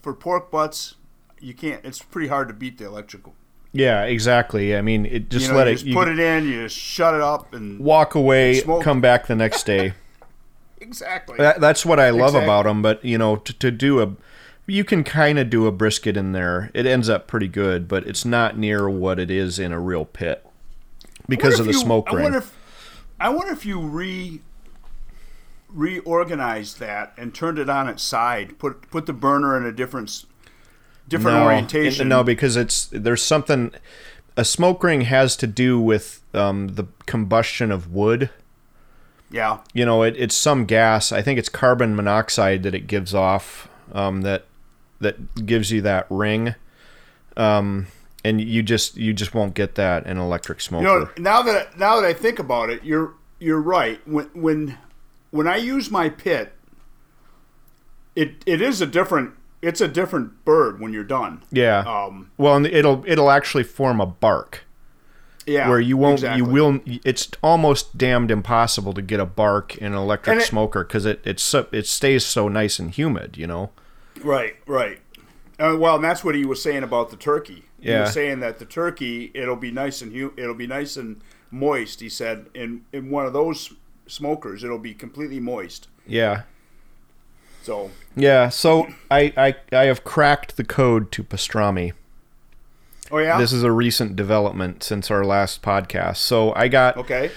for 0.00 0.14
pork 0.14 0.50
butts, 0.50 0.94
you 1.40 1.52
can't. 1.52 1.84
It's 1.84 2.00
pretty 2.00 2.28
hard 2.28 2.48
to 2.48 2.54
beat 2.54 2.78
the 2.78 2.86
electrical. 2.86 3.34
yeah, 3.74 4.04
exactly. 4.04 4.74
I 4.74 4.80
mean, 4.80 5.04
it 5.04 5.28
just 5.28 5.48
you 5.48 5.52
know, 5.52 5.58
let 5.58 5.66
you 5.66 5.72
it. 5.72 5.76
just 5.76 5.92
put 5.94 6.08
it 6.08 6.18
in, 6.18 6.46
you 6.46 6.62
just 6.62 6.78
shut 6.78 7.12
it 7.12 7.20
up, 7.20 7.52
and 7.52 7.78
walk 7.78 8.14
away, 8.14 8.60
Smoke. 8.60 8.82
come 8.82 9.02
back 9.02 9.26
the 9.26 9.36
next 9.36 9.64
day. 9.64 9.92
exactly. 10.80 11.36
That, 11.36 11.60
that's 11.60 11.84
what 11.84 12.00
I 12.00 12.08
love 12.08 12.30
Exactly. 12.30 12.44
about 12.44 12.64
them. 12.64 12.80
But 12.80 13.04
you 13.04 13.18
know, 13.18 13.36
to, 13.36 13.52
to 13.58 13.70
do 13.70 14.00
a, 14.00 14.16
you 14.66 14.84
can 14.84 15.04
kind 15.04 15.38
of 15.38 15.50
do 15.50 15.66
a 15.66 15.70
brisket 15.70 16.16
in 16.16 16.32
there. 16.32 16.70
It 16.72 16.86
ends 16.86 17.10
up 17.10 17.26
pretty 17.26 17.48
good, 17.48 17.88
but 17.88 18.06
it's 18.06 18.24
not 18.24 18.56
near 18.56 18.88
what 18.88 19.18
it 19.18 19.30
is 19.30 19.58
in 19.58 19.70
a 19.70 19.78
real 19.78 20.06
pit 20.06 20.46
because 21.28 21.58
of 21.60 21.66
the 21.66 21.72
you- 21.72 21.78
smoke 21.78 22.06
I 22.10 22.14
ring. 22.14 22.22
wonder 22.24 22.38
if 22.38 22.56
I 23.20 23.28
wonder 23.28 23.52
if 23.52 23.64
you 23.66 23.80
re 23.80 24.40
reorganized 25.68 26.78
that 26.80 27.12
and 27.16 27.34
turned 27.34 27.58
it 27.58 27.68
on 27.68 27.88
its 27.88 28.02
side. 28.02 28.58
Put 28.58 28.90
put 28.90 29.06
the 29.06 29.12
burner 29.12 29.56
in 29.56 29.64
a 29.64 29.72
different 29.72 30.24
different 31.08 31.38
no, 31.38 31.44
orientation. 31.44 32.08
No, 32.08 32.22
because 32.22 32.56
it's 32.56 32.86
there's 32.92 33.22
something. 33.22 33.72
A 34.36 34.44
smoke 34.46 34.82
ring 34.82 35.02
has 35.02 35.36
to 35.36 35.46
do 35.46 35.78
with 35.78 36.22
um, 36.32 36.68
the 36.68 36.84
combustion 37.04 37.70
of 37.70 37.92
wood. 37.92 38.30
yeah. 39.30 39.58
You 39.74 39.84
know, 39.84 40.02
it, 40.02 40.14
it's 40.16 40.34
some 40.34 40.64
gas. 40.64 41.12
I 41.12 41.20
think 41.20 41.38
it's 41.38 41.50
carbon 41.50 41.94
monoxide 41.94 42.62
that 42.62 42.74
it 42.74 42.86
gives 42.86 43.14
off 43.14 43.68
um, 43.92 44.22
that 44.22 44.46
that 45.00 45.44
gives 45.44 45.70
you 45.70 45.82
that 45.82 46.06
ring. 46.08 46.54
Um, 47.36 47.88
and 48.24 48.40
you 48.40 48.62
just 48.62 48.96
you 48.96 49.12
just 49.12 49.34
won't 49.34 49.54
get 49.54 49.74
that 49.76 50.04
in 50.04 50.12
an 50.12 50.18
electric 50.18 50.60
smoker. 50.60 50.84
You 50.84 50.98
know, 50.98 51.10
now 51.18 51.42
that 51.42 51.78
now 51.78 52.00
that 52.00 52.06
I 52.06 52.12
think 52.12 52.38
about 52.38 52.70
it, 52.70 52.84
you're 52.84 53.14
you're 53.38 53.60
right. 53.60 54.00
When 54.06 54.26
when 54.34 54.78
when 55.30 55.48
I 55.48 55.56
use 55.56 55.90
my 55.90 56.08
pit, 56.08 56.52
it 58.14 58.42
it 58.46 58.60
is 58.60 58.80
a 58.80 58.86
different 58.86 59.32
it's 59.60 59.80
a 59.80 59.88
different 59.88 60.44
bird 60.44 60.80
when 60.80 60.92
you're 60.92 61.04
done. 61.04 61.42
Yeah. 61.50 61.78
Um, 61.80 62.30
well, 62.36 62.56
and 62.56 62.66
it'll 62.66 63.04
it'll 63.06 63.30
actually 63.30 63.64
form 63.64 64.00
a 64.00 64.06
bark 64.06 64.64
yeah, 65.46 65.68
where 65.68 65.80
you 65.80 65.96
won't 65.96 66.20
exactly. 66.20 66.38
you 66.38 66.44
will 66.44 66.80
it's 66.86 67.30
almost 67.42 67.96
damned 67.98 68.30
impossible 68.30 68.92
to 68.92 69.02
get 69.02 69.20
a 69.20 69.26
bark 69.26 69.76
in 69.76 69.92
an 69.92 69.98
electric 69.98 70.40
it- 70.40 70.44
smoker 70.44 70.84
because 70.84 71.04
it 71.04 71.20
it's 71.24 71.42
so, 71.42 71.66
it 71.72 71.86
stays 71.86 72.24
so 72.24 72.48
nice 72.48 72.78
and 72.78 72.90
humid. 72.92 73.36
You 73.36 73.46
know. 73.46 73.70
Right, 74.22 74.56
right. 74.66 75.00
Uh, 75.58 75.76
well, 75.78 75.96
and 75.96 76.04
that's 76.04 76.22
what 76.22 76.34
he 76.34 76.44
was 76.44 76.62
saying 76.62 76.82
about 76.82 77.10
the 77.10 77.16
turkey. 77.16 77.64
He 77.82 77.90
Yeah. 77.90 78.02
was 78.02 78.12
saying 78.12 78.40
that 78.40 78.58
the 78.58 78.64
turkey 78.64 79.30
it'll 79.34 79.56
be 79.56 79.70
nice 79.70 80.00
and 80.00 80.12
hu- 80.12 80.32
it'll 80.36 80.54
be 80.54 80.66
nice 80.66 80.96
and 80.96 81.20
moist. 81.50 82.00
He 82.00 82.08
said 82.08 82.46
in 82.54 82.82
in 82.92 83.10
one 83.10 83.26
of 83.26 83.32
those 83.32 83.72
smokers 84.06 84.64
it'll 84.64 84.78
be 84.78 84.94
completely 84.94 85.40
moist. 85.40 85.88
Yeah. 86.06 86.42
So 87.62 87.90
Yeah. 88.16 88.48
So 88.48 88.88
I 89.10 89.32
I 89.36 89.56
I 89.76 89.84
have 89.86 90.04
cracked 90.04 90.56
the 90.56 90.64
code 90.64 91.10
to 91.12 91.24
pastrami. 91.24 91.92
oh 93.10 93.18
yeah, 93.18 93.36
This 93.36 93.52
is 93.52 93.62
a 93.62 93.72
recent 93.72 94.16
development 94.16 94.82
since 94.82 95.10
our 95.10 95.24
last 95.24 95.60
podcast. 95.60 96.16
So 96.16 96.54
I 96.54 96.68
got 96.68 96.96
okay. 96.96 97.30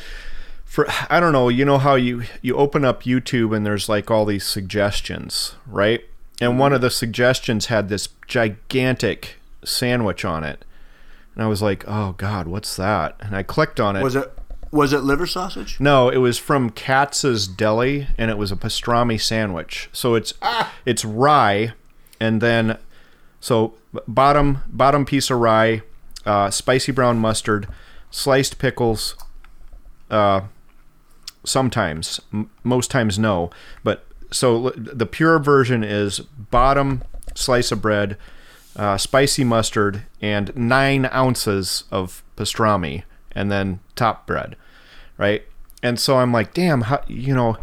for 0.64 0.88
I 1.10 1.20
don't 1.20 1.34
know, 1.34 1.50
you 1.50 1.66
know 1.66 1.80
how 1.80 1.96
you 1.96 2.24
you 2.44 2.56
open 2.56 2.86
up 2.86 3.04
YouTube 3.04 3.56
and 3.56 3.66
there's 3.66 3.90
like 3.90 4.12
all 4.12 4.26
these 4.26 4.46
suggestions, 4.46 5.56
right? 5.66 6.06
And 6.42 6.60
one 6.60 6.70
mm-hmm. 6.70 6.76
of 6.76 6.82
the 6.82 6.90
suggestions 6.90 7.68
had 7.68 7.90
this 7.90 8.10
gigantic 8.28 9.40
sandwich 9.66 10.24
on 10.24 10.44
it. 10.44 10.64
And 11.34 11.44
I 11.44 11.48
was 11.48 11.62
like, 11.62 11.84
"Oh 11.88 12.14
god, 12.14 12.48
what's 12.48 12.76
that?" 12.78 13.16
And 13.20 13.36
I 13.36 13.44
clicked 13.44 13.80
on 13.80 13.96
it. 13.96 14.04
Was 14.04 14.16
it 14.16 14.32
was 14.72 14.94
it 14.94 15.00
liver 15.00 15.26
sausage? 15.26 15.80
No, 15.80 16.10
it 16.10 16.18
was 16.18 16.38
from 16.38 16.70
Katz's 16.70 17.48
Deli, 17.48 18.08
and 18.18 18.30
it 18.30 18.38
was 18.38 18.52
a 18.52 18.56
pastrami 18.56 19.20
sandwich. 19.20 19.90
So 19.94 20.16
it's 20.16 20.34
it's 20.86 21.04
rye, 21.06 21.74
and 22.20 22.42
then 22.42 22.78
so 23.40 23.74
bottom 24.08 24.60
bottom 24.68 25.06
piece 25.06 25.30
of 25.30 25.40
rye, 25.40 25.82
uh, 26.26 26.50
spicy 26.52 26.92
brown 26.92 27.20
mustard, 27.20 27.68
sliced 28.12 28.58
pickles. 28.60 29.16
Uh, 30.10 30.42
sometimes, 31.44 32.20
m- 32.34 32.50
most 32.64 32.92
times 32.92 33.18
no, 33.20 33.50
but 33.84 34.06
so 34.32 34.70
the 34.76 35.06
pure 35.06 35.40
version 35.40 35.84
is 35.84 36.20
bottom 36.20 37.04
slice 37.34 37.72
of 37.72 37.82
bread, 37.82 38.18
uh, 38.76 38.98
spicy 38.98 39.44
mustard, 39.44 40.06
and 40.22 40.56
nine 40.56 41.10
ounces 41.14 41.86
of 41.92 42.24
pastrami, 42.36 43.04
and 43.32 43.52
then 43.52 43.80
top 43.96 44.28
bread, 44.28 44.56
right? 45.18 45.44
And 45.82 46.00
so 46.00 46.18
I'm 46.18 46.32
like, 46.32 46.54
damn, 46.54 46.82
how, 46.82 47.04
you 47.08 47.34
know, 47.34 47.58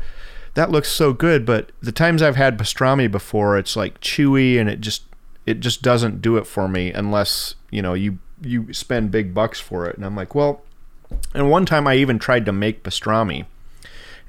that 0.54 0.70
looks 0.70 0.90
so 0.90 1.12
good. 1.12 1.44
But 1.44 1.72
the 1.80 1.92
times 1.92 2.22
I've 2.22 2.36
had 2.36 2.58
pastrami 2.58 3.10
before, 3.10 3.58
it's 3.58 3.76
like 3.76 4.00
chewy, 4.00 4.58
and 4.60 4.68
it 4.68 4.80
just 4.80 5.02
it 5.46 5.60
just 5.60 5.82
doesn't 5.82 6.22
do 6.22 6.36
it 6.36 6.46
for 6.46 6.68
me 6.68 6.92
unless 6.92 7.56
you 7.70 7.82
know 7.82 7.94
you 7.94 8.18
you 8.40 8.72
spend 8.72 9.10
big 9.10 9.34
bucks 9.34 9.60
for 9.60 9.86
it. 9.88 9.96
And 9.96 10.04
I'm 10.04 10.16
like, 10.16 10.34
well, 10.34 10.62
and 11.34 11.50
one 11.50 11.66
time 11.66 11.86
I 11.86 11.96
even 11.96 12.18
tried 12.18 12.46
to 12.46 12.52
make 12.52 12.84
pastrami, 12.84 13.46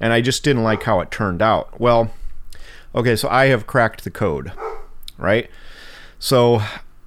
and 0.00 0.12
I 0.12 0.20
just 0.20 0.42
didn't 0.42 0.62
like 0.64 0.82
how 0.84 1.00
it 1.00 1.10
turned 1.10 1.42
out. 1.42 1.80
Well, 1.80 2.12
okay, 2.94 3.16
so 3.16 3.28
I 3.28 3.46
have 3.46 3.66
cracked 3.66 4.04
the 4.04 4.10
code, 4.10 4.52
right? 5.18 5.50
So 6.24 6.62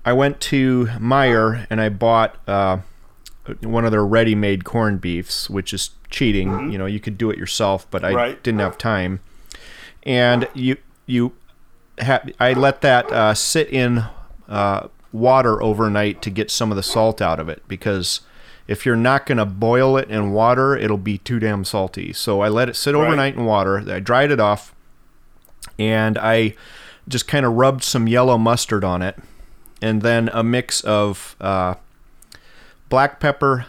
I 0.05 0.13
went 0.13 0.39
to 0.41 0.85
Meijer 0.99 1.65
and 1.71 1.81
I 1.81 1.89
bought 1.89 2.35
uh, 2.47 2.77
one 3.63 3.83
of 3.83 3.89
their 3.89 4.05
ready-made 4.05 4.63
corned 4.63 5.01
beefs, 5.01 5.49
which 5.49 5.73
is 5.73 5.89
cheating. 6.11 6.71
You 6.71 6.77
know, 6.77 6.85
you 6.85 6.99
could 6.99 7.17
do 7.17 7.31
it 7.31 7.37
yourself, 7.39 7.87
but 7.89 8.05
I 8.05 8.13
Right. 8.13 8.43
didn't 8.43 8.59
have 8.59 8.77
time. 8.77 9.21
And 10.03 10.47
you 10.53 10.77
you 11.07 11.31
ha- 11.99 12.21
I 12.39 12.53
let 12.53 12.81
that 12.81 13.11
uh, 13.11 13.33
sit 13.33 13.69
in 13.69 14.03
uh, 14.47 14.89
water 15.11 15.63
overnight 15.63 16.21
to 16.21 16.29
get 16.29 16.51
some 16.51 16.69
of 16.71 16.75
the 16.75 16.83
salt 16.83 17.19
out 17.19 17.39
of 17.39 17.49
it 17.49 17.63
because 17.67 18.21
if 18.67 18.85
you're 18.85 18.95
not 18.95 19.25
going 19.25 19.39
to 19.39 19.45
boil 19.45 19.97
it 19.97 20.11
in 20.11 20.29
water, 20.31 20.77
it'll 20.77 20.95
be 20.95 21.17
too 21.17 21.39
damn 21.39 21.65
salty. 21.65 22.13
So 22.13 22.41
I 22.41 22.49
let 22.49 22.69
it 22.69 22.75
sit 22.75 22.93
Right. 22.93 23.03
overnight 23.03 23.35
in 23.35 23.45
water. 23.45 23.83
I 23.91 23.99
dried 23.99 24.29
it 24.29 24.39
off, 24.39 24.75
and 25.79 26.19
I 26.19 26.53
just 27.07 27.27
kind 27.27 27.45
of 27.45 27.53
rubbed 27.53 27.83
some 27.83 28.07
yellow 28.07 28.37
mustard 28.37 28.83
on 28.83 29.01
it, 29.01 29.17
and 29.81 30.01
then 30.01 30.29
a 30.33 30.43
mix 30.43 30.81
of 30.81 31.35
uh, 31.39 31.75
black 32.89 33.19
pepper, 33.19 33.65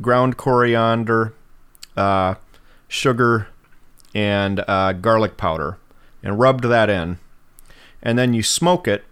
ground 0.00 0.36
coriander, 0.36 1.34
uh, 1.96 2.34
sugar, 2.88 3.48
and 4.14 4.64
uh, 4.66 4.92
garlic 4.92 5.36
powder, 5.36 5.78
and 6.22 6.38
rubbed 6.38 6.64
that 6.64 6.88
in. 6.88 7.18
And 8.02 8.18
then 8.18 8.32
you 8.34 8.42
smoke 8.42 8.88
it 8.88 9.04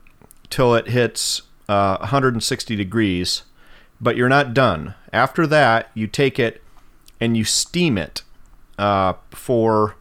till 0.50 0.74
it 0.74 0.88
hits 0.88 1.42
uh, 1.68 1.98
160 1.98 2.74
degrees, 2.76 3.42
but 4.00 4.16
you're 4.16 4.28
not 4.28 4.54
done. 4.54 4.94
After 5.12 5.46
that, 5.46 5.90
you 5.94 6.06
take 6.06 6.38
it 6.38 6.62
and 7.20 7.36
you 7.36 7.44
steam 7.44 7.98
it 7.98 8.22
uh, 8.78 9.14
for. 9.30 9.96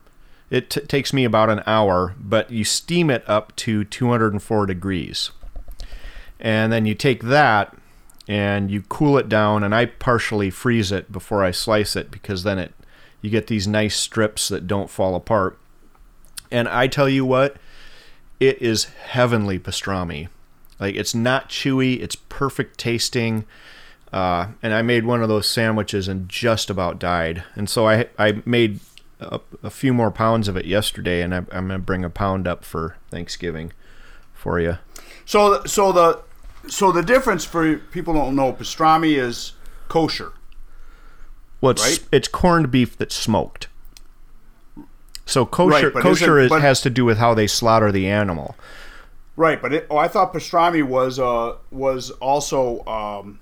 It 0.50 0.70
t- 0.70 0.80
takes 0.80 1.12
me 1.12 1.24
about 1.24 1.50
an 1.50 1.62
hour, 1.66 2.14
but 2.18 2.50
you 2.50 2.64
steam 2.64 3.10
it 3.10 3.22
up 3.28 3.54
to 3.56 3.84
204 3.84 4.66
degrees. 4.66 5.30
And 6.40 6.72
then 6.72 6.86
you 6.86 6.94
take 6.94 7.24
that 7.24 7.76
and 8.26 8.70
you 8.70 8.82
cool 8.82 9.16
it 9.18 9.28
down, 9.28 9.64
and 9.64 9.74
I 9.74 9.86
partially 9.86 10.50
freeze 10.50 10.92
it 10.92 11.10
before 11.10 11.42
I 11.42 11.50
slice 11.50 11.96
it 11.96 12.10
because 12.10 12.42
then 12.42 12.58
it 12.58 12.74
you 13.20 13.30
get 13.30 13.48
these 13.48 13.66
nice 13.66 13.96
strips 13.96 14.48
that 14.48 14.66
don't 14.66 14.90
fall 14.90 15.14
apart. 15.14 15.58
And 16.50 16.68
I 16.68 16.86
tell 16.86 17.08
you 17.08 17.24
what, 17.24 17.56
it 18.38 18.62
is 18.62 18.84
heavenly 18.84 19.58
pastrami. 19.58 20.28
Like 20.78 20.94
it's 20.94 21.14
not 21.14 21.48
chewy, 21.48 22.00
it's 22.00 22.16
perfect 22.16 22.78
tasting. 22.78 23.44
Uh, 24.12 24.48
and 24.62 24.72
I 24.72 24.82
made 24.82 25.04
one 25.04 25.22
of 25.22 25.28
those 25.28 25.48
sandwiches 25.48 26.08
and 26.08 26.28
just 26.28 26.70
about 26.70 26.98
died. 26.98 27.42
And 27.54 27.68
so 27.68 27.88
I 27.88 28.06
I 28.18 28.42
made 28.44 28.80
a, 29.20 29.40
a 29.62 29.70
few 29.70 29.92
more 29.92 30.10
pounds 30.10 30.48
of 30.48 30.56
it 30.56 30.64
yesterday, 30.64 31.22
and 31.22 31.34
I, 31.34 31.38
I'm 31.38 31.68
gonna 31.68 31.78
bring 31.78 32.04
a 32.04 32.10
pound 32.10 32.46
up 32.46 32.64
for 32.64 32.96
Thanksgiving 33.10 33.72
for 34.32 34.60
you. 34.60 34.78
So 35.24 35.62
so 35.64 35.92
the 35.92 36.22
so 36.68 36.92
the 36.92 37.02
difference 37.02 37.44
for 37.44 37.76
people 37.76 38.14
who 38.14 38.20
don't 38.20 38.36
know 38.36 38.52
pastrami 38.52 39.16
is 39.16 39.52
kosher. 39.88 40.32
Well, 41.60 41.72
it's, 41.72 41.82
Right? 41.82 42.08
it's 42.12 42.28
corned 42.28 42.70
beef 42.70 42.96
that's 42.96 43.14
smoked. 43.14 43.68
So 45.26 45.44
kosher 45.44 45.90
Right, 45.90 46.02
kosher 46.02 46.38
is, 46.38 46.48
but- 46.48 46.62
has 46.62 46.80
to 46.82 46.90
do 46.90 47.04
with 47.04 47.18
how 47.18 47.34
they 47.34 47.46
slaughter 47.46 47.90
the 47.92 48.08
animal. 48.08 48.54
Right, 49.36 49.60
but 49.62 49.72
it, 49.72 49.86
oh, 49.90 49.96
I 49.96 50.08
thought 50.08 50.32
pastrami 50.34 50.82
was 50.82 51.18
uh 51.18 51.56
was 51.70 52.10
also 52.12 52.84
um, 52.86 53.38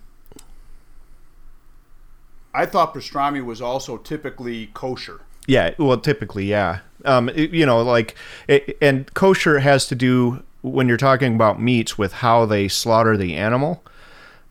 I 2.54 2.66
thought 2.66 2.94
pastrami 2.94 3.44
was 3.44 3.60
also 3.62 3.96
typically 3.96 4.66
kosher. 4.74 5.20
Yeah, 5.46 5.74
well, 5.78 5.98
typically, 5.98 6.46
yeah. 6.46 6.80
Um, 7.04 7.28
it- 7.30 7.50
you 7.52 7.64
know, 7.66 7.82
like, 7.82 8.14
it, 8.48 8.76
and 8.82 9.12
kosher 9.14 9.60
has 9.60 9.86
to 9.88 9.94
do 9.94 10.42
when 10.62 10.88
you're 10.88 10.96
talking 10.96 11.34
about 11.34 11.60
meats 11.60 11.96
with 11.96 12.14
how 12.14 12.44
they 12.46 12.66
slaughter 12.68 13.16
the 13.16 13.34
animal. 13.36 13.82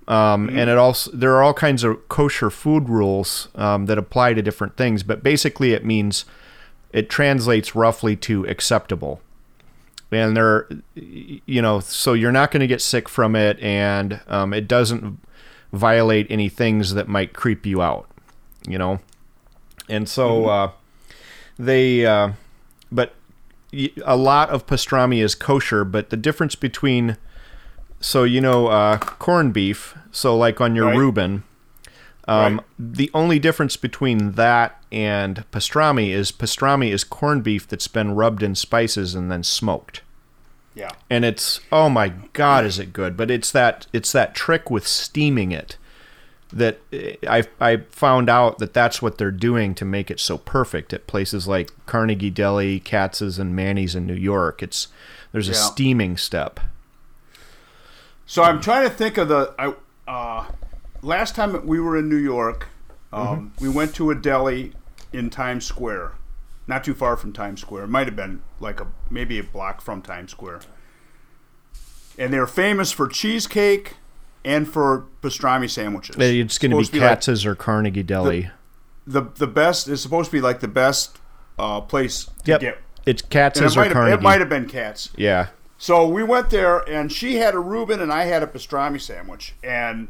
Um, 0.07 0.49
And 0.49 0.69
it 0.69 0.77
also 0.77 1.09
there 1.13 1.33
are 1.35 1.41
all 1.41 1.53
kinds 1.53 1.83
of 1.83 2.07
kosher 2.09 2.49
food 2.51 2.87
rules 2.89 3.47
um, 3.55 3.87
that 3.87 3.97
apply 3.97 4.35
to 4.35 4.41
different 4.41 4.77
things, 4.77 5.01
but 5.03 5.23
basically 5.23 5.73
it 5.73 5.83
means 5.83 6.25
it 6.93 7.09
translates 7.09 7.75
roughly 7.75 8.15
to 8.17 8.45
acceptable. 8.45 9.19
And 10.11 10.37
there, 10.37 10.69
you 10.93 11.61
know, 11.61 11.79
so 11.81 12.13
you're 12.13 12.31
not 12.31 12.51
going 12.51 12.61
to 12.61 12.67
get 12.67 12.81
sick 12.81 13.09
from 13.09 13.35
it, 13.35 13.59
and 13.59 14.21
um, 14.27 14.53
it 14.53 14.67
doesn't 14.67 15.19
violate 15.73 16.27
any 16.29 16.47
things 16.47 16.93
that 16.93 17.07
might 17.09 17.33
creep 17.33 17.65
you 17.65 17.81
out. 17.81 18.07
You 18.67 18.77
know, 18.77 18.99
and 19.89 20.07
so 20.07 20.45
uh, 20.45 20.71
they 21.57 22.05
uh, 22.05 22.31
but 22.91 23.13
a 24.05 24.15
lot 24.15 24.49
of 24.49 24.65
pastrami 24.65 25.21
is 25.23 25.35
kosher 25.35 25.83
but 25.83 26.09
the 26.09 26.17
difference 26.17 26.55
between 26.55 27.17
so 27.99 28.23
you 28.23 28.39
know 28.41 28.67
uh, 28.67 28.97
corned 28.97 29.53
beef 29.53 29.97
so 30.11 30.35
like 30.37 30.61
on 30.61 30.75
your 30.75 30.85
Right. 30.87 30.97
Reuben 30.97 31.43
um, 32.27 32.55
Right. 32.57 32.65
the 32.79 33.11
only 33.13 33.37
difference 33.37 33.77
between 33.77 34.31
that 34.33 34.81
and 34.91 35.43
pastrami 35.51 36.09
is 36.09 36.31
pastrami 36.31 36.91
is 36.91 37.03
corned 37.03 37.43
beef 37.43 37.67
that's 37.67 37.87
been 37.87 38.15
rubbed 38.15 38.41
in 38.43 38.55
spices 38.55 39.13
and 39.13 39.31
then 39.31 39.43
smoked 39.43 40.01
Yeah. 40.73 40.89
and 41.09 41.23
it's 41.25 41.59
oh 41.71 41.89
my 41.89 42.09
god 42.33 42.65
is 42.65 42.79
it 42.79 42.93
good 42.93 43.15
but 43.17 43.29
it's 43.29 43.51
that 43.51 43.87
it's 43.93 44.11
that 44.13 44.33
trick 44.35 44.71
with 44.71 44.87
steaming 44.87 45.51
it 45.51 45.77
that 46.55 46.79
I 47.27 47.43
I 47.59 47.77
found 47.89 48.29
out 48.29 48.57
that 48.59 48.73
that's 48.73 49.01
what 49.01 49.17
they're 49.17 49.29
doing 49.29 49.75
to 49.75 49.85
make 49.85 50.09
it 50.09 50.19
so 50.19 50.37
perfect 50.37 50.93
at 50.93 51.05
places 51.05 51.47
like 51.47 51.69
Carnegie 51.85 52.29
Deli, 52.31 52.79
Katz's, 52.79 53.37
and 53.37 53.55
Manny's 53.55 53.93
in 53.93 54.07
New 54.07 54.15
York. 54.15 54.63
It's 54.63 54.87
there's 55.33 55.49
a 55.49 55.51
Yeah. 55.51 55.57
steaming 55.57 56.17
step. 56.17 56.59
So 58.25 58.41
I'm 58.43 58.59
trying 58.61 58.87
to 58.87 58.93
think 58.93 59.17
of 59.17 59.27
the 59.27 59.53
I 59.59 59.73
uh, 60.07 60.45
last 61.01 61.35
time 61.35 61.65
we 61.67 61.79
were 61.79 61.97
in 61.97 62.07
New 62.09 62.15
York, 62.15 62.67
um, 63.11 63.51
we 63.59 63.69
went 63.69 63.93
to 63.95 64.09
a 64.11 64.15
deli 64.15 64.73
in 65.11 65.29
Times 65.29 65.65
Square, 65.65 66.13
not 66.67 66.83
too 66.83 66.93
far 66.93 67.17
from 67.17 67.33
Times 67.33 67.61
Square. 67.61 67.83
It 67.83 67.89
might 67.89 68.07
have 68.07 68.15
been 68.15 68.41
like 68.59 68.79
a 68.79 68.87
maybe 69.09 69.37
a 69.39 69.43
block 69.43 69.81
from 69.81 70.01
Times 70.01 70.31
Square. 70.31 70.61
and 72.17 72.31
they're 72.31 72.47
famous 72.47 72.93
for 72.93 73.07
cheesecake 73.09 73.97
and 74.45 74.67
for 74.67 75.05
pastrami 75.21 75.69
sandwiches. 75.69 76.15
It's 76.17 76.57
going 76.57 76.71
to 76.71 76.77
be 76.77 76.83
Supposed 76.83 77.01
like 77.01 77.09
Katz's 77.09 77.45
or 77.45 77.55
Carnegie 77.55 78.03
Deli. 78.03 78.49
the 79.05 79.23
the 79.35 79.47
best. 79.47 79.87
is 79.87 80.01
supposed 80.01 80.31
to 80.31 80.37
be 80.37 80.41
like 80.41 80.59
the 80.61 80.67
best 80.67 81.17
uh, 81.59 81.81
place 81.81 82.25
to 82.25 82.51
yep. 82.51 82.61
get. 82.61 82.77
It's 83.05 83.21
And 83.21 83.31
it 83.31 83.33
Katz's 83.33 83.75
or 83.75 83.79
might, 83.81 83.85
have, 83.87 83.93
Carnegie. 83.93 84.13
it 84.15 84.21
might 84.21 84.39
have 84.39 84.49
been 84.49 84.67
Katz. 84.67 85.09
yeah. 85.17 85.47
So 85.77 86.07
we 86.07 86.23
went 86.23 86.49
there, 86.51 86.79
and 86.89 87.11
she 87.11 87.35
had 87.35 87.53
a 87.53 87.59
Reuben, 87.59 87.99
and 88.01 88.11
I 88.11 88.23
had 88.23 88.41
a 88.41 88.47
pastrami 88.47 88.99
sandwich. 88.99 89.53
And 89.61 90.07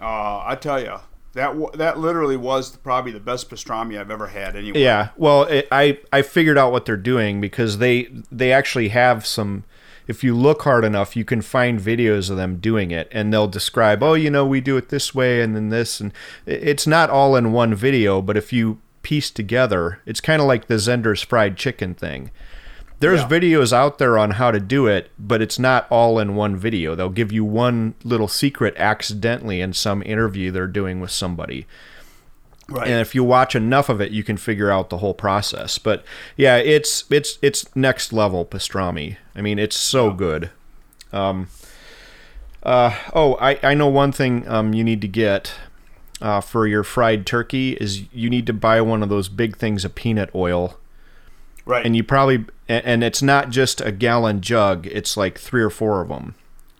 uh, 0.00 0.42
I 0.44 0.56
tell 0.60 0.78
you, 0.80 0.96
that 1.32 1.56
wa- 1.56 1.70
that 1.74 1.98
literally 1.98 2.36
was 2.36 2.76
probably 2.76 3.10
the 3.10 3.18
best 3.20 3.48
pastrami 3.50 3.98
I've 3.98 4.10
ever 4.10 4.26
had. 4.28 4.54
Anyway, 4.56 4.80
Yeah, 4.82 5.08
well, 5.16 5.44
it, 5.44 5.66
I 5.72 5.98
I 6.12 6.22
figured 6.22 6.58
out 6.58 6.70
what 6.70 6.84
they're 6.86 6.96
doing 6.98 7.40
because 7.40 7.78
they 7.78 8.08
they 8.30 8.52
actually 8.52 8.88
have 8.88 9.24
some. 9.26 9.64
If 10.10 10.24
you 10.24 10.34
look 10.36 10.62
hard 10.62 10.84
enough, 10.84 11.14
you 11.14 11.24
can 11.24 11.40
find 11.40 11.78
videos 11.78 12.30
of 12.30 12.36
them 12.36 12.56
doing 12.56 12.90
it, 12.90 13.06
and 13.12 13.32
they'll 13.32 13.46
describe, 13.46 14.02
oh, 14.02 14.14
you 14.14 14.28
know, 14.28 14.44
we 14.44 14.60
do 14.60 14.76
it 14.76 14.88
this 14.88 15.14
way, 15.14 15.40
and 15.40 15.54
then 15.54 15.68
this, 15.68 16.00
and 16.00 16.12
it's 16.46 16.84
not 16.84 17.10
all 17.10 17.36
in 17.36 17.52
one 17.52 17.76
video. 17.76 18.20
But 18.20 18.36
if 18.36 18.52
you 18.52 18.78
piece 19.02 19.30
together, 19.30 20.00
it's 20.04 20.20
kind 20.20 20.42
of 20.42 20.48
like 20.48 20.66
the 20.66 20.74
Zehnder's 20.74 21.22
fried 21.22 21.56
chicken 21.56 21.94
thing. 21.94 22.32
There's 22.98 23.20
Yeah. 23.20 23.28
videos 23.28 23.72
out 23.72 23.98
there 23.98 24.18
on 24.18 24.32
how 24.32 24.50
to 24.50 24.58
do 24.58 24.88
it, 24.88 25.10
but 25.16 25.40
it's 25.40 25.60
not 25.60 25.86
all 25.90 26.18
in 26.18 26.34
one 26.34 26.56
video. 26.56 26.96
They'll 26.96 27.08
give 27.08 27.30
you 27.30 27.44
one 27.44 27.94
little 28.02 28.28
secret 28.28 28.74
accidentally 28.76 29.60
in 29.60 29.72
some 29.72 30.02
interview 30.04 30.50
they're 30.50 30.66
doing 30.66 30.98
with 31.00 31.12
somebody 31.12 31.66
right. 32.70 32.88
and 32.88 33.00
if 33.00 33.14
you 33.14 33.24
watch 33.24 33.54
enough 33.54 33.88
of 33.88 34.00
it 34.00 34.12
you 34.12 34.22
can 34.22 34.36
figure 34.36 34.70
out 34.70 34.90
the 34.90 34.98
whole 34.98 35.14
process. 35.14 35.78
But 35.78 36.04
yeah 36.36 36.56
it's 36.56 37.04
it's 37.10 37.38
it's 37.42 37.74
next 37.76 38.12
level 38.12 38.44
pastrami. 38.44 39.16
I 39.34 39.40
mean 39.42 39.58
it's 39.58 39.76
so 39.76 40.12
good. 40.12 40.50
Um 41.12 41.48
uh 42.62 42.94
oh 43.14 43.36
i 43.40 43.58
i 43.62 43.72
know 43.72 43.88
one 43.88 44.12
thing 44.12 44.46
um 44.46 44.74
you 44.74 44.84
need 44.84 45.00
to 45.00 45.08
get 45.08 45.54
uh, 46.20 46.42
for 46.42 46.66
your 46.66 46.84
fried 46.84 47.24
turkey 47.24 47.72
is 47.80 48.02
you 48.12 48.28
need 48.28 48.46
to 48.46 48.52
buy 48.52 48.78
one 48.82 49.02
of 49.02 49.08
those 49.08 49.30
big 49.30 49.56
things 49.56 49.86
of 49.86 49.94
peanut 49.94 50.28
oil. 50.34 50.76
Right. 51.64 51.86
and 51.86 51.94
you 51.94 52.02
probably 52.02 52.46
and 52.68 52.84
and 52.84 53.04
it's 53.04 53.22
not 53.22 53.50
just 53.50 53.80
a 53.80 53.92
gallon 53.92 54.40
jug. 54.40 54.86
It's 54.86 55.16
like 55.16 55.38
three 55.38 55.62
or 55.62 55.70
four 55.70 56.00
of 56.00 56.08
them 56.08 56.34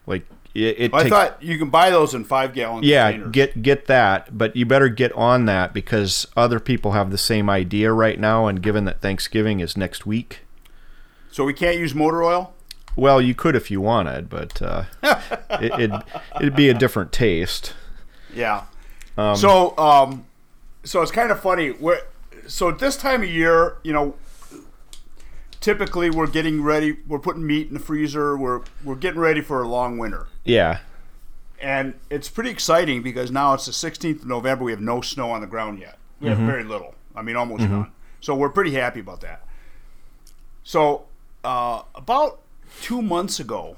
like 0.05 0.25
it, 0.53 0.75
it 0.79 0.93
I 0.93 1.03
takes 1.03 1.09
thought 1.09 1.41
you 1.43 1.57
can 1.57 1.69
buy 1.69 1.89
those 1.89 2.13
in 2.13 2.23
five 2.25 2.53
gallon. 2.53 2.83
yeah, 2.83 3.11
containers. 3.11 3.31
get 3.31 3.61
get 3.61 3.85
that, 3.87 4.37
but 4.37 4.55
you 4.55 4.65
better 4.65 4.89
get 4.89 5.11
on 5.13 5.45
that 5.45 5.73
because 5.73 6.27
other 6.35 6.59
people 6.59 6.91
have 6.91 7.11
the 7.11 7.17
same 7.17 7.49
idea 7.49 7.91
right 7.93 8.19
now. 8.19 8.47
And 8.47 8.61
given 8.61 8.85
that 8.85 9.01
Thanksgiving 9.01 9.59
is 9.59 9.77
next 9.77 10.05
week, 10.05 10.41
So 11.31 11.45
we 11.45 11.53
can't 11.53 11.77
use 11.77 11.95
motor 11.95 12.23
oil. 12.23 12.53
well, 12.95 13.21
you 13.21 13.33
could 13.33 13.55
if 13.55 13.71
you 13.71 13.79
wanted, 13.81 14.29
but 14.29 14.61
uh, 14.61 14.83
it, 15.03 15.71
it'd 15.79 15.93
it'd 16.41 16.55
be 16.55 16.67
a 16.69 16.73
different 16.73 17.11
taste. 17.13 17.73
Yeah. 18.33 18.63
so, 19.35 19.77
um, 19.77 20.25
so 20.83 21.01
it's 21.01 21.11
kind 21.11 21.31
of 21.31 21.39
funny. 21.41 21.71
We're, 21.71 22.01
so 22.47 22.69
at 22.69 22.79
this 22.79 22.97
time 22.97 23.21
of 23.23 23.29
year, 23.29 23.77
you 23.83 23.93
know, 23.93 24.15
typically 25.59 26.09
we're 26.09 26.27
getting 26.27 26.61
ready. 26.61 26.97
We're 27.07 27.19
putting 27.19 27.45
meat 27.45 27.67
in 27.67 27.73
the 27.73 27.79
freezer. 27.79 28.35
We're 28.37 28.61
we're 28.83 28.95
getting 28.95 29.19
ready 29.19 29.41
for 29.41 29.61
a 29.61 29.67
long 29.67 29.97
winter, 29.97 30.27
Yeah, 30.43 30.79
and 31.59 31.93
it's 32.09 32.29
pretty 32.29 32.49
exciting 32.49 33.03
because 33.03 33.31
now 33.31 33.53
it's 33.53 33.65
the 33.65 33.71
16th 33.71 34.21
of 34.21 34.27
November. 34.27 34.63
We 34.63 34.71
have 34.71 34.81
no 34.81 35.01
snow 35.01 35.31
on 35.31 35.41
the 35.41 35.47
ground 35.47 35.79
yet. 35.79 35.97
We 36.19 36.29
have 36.29 36.37
very 36.39 36.63
little. 36.63 36.95
I 37.15 37.21
mean, 37.21 37.35
almost 37.35 37.63
none. 37.63 37.91
So 38.19 38.35
we're 38.35 38.49
pretty 38.49 38.71
happy 38.71 38.99
about 38.99 39.21
that. 39.21 39.43
So 40.63 41.05
uh, 41.43 41.83
about 41.95 42.39
two 42.81 43.01
months 43.01 43.39
ago, 43.39 43.75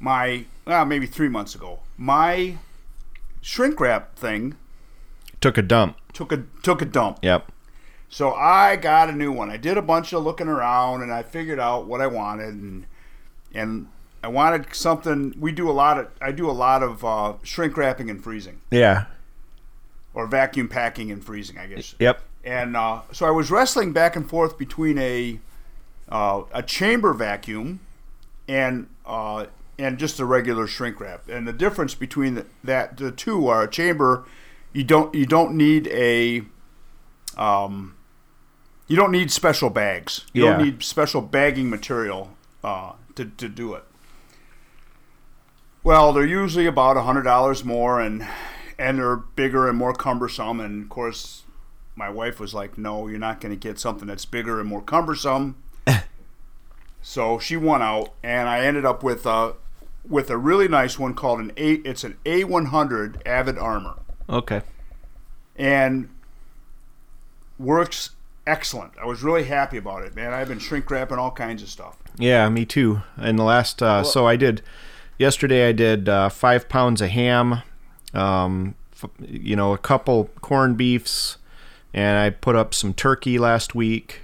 my 0.00 0.44
well, 0.66 0.84
maybe 0.84 1.06
three 1.06 1.28
months 1.28 1.54
ago, 1.54 1.80
my 1.96 2.58
shrink 3.40 3.80
wrap 3.80 4.16
thing 4.16 4.56
took 5.40 5.56
a 5.56 5.62
dump. 5.62 5.96
took 6.12 6.32
a 6.32 6.44
took 6.62 6.82
a 6.82 6.84
dump. 6.84 7.18
Yep. 7.22 7.52
So 8.08 8.32
I 8.32 8.76
got 8.76 9.08
a 9.08 9.12
new 9.12 9.30
one. 9.30 9.50
I 9.50 9.56
did 9.56 9.76
a 9.76 9.82
bunch 9.82 10.12
of 10.12 10.24
looking 10.24 10.48
around 10.48 11.02
and 11.02 11.12
I 11.12 11.22
figured 11.22 11.60
out 11.60 11.86
what 11.86 12.00
I 12.00 12.06
wanted 12.06 12.54
and 12.54 12.86
and 13.54 13.88
I 14.22 14.28
wanted 14.28 14.74
something 14.74 15.34
we 15.38 15.52
do 15.52 15.70
a 15.70 15.72
lot 15.72 15.98
of 15.98 16.08
I 16.20 16.32
do 16.32 16.50
a 16.50 16.52
lot 16.52 16.82
of 16.82 17.04
uh, 17.04 17.34
shrink 17.42 17.76
wrapping 17.76 18.10
and 18.10 18.22
freezing 18.22 18.60
Yeah. 18.70 19.04
or 20.14 20.26
vacuum 20.26 20.68
packing 20.68 21.10
and 21.12 21.24
freezing, 21.24 21.58
I 21.58 21.66
guess. 21.66 21.94
Yep. 21.98 22.20
And 22.44 22.76
uh, 22.76 23.02
so 23.12 23.26
I 23.26 23.30
was 23.30 23.50
wrestling 23.50 23.92
back 23.92 24.16
and 24.16 24.28
forth 24.28 24.58
between 24.58 24.98
a 24.98 25.38
uh, 26.08 26.42
a 26.52 26.62
chamber 26.62 27.12
vacuum 27.14 27.80
and 28.48 28.88
uh, 29.06 29.46
and 29.78 29.98
just 29.98 30.18
a 30.18 30.24
regular 30.24 30.66
shrink 30.66 30.98
wrap. 31.00 31.28
And 31.28 31.46
the 31.46 31.52
difference 31.52 31.94
between 31.94 32.34
the, 32.34 32.46
that 32.64 32.96
the 32.96 33.12
two 33.12 33.46
are 33.48 33.62
a 33.62 33.70
chamber. 33.70 34.24
You 34.72 34.84
don't 34.84 35.14
you 35.14 35.24
don't 35.26 35.54
need 35.56 35.86
a 35.88 36.42
um, 37.36 37.94
you 38.86 38.96
don't 38.96 39.12
need 39.12 39.30
special 39.30 39.70
bags. 39.70 40.26
You 40.32 40.44
Yeah. 40.44 40.50
don't 40.56 40.64
need 40.64 40.82
special 40.82 41.20
bagging 41.22 41.70
material 41.70 42.30
uh, 42.64 42.92
to 43.14 43.24
to 43.26 43.48
do 43.48 43.74
it. 43.74 43.84
Well, 45.88 46.12
they're 46.12 46.26
usually 46.26 46.66
about 46.66 46.98
a 46.98 47.02
hundred 47.04 47.22
dollars 47.22 47.64
more, 47.64 47.98
and 47.98 48.28
and 48.78 48.98
they're 48.98 49.16
bigger 49.16 49.66
and 49.70 49.78
more 49.78 49.94
cumbersome. 49.94 50.60
And 50.60 50.82
of 50.82 50.90
course, 50.90 51.44
my 51.96 52.10
wife 52.10 52.38
was 52.38 52.52
like, 52.52 52.76
"No, 52.76 53.08
you're 53.08 53.18
not 53.18 53.40
going 53.40 53.52
to 53.52 53.56
get 53.58 53.78
something 53.78 54.06
that's 54.06 54.26
bigger 54.26 54.60
and 54.60 54.68
more 54.68 54.82
cumbersome." 54.82 55.56
so 57.00 57.38
she 57.38 57.56
won 57.56 57.80
out, 57.80 58.12
and 58.22 58.50
I 58.50 58.66
ended 58.66 58.84
up 58.84 59.02
with 59.02 59.24
a 59.24 59.54
with 60.06 60.28
a 60.28 60.36
really 60.36 60.68
nice 60.68 60.98
one 60.98 61.14
called 61.14 61.40
an 61.40 61.52
A. 61.56 61.76
It's 61.76 62.04
an 62.04 62.18
A100 62.26 63.26
Avid 63.26 63.56
Armor, 63.56 63.94
Okay. 64.28 64.60
and 65.56 66.10
works 67.58 68.10
excellent. 68.46 68.92
I 69.00 69.06
was 69.06 69.22
really 69.22 69.44
happy 69.44 69.78
about 69.78 70.04
it, 70.04 70.14
man. 70.14 70.34
I've 70.34 70.48
been 70.48 70.58
shrink 70.58 70.90
wrapping 70.90 71.16
all 71.16 71.30
kinds 71.30 71.62
of 71.62 71.70
stuff. 71.70 71.96
Yeah, 72.18 72.46
me 72.50 72.66
too. 72.66 73.00
And 73.16 73.38
the 73.38 73.42
last, 73.44 73.82
uh, 73.82 74.04
so 74.04 74.26
I 74.26 74.36
did 74.36 74.60
yesterday. 75.18 75.68
I 75.68 75.72
did 75.72 76.08
uh, 76.08 76.28
five 76.28 76.68
pounds 76.68 77.00
of 77.00 77.10
ham, 77.10 77.62
um, 78.14 78.74
f- 78.92 79.10
you 79.20 79.56
know, 79.56 79.72
a 79.72 79.78
couple 79.78 80.30
corned 80.40 80.76
beefs, 80.76 81.38
and 81.92 82.18
I 82.18 82.30
put 82.30 82.56
up 82.56 82.74
some 82.74 82.94
turkey 82.94 83.38
last 83.38 83.74
week. 83.74 84.20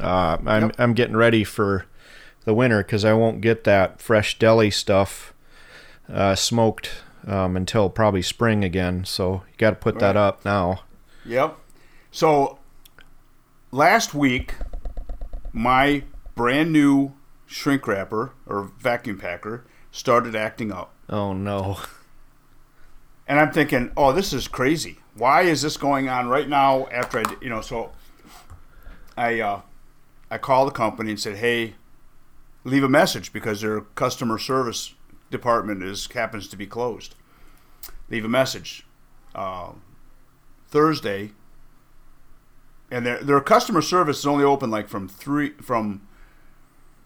Uh, 0.00 0.38
I'm 0.46 0.62
Yep. 0.68 0.76
I'm 0.78 0.94
getting 0.94 1.16
ready 1.16 1.44
for 1.44 1.86
the 2.44 2.54
winter 2.54 2.78
because 2.82 3.04
I 3.04 3.12
won't 3.12 3.40
get 3.40 3.64
that 3.64 4.00
fresh 4.00 4.38
deli 4.38 4.70
stuff 4.70 5.34
uh, 6.12 6.34
smoked 6.34 6.90
um, 7.26 7.56
until 7.56 7.90
probably 7.90 8.22
spring 8.22 8.64
again. 8.64 9.04
So 9.04 9.42
you 9.48 9.54
got 9.58 9.70
to 9.70 9.76
put 9.76 9.98
that 9.98 10.16
up 10.16 10.44
now. 10.44 10.82
Yep. 11.26 11.56
So 12.10 12.58
last 13.70 14.14
week, 14.14 14.54
my 15.52 16.04
brand 16.34 16.72
new 16.72 17.12
shrink 17.46 17.86
wrapper 17.86 18.32
or 18.46 18.70
vacuum 18.78 19.18
packer 19.18 19.64
started 19.90 20.36
acting 20.36 20.72
up. 20.72 20.92
Oh 21.08 21.32
no. 21.32 21.78
And 23.26 23.38
I'm 23.38 23.52
thinking, 23.52 23.92
oh, 23.96 24.12
this 24.12 24.32
is 24.32 24.48
crazy. 24.48 24.98
Why 25.14 25.42
is 25.42 25.62
this 25.62 25.76
going 25.76 26.08
on 26.08 26.28
right 26.28 26.48
now 26.48 26.88
after 26.88 27.18
I, 27.18 27.24
you 27.40 27.48
know, 27.48 27.60
so 27.60 27.92
I, 29.16 29.40
uh, 29.40 29.60
I 30.30 30.38
called 30.38 30.68
the 30.68 30.72
company 30.72 31.10
and 31.10 31.20
said, 31.20 31.36
hey, 31.36 31.74
leave 32.64 32.82
a 32.82 32.88
message 32.88 33.32
because 33.32 33.60
their 33.60 33.82
customer 33.82 34.36
service 34.38 34.94
department 35.30 35.82
is 35.82 36.08
happens 36.12 36.48
to 36.48 36.56
be 36.56 36.66
closed. 36.66 37.14
Leave 38.08 38.24
a 38.24 38.28
message. 38.28 38.84
Uh, 39.34 39.72
Thursday, 40.68 41.32
and 42.90 43.06
their 43.06 43.18
their 43.18 43.40
customer 43.40 43.82
service 43.82 44.20
is 44.20 44.26
only 44.26 44.44
open 44.44 44.70
like 44.70 44.88
from 44.88 45.08
three 45.08 45.50
from. 45.60 46.02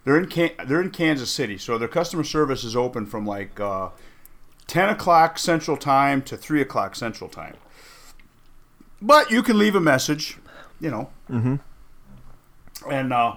They're 0.04 0.18
in 0.18 0.26
Can- 0.26 0.52
they're 0.66 0.82
in 0.82 0.90
Kansas 0.90 1.30
City, 1.30 1.56
so 1.56 1.78
their 1.78 1.88
customer 1.88 2.24
service 2.24 2.62
is 2.62 2.76
open 2.76 3.06
from 3.06 3.26
like 3.26 3.58
uh, 3.58 3.88
ten 4.66 4.88
o'clock 4.88 5.38
Central 5.38 5.76
Time 5.76 6.20
to 6.22 6.36
three 6.36 6.60
o'clock 6.60 6.94
Central 6.94 7.30
Time. 7.30 7.56
But 9.00 9.30
you 9.30 9.42
can 9.42 9.58
leave 9.58 9.74
a 9.74 9.80
message, 9.80 10.38
you 10.80 10.90
know. 10.90 11.10
Mm-hmm. 11.30 11.56
And 12.90 13.12
uh, 13.12 13.36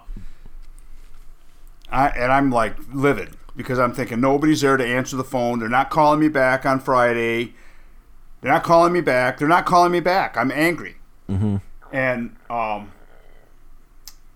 I 1.89 2.09
and 2.09 2.32
I'm 2.32 2.51
like 2.51 2.76
livid 2.93 3.30
because 3.55 3.80
I'm 3.80 3.93
thinking 3.93 4.20
nobody's 4.20 4.61
there 4.61 4.78
to 4.78 4.86
answer 4.86 5.15
the 5.15 5.24
phone. 5.24 5.59
They're 5.59 5.70
not 5.70 5.89
calling 5.89 6.20
me 6.20 6.28
back 6.28 6.65
on 6.65 6.80
Friday. 6.80 7.53
They're 8.41 8.51
not 8.51 8.63
calling 8.63 8.93
me 8.93 9.01
back. 9.01 9.39
They're 9.39 9.47
not 9.47 9.65
calling 9.65 9.91
me 9.91 9.99
back. 9.99 10.38
I'm 10.38 10.51
angry. 10.51 10.97
Mm-hmm. 11.30 11.57
And 11.91 12.36
um, 12.49 12.91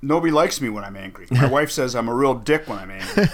nobody 0.01 0.31
likes 0.31 0.61
me 0.61 0.69
when 0.69 0.83
I'm 0.83 0.95
angry. 0.95 1.27
My 1.31 1.45
wife 1.51 1.71
says 1.71 1.95
I'm 1.95 2.07
a 2.07 2.15
real 2.15 2.33
dick 2.33 2.67
when 2.67 2.79
I'm 2.79 2.91
angry. 2.91 3.27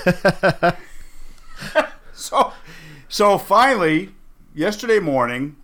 so, 2.13 2.53
so 3.09 3.37
finally, 3.37 4.11
yesterday 4.53 4.99
morning, 4.99 5.55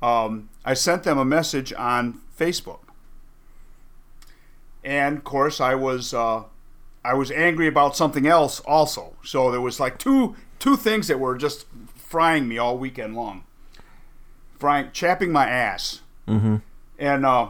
um, 0.00 0.48
I 0.64 0.74
sent 0.74 1.04
them 1.04 1.18
a 1.18 1.24
message 1.24 1.72
on 1.72 2.20
Facebook. 2.38 2.80
And 4.84 5.18
of 5.18 5.24
course, 5.24 5.60
I 5.60 5.74
was 5.74 6.12
uh, 6.12 6.42
I 7.04 7.14
was 7.14 7.30
angry 7.30 7.68
about 7.68 7.96
something 7.96 8.26
else 8.26 8.60
also. 8.60 9.14
So 9.24 9.50
there 9.50 9.60
was 9.60 9.78
like 9.78 9.98
two 9.98 10.36
two 10.58 10.76
things 10.76 11.08
that 11.08 11.20
were 11.20 11.36
just 11.36 11.66
frying 11.94 12.48
me 12.48 12.58
all 12.58 12.76
weekend 12.76 13.14
long. 13.14 13.44
Frying, 14.58 14.90
chapping 14.92 15.32
my 15.32 15.48
ass. 15.48 16.00
Mm-hmm. 16.28 16.56
And 16.98 17.26
uh, 17.26 17.48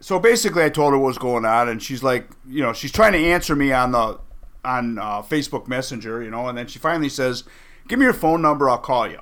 so 0.00 0.18
basically, 0.20 0.62
I 0.62 0.68
told 0.68 0.92
her 0.92 0.98
what 0.98 1.08
was 1.08 1.18
going 1.18 1.44
on, 1.44 1.68
and 1.68 1.82
she's 1.82 2.02
like, 2.02 2.28
you 2.46 2.62
know, 2.62 2.72
she's 2.72 2.92
trying 2.92 3.12
to 3.12 3.18
answer 3.18 3.56
me 3.56 3.72
on 3.72 3.92
the 3.92 4.18
on 4.64 4.98
uh, 4.98 5.22
Facebook 5.22 5.66
Messenger, 5.66 6.22
you 6.22 6.30
know, 6.30 6.48
and 6.48 6.56
then 6.56 6.66
she 6.66 6.78
finally 6.78 7.08
says, 7.08 7.44
"Give 7.88 7.98
me 7.98 8.04
your 8.04 8.14
phone 8.14 8.42
number, 8.42 8.68
I'll 8.68 8.78
call 8.78 9.08
you." 9.08 9.20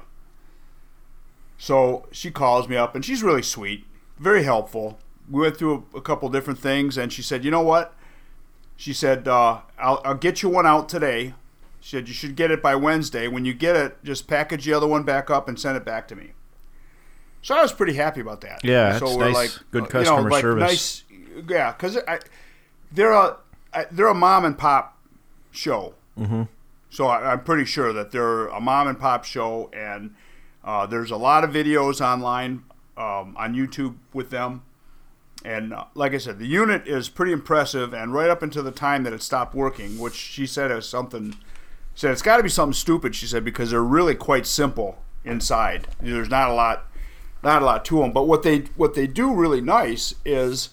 So 1.58 2.06
she 2.12 2.30
calls 2.30 2.68
me 2.68 2.76
up, 2.76 2.94
and 2.94 3.04
she's 3.04 3.22
really 3.22 3.42
sweet, 3.42 3.86
very 4.18 4.42
helpful. 4.42 4.98
We 5.30 5.40
went 5.40 5.56
through 5.56 5.86
a, 5.94 5.98
a 5.98 6.02
couple 6.02 6.28
different 6.28 6.58
things, 6.58 6.98
and 6.98 7.12
she 7.12 7.22
said, 7.22 7.44
"You 7.44 7.50
know 7.50 7.62
what?" 7.62 7.94
She 8.76 8.92
said, 8.92 9.26
uh, 9.26 9.60
I'll, 9.78 10.02
"I'll 10.04 10.14
get 10.14 10.42
you 10.42 10.50
one 10.50 10.66
out 10.66 10.88
today." 10.90 11.34
She 11.80 11.96
said, 11.96 12.08
"You 12.08 12.14
should 12.14 12.36
get 12.36 12.50
it 12.50 12.62
by 12.62 12.74
Wednesday. 12.74 13.28
When 13.28 13.46
you 13.46 13.54
get 13.54 13.76
it, 13.76 14.04
just 14.04 14.26
package 14.26 14.66
the 14.66 14.74
other 14.74 14.86
one 14.86 15.04
back 15.04 15.30
up 15.30 15.48
and 15.48 15.58
send 15.58 15.78
it 15.78 15.84
back 15.86 16.06
to 16.08 16.16
me." 16.16 16.32
So 17.46 17.54
I 17.54 17.62
was 17.62 17.72
pretty 17.72 17.92
happy 17.92 18.20
about 18.20 18.40
that. 18.40 18.64
Yeah, 18.64 18.98
so 18.98 19.16
we're 19.16 19.26
nice. 19.26 19.34
like 19.34 19.70
Good 19.70 19.88
customer 19.88 20.18
you 20.18 20.24
know, 20.24 20.30
like 20.30 20.40
service. 20.42 20.62
Nice, 20.62 21.04
yeah, 21.48 21.70
because 21.70 21.96
they're 22.90 23.12
a 23.12 23.36
I- 23.72 23.86
they're 23.92 24.08
a 24.08 24.14
mom 24.14 24.44
and 24.44 24.58
pop 24.58 24.98
show. 25.52 25.94
Mm-hmm. 26.18 26.42
So 26.90 27.06
I, 27.06 27.30
I'm 27.30 27.44
pretty 27.44 27.64
sure 27.64 27.92
that 27.92 28.10
they're 28.10 28.48
a 28.48 28.60
mom 28.60 28.88
and 28.88 28.98
pop 28.98 29.22
show, 29.22 29.70
and 29.72 30.16
uh, 30.64 30.86
there's 30.86 31.12
a 31.12 31.16
lot 31.16 31.44
of 31.44 31.50
videos 31.50 32.00
online 32.00 32.64
um, 32.96 33.36
on 33.38 33.54
YouTube 33.54 33.94
with 34.12 34.30
them. 34.30 34.62
And 35.44 35.72
uh, 35.72 35.84
like 35.94 36.14
I 36.14 36.18
said, 36.18 36.40
the 36.40 36.48
unit 36.48 36.88
is 36.88 37.08
pretty 37.08 37.30
impressive, 37.30 37.94
and 37.94 38.12
right 38.12 38.28
up 38.28 38.42
until 38.42 38.64
the 38.64 38.72
time 38.72 39.04
that 39.04 39.12
it 39.12 39.22
stopped 39.22 39.54
working, 39.54 40.00
which 40.00 40.14
she 40.16 40.48
said 40.48 40.72
is 40.72 40.88
something. 40.88 41.36
Said 41.94 42.10
it's 42.10 42.22
got 42.22 42.38
to 42.38 42.42
be 42.42 42.48
something 42.48 42.74
stupid. 42.74 43.14
She 43.14 43.28
said 43.28 43.44
because 43.44 43.70
they're 43.70 43.84
really 43.84 44.16
quite 44.16 44.46
simple 44.46 44.98
inside. 45.24 45.86
There's 46.00 46.28
not 46.28 46.50
a 46.50 46.52
lot, 46.52 46.86
not 47.42 47.62
a 47.62 47.64
lot 47.64 47.84
to 47.86 48.00
them. 48.00 48.12
But 48.12 48.24
what 48.24 48.42
they 48.42 48.60
what 48.76 48.94
they 48.94 49.06
do 49.06 49.34
really 49.34 49.60
nice 49.60 50.14
is. 50.24 50.70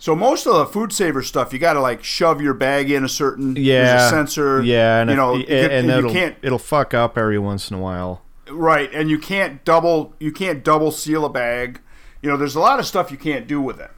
So 0.00 0.14
most 0.14 0.46
of 0.46 0.54
the 0.54 0.64
food 0.66 0.92
saver 0.92 1.22
stuff, 1.22 1.52
you 1.52 1.58
got 1.58 1.72
to 1.72 1.80
like 1.80 2.04
shove 2.04 2.40
your 2.40 2.54
bag 2.54 2.88
in 2.88 3.02
a 3.04 3.08
certain 3.08 3.56
Yeah, 3.56 4.06
a 4.06 4.10
sensor. 4.10 4.62
Yeah, 4.62 5.00
and 5.00 5.10
you 5.10 5.16
know, 5.16 5.32
and, 5.32 5.40
you 5.40 5.46
can, 5.46 5.70
and, 5.72 5.90
and 5.90 6.06
you 6.06 6.12
can't 6.12 6.36
it'll 6.40 6.58
fuck 6.60 6.94
up 6.94 7.18
every 7.18 7.38
once 7.38 7.68
in 7.68 7.76
a 7.76 7.80
while. 7.80 8.22
Right, 8.48 8.88
and 8.94 9.10
you 9.10 9.18
can't 9.18 9.64
double 9.64 10.14
you 10.20 10.30
can't 10.30 10.62
double 10.62 10.92
seal 10.92 11.24
a 11.24 11.28
bag. 11.28 11.80
You 12.22 12.30
know, 12.30 12.36
there's 12.36 12.54
a 12.54 12.60
lot 12.60 12.78
of 12.78 12.86
stuff 12.86 13.10
you 13.10 13.18
can't 13.18 13.48
do 13.48 13.60
with 13.60 13.80
it. 13.80 13.90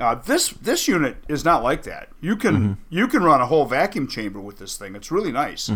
Uh, 0.00 0.16
this 0.16 0.48
this 0.50 0.88
unit 0.88 1.16
is 1.28 1.44
not 1.44 1.62
like 1.62 1.84
that. 1.84 2.08
You 2.20 2.34
can 2.36 2.56
Mm-hmm. 2.56 2.72
you 2.90 3.06
can 3.06 3.22
run 3.22 3.40
a 3.40 3.46
whole 3.46 3.66
vacuum 3.66 4.08
chamber 4.08 4.40
with 4.40 4.58
this 4.58 4.76
thing. 4.76 4.96
It's 4.96 5.12
really 5.12 5.30
nice. 5.32 5.70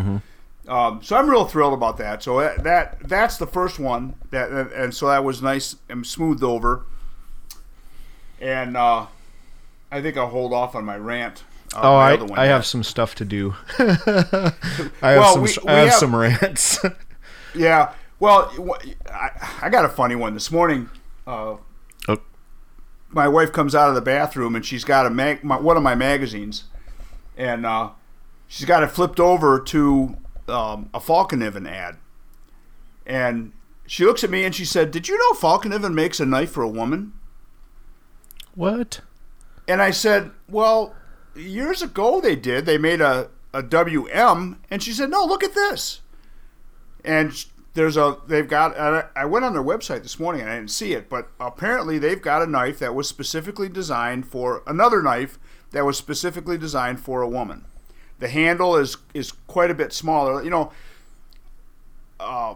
Um, 0.70 1.02
so 1.02 1.16
I'm 1.16 1.28
real 1.28 1.44
thrilled 1.44 1.74
about 1.74 1.96
that. 1.98 2.22
So 2.22 2.38
that, 2.40 2.62
that 2.62 2.98
that's 3.08 3.36
the 3.38 3.46
first 3.46 3.78
one 3.80 4.14
that 4.30 4.50
and, 4.50 4.94
so 4.94 5.08
that 5.08 5.24
was 5.24 5.42
nice 5.42 5.74
and 5.88 6.06
smoothed 6.06 6.44
over. 6.44 6.84
And 8.40 8.76
uh, 8.76 9.06
I 9.90 10.00
think 10.00 10.16
I'll 10.16 10.28
hold 10.28 10.52
off 10.52 10.74
on 10.74 10.84
my 10.84 10.96
rant. 10.96 11.42
on 11.74 11.84
Oh, 11.84 11.94
I, 12.34 12.42
I 12.44 12.46
have 12.46 12.64
some 12.64 12.82
stuff 12.84 13.14
to 13.16 13.24
do. 13.24 13.54
I 13.78 13.84
have 13.84 14.92
Well, 15.02 15.32
some 15.34 15.42
we- 15.42 15.56
I 15.72 15.72
have 15.80 15.88
have- 15.90 15.98
some 15.98 16.14
rants. 16.16 16.78
Yeah. 17.52 17.94
Well, 18.20 18.52
I, 19.12 19.30
I 19.62 19.68
got 19.70 19.84
a 19.84 19.88
funny 19.88 20.14
one 20.14 20.34
this 20.34 20.50
morning. 20.52 20.88
Uh, 21.26 21.56
Oh. 22.08 22.18
My 23.08 23.26
wife 23.26 23.50
comes 23.52 23.74
out 23.74 23.88
of 23.88 23.96
the 23.96 24.00
bathroom 24.00 24.54
and 24.54 24.64
she's 24.64 24.84
got 24.84 25.04
a 25.04 25.10
mag, 25.10 25.42
my, 25.42 25.58
one 25.58 25.76
of 25.76 25.82
my 25.82 25.96
magazines, 25.96 26.64
and 27.36 27.66
uh, 27.66 27.90
she's 28.46 28.66
got 28.66 28.84
it 28.84 28.86
flipped 28.92 29.18
over 29.18 29.58
to 29.58 30.16
um, 30.50 30.90
a 30.92 31.00
Fallkniven 31.00 31.68
ad, 31.68 31.96
and 33.06 33.52
she 33.86 34.04
looks 34.04 34.22
at 34.22 34.30
me 34.30 34.44
and 34.44 34.54
she 34.54 34.64
said, 34.64 34.90
"Did 34.90 35.08
you 35.08 35.18
know 35.18 35.38
Fallkniven 35.38 35.94
makes 35.94 36.20
a 36.20 36.26
knife 36.26 36.50
for 36.50 36.62
a 36.62 36.68
woman?" 36.68 37.12
what? 38.54 39.00
And 39.66 39.80
I 39.80 39.90
said, 39.90 40.32
"Well, 40.48 40.94
years 41.34 41.82
ago 41.82 42.20
they 42.20 42.36
did. 42.36 42.66
They 42.66 42.78
made 42.78 43.00
a 43.00 43.30
a 43.52 43.62
WM." 43.62 44.60
And 44.70 44.82
she 44.82 44.92
said, 44.92 45.10
"No, 45.10 45.24
look 45.24 45.42
at 45.42 45.54
this." 45.54 46.00
And 47.04 47.32
there's 47.74 47.96
a 47.96 48.18
they've 48.26 48.48
got. 48.48 48.76
I 49.16 49.24
went 49.24 49.44
on 49.44 49.52
their 49.52 49.62
website 49.62 50.02
this 50.02 50.18
morning 50.18 50.42
and 50.42 50.50
I 50.50 50.56
didn't 50.56 50.70
see 50.70 50.92
it, 50.92 51.08
but 51.08 51.28
apparently 51.38 51.98
they've 51.98 52.20
got 52.20 52.42
a 52.42 52.46
knife 52.46 52.78
that 52.80 52.94
was 52.94 53.08
specifically 53.08 53.68
designed 53.68 54.26
for 54.26 54.62
another 54.66 55.02
knife 55.02 55.38
that 55.70 55.86
was 55.86 55.96
specifically 55.96 56.58
designed 56.58 57.00
for 57.00 57.22
a 57.22 57.28
woman. 57.28 57.64
The 58.20 58.28
handle 58.28 58.76
is 58.76 58.96
is 59.12 59.32
quite 59.48 59.70
a 59.70 59.74
bit 59.74 59.92
smaller. 59.92 60.42
You 60.44 60.50
know. 60.50 60.72
Uh, 62.18 62.54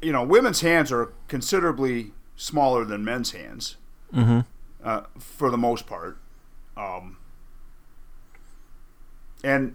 you 0.00 0.12
know, 0.12 0.22
women's 0.22 0.60
hands 0.60 0.92
are 0.92 1.12
considerably 1.28 2.12
smaller 2.36 2.84
than 2.84 3.04
men's 3.04 3.32
hands 3.32 3.76
Mm-hmm. 4.14 4.40
uh, 4.84 5.02
for 5.18 5.50
the 5.50 5.56
most 5.56 5.86
part. 5.86 6.18
Um, 6.76 7.16
and 9.42 9.74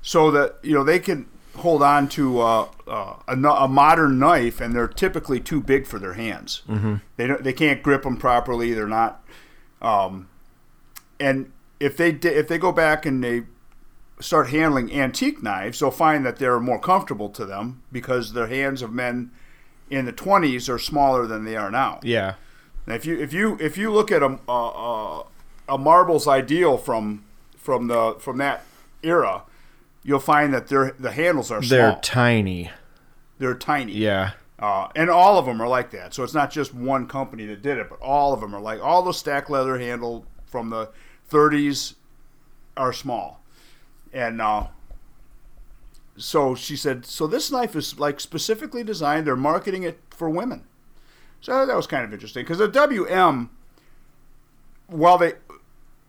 so 0.00 0.30
that 0.30 0.56
you 0.62 0.72
know 0.72 0.82
they 0.82 0.98
can 0.98 1.26
hold 1.56 1.82
on 1.82 2.08
to 2.08 2.40
uh, 2.40 2.68
uh, 2.88 3.16
a, 3.28 3.36
a 3.36 3.68
modern 3.68 4.18
knife, 4.18 4.60
and 4.62 4.74
they're 4.74 4.88
typically 4.88 5.38
too 5.38 5.60
big 5.60 5.86
for 5.86 5.98
their 5.98 6.14
hands. 6.14 6.62
Mm-hmm. 6.68 6.94
They 7.16 7.26
don't, 7.26 7.44
they 7.44 7.52
can't 7.52 7.82
grip 7.82 8.02
them 8.04 8.16
properly. 8.16 8.72
They're 8.72 8.86
not. 8.86 9.22
Um, 9.82 10.28
and 11.20 11.52
if 11.80 11.96
they 11.96 12.10
if 12.10 12.48
they 12.48 12.58
go 12.58 12.72
back 12.72 13.06
and 13.06 13.22
they 13.22 13.44
start 14.20 14.50
handling 14.50 14.92
antique 14.92 15.42
knives, 15.42 15.80
they'll 15.80 15.90
find 15.90 16.24
that 16.24 16.36
they're 16.36 16.60
more 16.60 16.78
comfortable 16.78 17.28
to 17.30 17.44
them 17.44 17.82
because 17.90 18.32
the 18.32 18.46
hands 18.46 18.82
of 18.82 18.92
men 18.92 19.30
in 19.90 20.04
the 20.06 20.12
20s 20.12 20.68
are 20.68 20.78
smaller 20.78 21.26
than 21.26 21.44
they 21.44 21.56
are 21.56 21.70
now. 21.70 22.00
Yeah. 22.02 22.34
Now, 22.86 22.94
if 22.94 23.06
you 23.06 23.18
if 23.20 23.32
you 23.32 23.56
if 23.60 23.76
you 23.78 23.90
look 23.90 24.12
at 24.12 24.22
a 24.22 24.38
a, 24.48 25.24
a, 25.68 25.78
Marble's 25.78 26.28
Ideal 26.28 26.76
from 26.76 27.24
from 27.56 27.86
the 27.88 28.16
from 28.18 28.38
that 28.38 28.64
era, 29.02 29.42
you'll 30.02 30.20
find 30.20 30.52
that 30.52 30.68
their 30.68 30.94
the 30.98 31.12
handles 31.12 31.50
are 31.50 31.60
They're 31.60 31.98
tiny. 32.02 32.70
They're 33.38 33.54
tiny. 33.54 33.92
Yeah. 33.92 34.32
Uh, 34.58 34.88
and 34.94 35.10
all 35.10 35.38
of 35.38 35.46
them 35.46 35.60
are 35.60 35.68
like 35.68 35.90
that. 35.90 36.14
So 36.14 36.22
it's 36.22 36.34
not 36.34 36.50
just 36.50 36.72
one 36.72 37.08
company 37.08 37.44
that 37.46 37.60
did 37.60 37.78
it, 37.78 37.88
but 37.90 38.00
all 38.00 38.32
of 38.32 38.40
them 38.40 38.54
are 38.54 38.60
like 38.60 38.80
all 38.80 39.02
the 39.02 39.12
stack 39.12 39.50
leather 39.50 39.78
handle 39.78 40.26
from 40.46 40.70
the 40.70 40.90
30s 41.30 41.94
are 42.76 42.92
small. 42.92 43.40
And 44.12 44.40
uh, 44.40 44.68
so 46.16 46.54
she 46.54 46.76
said, 46.76 47.06
so 47.06 47.26
this 47.26 47.50
knife 47.50 47.74
is 47.74 47.98
like 47.98 48.20
specifically 48.20 48.84
designed. 48.84 49.26
They're 49.26 49.36
marketing 49.36 49.82
it 49.82 49.98
for 50.10 50.30
women. 50.30 50.64
So 51.40 51.66
that 51.66 51.76
was 51.76 51.86
kind 51.86 52.04
of 52.04 52.12
interesting 52.12 52.44
because 52.44 52.58
the 52.58 52.68
WM, 52.68 53.50
while 54.86 55.18
they, 55.18 55.34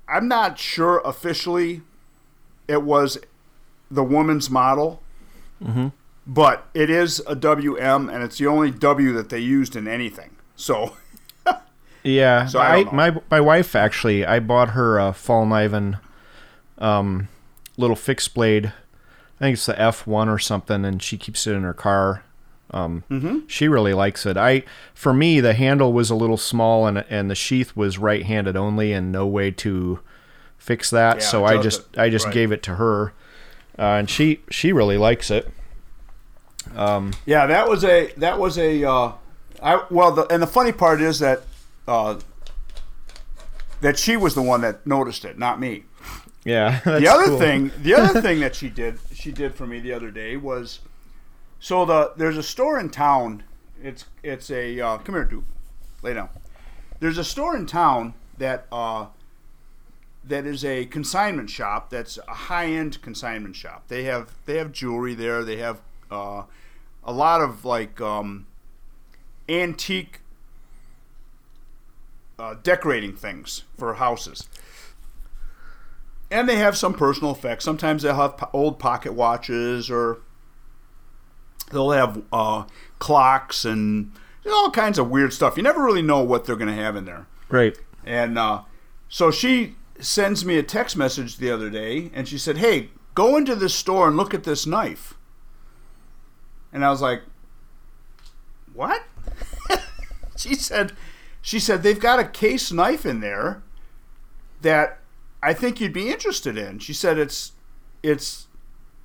I'm 0.07 0.27
not 0.27 0.57
sure 0.59 1.01
officially, 1.03 1.81
it 2.67 2.83
was 2.83 3.17
the 3.91 4.03
woman's 4.03 4.49
model 4.49 5.01
but 6.27 6.67
it 6.73 6.89
is 6.89 7.21
a 7.27 7.35
WM, 7.35 8.09
and 8.09 8.23
it's 8.23 8.37
the 8.37 8.47
only 8.47 8.71
W 8.71 9.13
that 9.13 9.29
they 9.29 9.39
used 9.39 9.75
in 9.75 9.87
anything. 9.87 10.35
So, 10.55 10.97
Yeah. 12.05 12.45
So 12.45 12.59
I 12.59 12.77
I, 12.77 12.83
my 12.91 13.15
my 13.29 13.41
wife 13.41 13.75
actually, 13.75 14.25
I 14.25 14.39
bought 14.39 14.69
her 14.69 14.97
a 14.99 15.11
Fallkniven 15.11 15.99
um 16.77 17.27
little 17.77 17.95
fixed 17.95 18.33
blade. 18.33 18.67
I 18.67 19.39
think 19.43 19.53
it's 19.55 19.65
the 19.65 19.73
F1 19.73 20.27
or 20.33 20.39
something 20.39 20.85
and 20.85 21.03
she 21.03 21.17
keeps 21.17 21.45
it 21.47 21.53
in 21.53 21.63
her 21.63 21.73
car. 21.73 22.23
Um 22.71 23.03
Mm-hmm. 23.09 23.39
she 23.47 23.67
really 23.67 23.93
likes 23.93 24.25
it. 24.25 24.37
I 24.37 24.63
for 24.93 25.13
me 25.13 25.39
the 25.41 25.53
handle 25.53 25.91
was 25.93 26.09
a 26.09 26.15
little 26.15 26.37
small 26.37 26.87
and 26.87 26.99
and 27.09 27.29
the 27.29 27.35
sheath 27.35 27.75
was 27.75 27.97
right-handed 27.97 28.55
only 28.55 28.93
and 28.93 29.11
no 29.11 29.25
way 29.27 29.51
to 29.51 29.99
fix 30.57 30.89
that. 30.89 31.17
Yeah, 31.17 31.23
so 31.23 31.45
I 31.45 31.57
just 31.61 31.81
it. 31.93 31.99
I 31.99 32.09
just 32.09 32.25
Right. 32.25 32.33
gave 32.33 32.51
it 32.51 32.63
to 32.63 32.75
her. 32.75 33.13
Uh, 33.77 33.99
and 33.99 34.09
she 34.09 34.39
she 34.49 34.71
really 34.71 34.97
likes 34.97 35.29
it. 35.29 35.49
yeah, 37.25 37.45
that 37.45 37.67
was 37.69 37.83
a 37.83 38.11
that 38.17 38.39
was 38.39 38.57
a 38.57 38.83
uh, 38.83 39.11
I 39.61 39.83
well, 39.89 40.11
the, 40.11 40.23
and 40.33 40.41
the 40.41 40.47
funny 40.47 40.71
part 40.71 41.01
is 41.01 41.19
that 41.19 41.43
uh, 41.87 42.19
that 43.81 43.97
she 43.97 44.17
was 44.17 44.35
the 44.35 44.41
one 44.41 44.61
that 44.61 44.85
noticed 44.85 45.25
it, 45.25 45.37
not 45.37 45.59
me. 45.59 45.83
Yeah. 46.43 46.79
the 46.85 47.07
other 47.07 47.25
cool. 47.25 47.39
thing, 47.39 47.71
the 47.81 47.95
other 47.95 48.21
thing 48.23 48.39
that 48.39 48.55
she 48.55 48.69
did, 48.69 48.99
she 49.13 49.31
did 49.31 49.55
for 49.55 49.67
me 49.67 49.79
the 49.79 49.93
other 49.93 50.11
day 50.11 50.37
was, 50.37 50.79
so 51.59 51.85
the 51.85 52.13
there's 52.15 52.37
a 52.37 52.43
store 52.43 52.79
in 52.79 52.89
town. 52.89 53.43
It's 53.81 54.05
it's 54.23 54.49
a 54.49 54.79
uh, 54.79 54.97
come 54.99 55.15
here, 55.15 55.25
Duke, 55.25 55.43
lay 56.01 56.13
down. 56.13 56.29
There's 56.99 57.17
a 57.17 57.23
store 57.23 57.55
in 57.55 57.65
town 57.65 58.13
that 58.37 58.67
uh, 58.71 59.07
that 60.23 60.45
is 60.45 60.63
a 60.63 60.85
consignment 60.85 61.49
shop. 61.49 61.89
That's 61.89 62.17
a 62.27 62.33
high 62.33 62.67
end 62.67 63.01
consignment 63.01 63.55
shop. 63.55 63.87
They 63.87 64.03
have 64.03 64.33
they 64.45 64.57
have 64.57 64.71
jewelry 64.71 65.15
there. 65.15 65.43
They 65.43 65.57
have 65.57 65.81
uh, 66.11 66.43
a 67.03 67.11
lot 67.11 67.41
of 67.41 67.65
like 67.65 67.99
um, 67.99 68.45
antique 69.49 70.19
uh, 72.37 72.55
decorating 72.63 73.13
things 73.15 73.63
for 73.77 73.95
houses 73.95 74.47
and 76.31 76.49
they 76.49 76.57
have 76.57 76.77
some 76.77 76.93
personal 76.93 77.31
effects. 77.31 77.63
Sometimes 77.63 78.03
they'll 78.03 78.15
have 78.15 78.37
po- 78.37 78.49
old 78.53 78.79
pocket 78.79 79.13
watches, 79.13 79.89
or 79.89 80.19
they'll 81.71 81.91
have 81.91 82.21
uh, 82.31 82.65
clocks 82.99 83.65
and 83.65 84.11
all 84.47 84.71
kinds 84.71 84.97
of 84.97 85.09
weird 85.09 85.33
stuff. 85.33 85.57
You 85.57 85.63
never 85.63 85.83
really 85.83 86.01
know 86.01 86.21
what 86.21 86.45
they're 86.45 86.55
going 86.55 86.75
to 86.75 86.81
have 86.81 86.95
in 86.95 87.05
there. 87.05 87.27
Right. 87.49 87.77
And 88.03 88.37
uh, 88.37 88.63
so 89.07 89.31
she 89.31 89.75
sends 89.99 90.45
me 90.45 90.57
a 90.57 90.63
text 90.63 90.97
message 90.97 91.37
the 91.37 91.51
other 91.51 91.69
day, 91.69 92.11
and 92.13 92.27
she 92.27 92.37
said, 92.37 92.57
"Hey, 92.57 92.89
go 93.13 93.37
into 93.37 93.55
this 93.55 93.73
store 93.73 94.07
and 94.07 94.17
look 94.17 94.33
at 94.33 94.43
this 94.43 94.65
knife." 94.65 95.13
And 96.73 96.83
I 96.83 96.89
was 96.89 97.01
like, 97.01 97.21
"What?" 98.73 99.03
she 100.35 100.55
said, 100.55 100.91
"She 101.45 101.59
said 101.59 101.83
they've 101.83 101.99
got 101.99 102.19
a 102.19 102.25
case 102.25 102.71
knife 102.71 103.05
in 103.05 103.19
there 103.19 103.61
that 104.61 104.97
I 105.43 105.53
think 105.53 105.79
you'd 105.79 105.93
be 105.93 106.09
interested 106.09 106.57
in." 106.57 106.79
She 106.79 106.91
said, 106.91 107.19
"It's, 107.19 107.51
it's." 108.01 108.47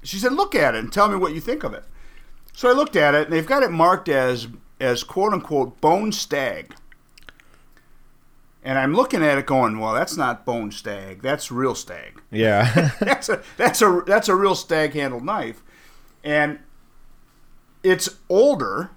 She 0.02 0.16
said, 0.16 0.32
"Look 0.32 0.54
at 0.54 0.74
it 0.74 0.78
and 0.78 0.90
tell 0.90 1.10
me 1.10 1.16
what 1.16 1.34
you 1.34 1.40
think 1.40 1.64
of 1.64 1.74
it." 1.74 1.84
So 2.54 2.70
I 2.70 2.72
looked 2.72 2.96
at 2.96 3.14
it, 3.14 3.24
and 3.24 3.32
they've 3.32 3.46
got 3.46 3.62
it 3.62 3.70
marked 3.70 4.08
as 4.08 4.48
as 4.80 5.04
quote 5.04 5.34
unquote 5.34 5.82
bone 5.82 6.12
stag. 6.12 6.74
And 8.62 8.78
I'm 8.78 8.94
looking 8.94 9.22
at 9.22 9.36
it 9.36 9.44
going, 9.44 9.78
well, 9.78 9.92
that's 9.92 10.16
not 10.16 10.46
bone 10.46 10.70
stag. 10.70 11.20
That's 11.20 11.52
real 11.52 11.74
stag. 11.74 12.22
Yeah. 12.30 12.92
that's 13.00 13.28
a 13.28 13.42
that's 13.58 13.82
a 13.82 14.02
that's 14.06 14.28
a 14.28 14.34
real 14.34 14.54
stag 14.54 14.94
handled 14.94 15.26
knife, 15.26 15.62
and 16.24 16.58
it's 17.82 18.08
older. 18.30 18.92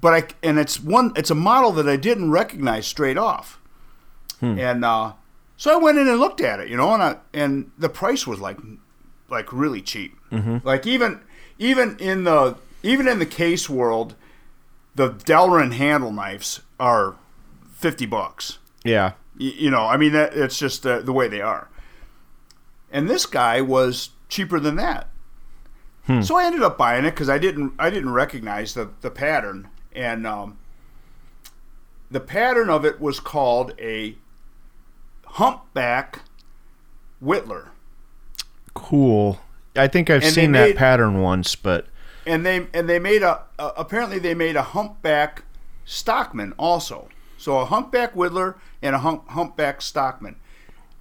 But 0.00 0.14
I 0.14 0.24
and 0.42 0.58
it's 0.58 0.80
one 0.80 1.12
it's 1.16 1.30
a 1.30 1.34
model 1.34 1.72
that 1.72 1.88
I 1.88 1.96
didn't 1.96 2.30
recognize 2.30 2.86
straight 2.86 3.18
off, 3.18 3.60
hmm. 4.40 4.58
and 4.58 4.84
uh, 4.84 5.12
so 5.56 5.72
I 5.72 5.76
went 5.76 5.98
in 5.98 6.08
and 6.08 6.18
looked 6.18 6.40
at 6.40 6.60
it, 6.60 6.68
you 6.68 6.76
know, 6.76 6.92
and 6.94 7.02
I, 7.02 7.16
and 7.32 7.70
the 7.78 7.88
price 7.88 8.26
was 8.26 8.40
like 8.40 8.58
like 9.28 9.52
really 9.52 9.82
cheap. 9.82 10.18
Mm-hmm. 10.30 10.58
Like 10.66 10.86
even 10.86 11.20
even 11.58 11.96
in 11.98 12.24
the 12.24 12.56
even 12.82 13.06
in 13.06 13.18
the 13.18 13.26
case 13.26 13.68
world, 13.70 14.14
the 14.94 15.10
Delrin 15.10 15.72
handle 15.74 16.10
knives 16.10 16.62
are 16.80 17.16
fifty 17.72 18.06
bucks. 18.06 18.58
yeah. 18.84 19.12
Y- 19.38 19.54
you 19.56 19.70
know, 19.70 19.86
I 19.86 19.96
mean, 19.96 20.12
that, 20.12 20.34
it's 20.34 20.58
just 20.58 20.82
the, 20.82 21.00
the 21.00 21.12
way 21.12 21.26
they 21.26 21.40
are. 21.40 21.68
And 22.90 23.08
this 23.08 23.24
guy 23.24 23.62
was 23.62 24.10
cheaper 24.28 24.60
than 24.60 24.76
that. 24.76 25.08
Hmm. 26.06 26.20
So 26.20 26.36
I 26.36 26.44
ended 26.44 26.62
up 26.62 26.76
buying 26.76 27.04
it 27.06 27.12
because 27.12 27.30
I 27.30 27.38
didn't 27.38 27.72
I 27.78 27.88
didn't 27.88 28.12
recognize 28.12 28.74
the, 28.74 28.90
the 29.00 29.10
pattern, 29.10 29.68
and 29.94 30.26
um, 30.26 30.58
the 32.10 32.20
pattern 32.20 32.68
of 32.70 32.84
it 32.84 33.00
was 33.00 33.20
called 33.20 33.72
a 33.78 34.16
humpback 35.26 36.20
whittler, 37.22 37.68
Cool. 38.74 39.38
I 39.76 39.86
think 39.88 40.08
I've 40.10 40.22
And 40.22 40.32
seen 40.32 40.52
that 40.52 40.68
made- 40.70 40.76
pattern 40.76 41.20
once, 41.20 41.54
but 41.56 41.86
and 42.26 42.44
they 42.46 42.66
and 42.74 42.88
they 42.88 42.98
made 42.98 43.22
a, 43.22 43.42
a 43.58 43.68
apparently 43.76 44.18
they 44.18 44.34
made 44.34 44.56
a 44.56 44.62
humpback 44.62 45.44
stockman 45.84 46.52
also. 46.58 47.08
So 47.38 47.58
a 47.58 47.64
humpback 47.64 48.14
whittler 48.14 48.54
and 48.80 48.94
a 48.94 48.98
hump, 49.00 49.28
humpback 49.30 49.82
stockman 49.82 50.36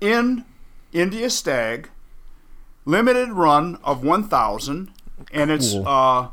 in 0.01 0.45
India 0.91 1.29
Stag, 1.29 1.89
limited 2.85 3.29
run 3.31 3.77
of 3.83 4.03
one 4.03 4.23
thousand, 4.27 4.91
and 5.31 5.51
it's 5.51 5.75
uh, 5.75 6.29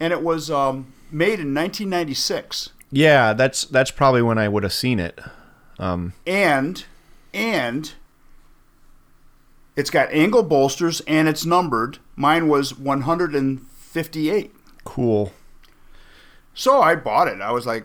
and 0.00 0.12
it 0.12 0.22
was 0.22 0.50
um, 0.50 0.92
made 1.10 1.40
in 1.40 1.54
1996, 1.54 2.70
yeah, 2.90 3.32
that's 3.34 3.64
that's 3.64 3.90
probably 3.90 4.22
when 4.22 4.38
I 4.38 4.48
would 4.48 4.62
have 4.62 4.72
seen 4.72 4.98
it. 4.98 5.18
Um, 5.78 6.14
and 6.26 6.84
and 7.34 7.92
it's 9.76 9.90
got 9.90 10.10
angle 10.12 10.42
bolsters 10.42 11.00
and 11.06 11.28
it's 11.28 11.44
numbered. 11.44 11.98
Mine 12.16 12.48
was 12.48 12.76
158. 12.76 14.54
Cool. 14.84 15.32
So 16.54 16.80
I 16.80 16.96
bought 16.96 17.28
it. 17.28 17.40
I 17.40 17.52
was 17.52 17.66
like, 17.66 17.84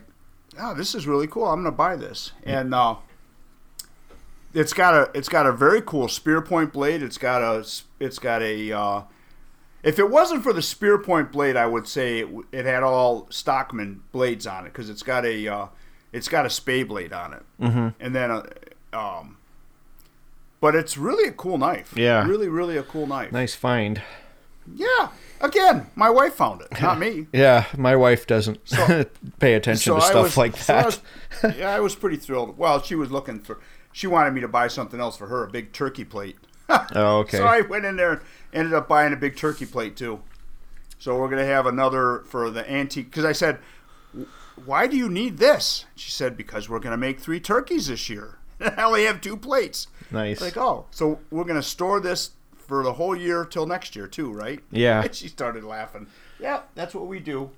"Oh, 0.59 0.73
this 0.73 0.95
is 0.95 1.05
really 1.05 1.27
cool. 1.27 1.45
I'm 1.45 1.61
going 1.61 1.65
to 1.65 1.71
buy 1.71 1.95
this." 1.95 2.31
And 2.43 2.73
uh, 2.73 2.95
it's 4.53 4.73
got 4.73 4.93
a 4.93 5.11
it's 5.13 5.29
got 5.29 5.45
a 5.45 5.51
very 5.51 5.81
cool 5.81 6.07
spear 6.07 6.41
point 6.41 6.71
blade. 6.73 7.03
It's 7.03 7.17
got 7.17 7.41
a 7.41 7.67
it's 7.99 8.19
got 8.19 8.41
a 8.41 8.71
uh, 8.71 9.01
if 9.83 9.99
it 9.99 10.09
wasn't 10.09 10.43
for 10.43 10.53
the 10.53 10.61
spear 10.61 10.97
point 10.97 11.31
blade, 11.31 11.55
I 11.57 11.65
would 11.65 11.87
say 11.87 12.19
it, 12.19 12.29
it 12.51 12.65
had 12.65 12.83
all 12.83 13.27
Stockman 13.29 14.01
blades 14.11 14.47
on 14.47 14.65
it 14.65 14.69
because 14.73 14.89
it's 14.89 15.03
got 15.03 15.25
a 15.25 15.47
uh, 15.47 15.67
it's 16.11 16.29
got 16.29 16.45
a 16.45 16.49
spay 16.49 16.87
blade 16.87 17.11
on 17.13 17.33
it, 17.33 17.43
mm-hmm. 17.61 17.89
and 17.99 18.15
then 18.15 18.31
a, 18.31 18.97
um, 18.97 19.37
but 20.59 20.75
it's 20.75 20.97
really 20.97 21.27
a 21.27 21.33
cool 21.33 21.57
knife. 21.57 21.93
Yeah. 21.95 22.25
really, 22.25 22.47
really 22.47 22.77
a 22.77 22.83
cool 22.83 23.05
knife. 23.07 23.31
Nice 23.31 23.53
find. 23.55 24.01
Yeah, 24.73 25.09
again, 25.41 25.87
my 25.95 26.09
wife 26.09 26.35
found 26.35 26.61
it, 26.61 26.81
not 26.81 26.97
me. 26.97 27.27
Yeah, 27.33 27.65
my 27.77 27.97
wife 27.97 28.25
doesn't 28.25 28.59
So- 28.65 29.03
pay 29.39 29.55
attention 29.55 29.93
to 29.95 29.99
I 30.01 30.09
stuff 30.09 30.23
was- 30.23 30.37
like 30.37 30.55
so 30.55 30.73
I 30.73 30.77
that. 30.77 30.85
was- 30.85 31.57
yeah, 31.57 31.69
I 31.75 31.81
was 31.81 31.95
pretty 31.95 32.15
thrilled. 32.15 32.57
Well, 32.57 32.81
she 32.81 32.95
was 32.95 33.11
looking 33.11 33.39
for. 33.39 33.59
She 33.91 34.07
wanted 34.07 34.33
me 34.33 34.39
to 34.41 34.47
buy 34.47 34.69
something 34.69 34.99
else 35.01 35.17
for 35.17 35.27
her, 35.27 35.43
a 35.43 35.49
big 35.49 35.73
turkey 35.73 36.05
plate. 36.05 36.37
oh, 36.95 37.19
okay. 37.19 37.37
So 37.37 37.45
I 37.45 37.61
went 37.61 37.85
in 37.85 37.95
there 37.95 38.11
and 38.11 38.21
ended 38.53 38.73
up 38.73 38.87
buying 38.87 39.13
a 39.13 39.17
big 39.17 39.35
turkey 39.35 39.65
plate 39.65 39.95
too. 39.95 40.21
So 40.99 41.17
we're 41.17 41.29
gonna 41.29 41.45
have 41.45 41.65
another 41.65 42.23
for 42.27 42.49
the 42.49 42.69
antique. 42.69 43.09
Because 43.09 43.25
I 43.25 43.33
said, 43.33 43.59
"Why 44.65 44.87
do 44.87 44.95
you 44.95 45.09
need 45.09 45.37
this?" 45.37 45.85
She 45.95 46.11
said, 46.11 46.37
"Because 46.37 46.69
we're 46.69 46.79
gonna 46.79 46.97
make 46.97 47.19
three 47.19 47.39
turkeys 47.39 47.87
this 47.87 48.09
year. 48.09 48.37
I 48.59 48.83
only 48.83 49.05
have 49.05 49.19
two 49.19 49.35
plates." 49.35 49.87
Nice. 50.11 50.39
Like, 50.39 50.57
oh, 50.57 50.85
so 50.91 51.19
we're 51.31 51.43
gonna 51.43 51.63
store 51.63 51.99
this 51.99 52.31
for 52.55 52.83
the 52.83 52.93
whole 52.93 53.15
year 53.15 53.45
till 53.45 53.65
next 53.65 53.95
year 53.95 54.07
too, 54.07 54.31
right? 54.31 54.61
Yeah. 54.71 55.05
she 55.11 55.27
started 55.27 55.63
laughing. 55.63 56.07
Yeah, 56.39 56.61
that's 56.75 56.95
what 56.95 57.07
we 57.07 57.19
do. 57.19 57.51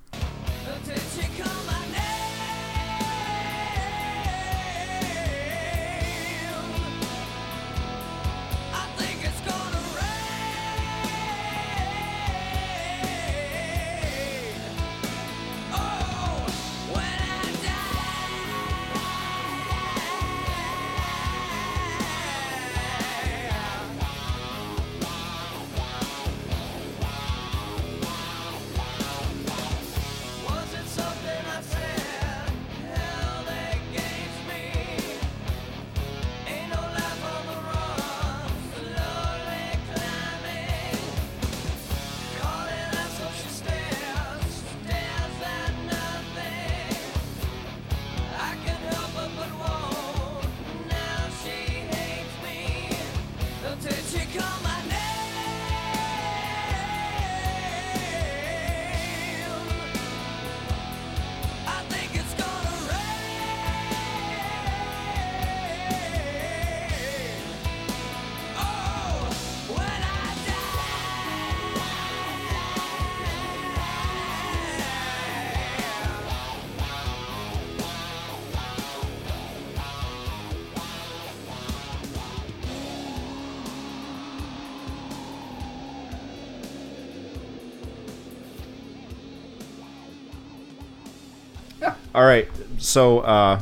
All 92.15 92.25
right. 92.25 92.47
So 92.77 93.19
uh, 93.19 93.61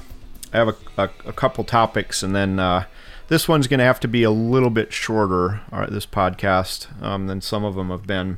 I 0.53 0.57
have 0.57 0.67
a, 0.69 0.75
a, 0.97 1.09
a 1.25 1.33
couple 1.33 1.63
topics, 1.63 2.21
and 2.23 2.35
then 2.35 2.59
uh, 2.59 2.85
this 3.27 3.47
one's 3.47 3.67
going 3.67 3.79
to 3.79 3.83
have 3.85 3.99
to 4.01 4.07
be 4.07 4.21
a 4.23 4.31
little 4.31 4.69
bit 4.69 4.93
shorter. 4.93 5.61
All 5.71 5.79
right, 5.79 5.89
this 5.89 6.05
podcast 6.05 7.01
um, 7.01 7.27
than 7.27 7.41
some 7.41 7.65
of 7.65 7.75
them 7.75 7.89
have 7.89 8.05
been. 8.05 8.37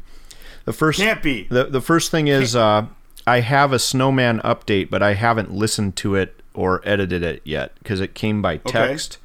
The 0.63 0.73
first 0.73 0.99
Can't 0.99 1.21
be. 1.21 1.43
The 1.49 1.65
the 1.65 1.81
first 1.81 2.11
thing 2.11 2.27
is 2.27 2.55
uh, 2.55 2.85
I 3.27 3.41
have 3.41 3.73
a 3.73 3.79
snowman 3.79 4.39
update, 4.39 4.89
but 4.89 5.03
I 5.03 5.13
haven't 5.15 5.51
listened 5.51 5.95
to 5.97 6.15
it 6.15 6.41
or 6.53 6.81
edited 6.87 7.21
it 7.21 7.41
yet 7.43 7.73
because 7.79 7.99
it 7.99 8.15
came 8.15 8.41
by 8.41 8.57
text, 8.57 9.17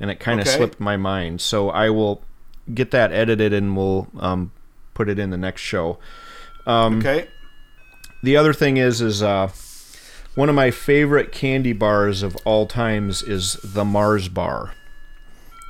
and 0.00 0.10
it 0.10 0.18
kind 0.18 0.40
of 0.40 0.46
Okay. 0.48 0.56
slipped 0.56 0.80
my 0.80 0.96
mind. 0.96 1.40
So 1.40 1.70
I 1.70 1.88
will 1.90 2.22
get 2.74 2.90
that 2.90 3.12
edited 3.12 3.52
and 3.52 3.76
we'll 3.76 4.08
um, 4.18 4.50
put 4.94 5.08
it 5.08 5.18
in 5.18 5.30
the 5.30 5.36
next 5.36 5.60
show. 5.62 5.98
Um, 6.66 6.98
Okay. 6.98 7.28
The 8.24 8.36
other 8.36 8.52
thing 8.52 8.76
is, 8.76 9.00
is 9.00 9.22
uh, 9.22 9.48
one 10.34 10.48
of 10.48 10.54
my 10.54 10.70
favorite 10.70 11.32
candy 11.32 11.72
bars 11.72 12.22
of 12.22 12.36
all 12.44 12.66
times 12.66 13.22
is 13.22 13.54
the 13.62 13.84
Mars 13.84 14.28
bar. 14.28 14.74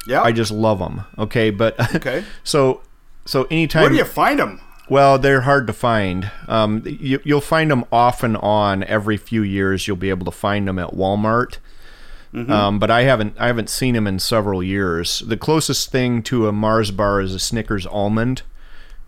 Yeah. 0.07 0.23
I 0.23 0.33
just 0.33 0.51
love 0.51 0.79
them. 0.79 1.03
Okay, 1.19 1.51
but 1.51 1.95
okay. 1.97 2.25
so 2.45 2.83
so 3.25 3.45
anytime 3.51 3.83
Where 3.83 3.91
do 3.91 3.97
you 3.97 4.05
find 4.05 4.39
them? 4.39 4.61
well, 4.89 5.19
they're 5.19 5.43
hard 5.43 5.67
to 5.69 5.73
find. 5.73 6.31
Um, 6.49 6.83
you, 6.85 7.21
you'll 7.25 7.41
find 7.41 7.71
them 7.71 7.85
off 7.93 8.23
and 8.23 8.37
on 8.37 8.83
every 8.85 9.17
few 9.17 9.43
years. 9.43 9.87
You'll 9.87 9.97
be 9.97 10.11
able 10.11 10.25
to 10.27 10.33
find 10.33 10.67
them 10.69 10.79
at 10.79 10.91
Walmart. 10.91 11.59
Um, 12.35 12.79
but 12.79 12.91
I 12.91 13.03
haven't 13.03 13.37
I 13.39 13.47
haven't 13.49 13.69
seen 13.69 13.93
them 13.93 14.07
in 14.07 14.19
several 14.19 14.63
years. 14.63 15.21
The 15.21 15.37
closest 15.37 15.91
thing 15.91 16.23
to 16.23 16.49
a 16.49 16.53
Mars 16.53 16.91
bar 16.91 17.21
is 17.21 17.35
a 17.35 17.39
Snickers 17.39 17.87
almond, 17.87 18.41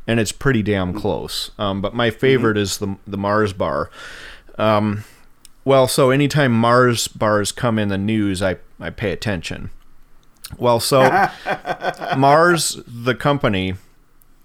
and 0.07 0.21
it's 0.21 0.31
pretty 0.31 0.63
damn 0.63 0.93
close. 0.93 1.51
Um, 1.59 1.81
but 1.81 1.95
my 1.95 2.11
favorite 2.11 2.59
is 2.59 2.77
the 2.77 2.99
the 3.07 3.17
Mars 3.17 3.55
bar. 3.55 3.89
Um, 4.59 5.05
well, 5.65 5.89
so 5.89 6.11
anytime 6.11 6.53
Mars 6.53 7.09
bars 7.09 7.53
come 7.53 7.79
in 7.79 7.89
the 7.89 7.99
news, 7.99 8.43
I 8.43 8.57
I 8.81 8.91
pay 8.91 9.13
attention. 9.13 9.71
Well, 10.59 10.81
so 10.81 11.03
Mars, 12.17 12.81
the 12.87 13.15
company, 13.15 13.75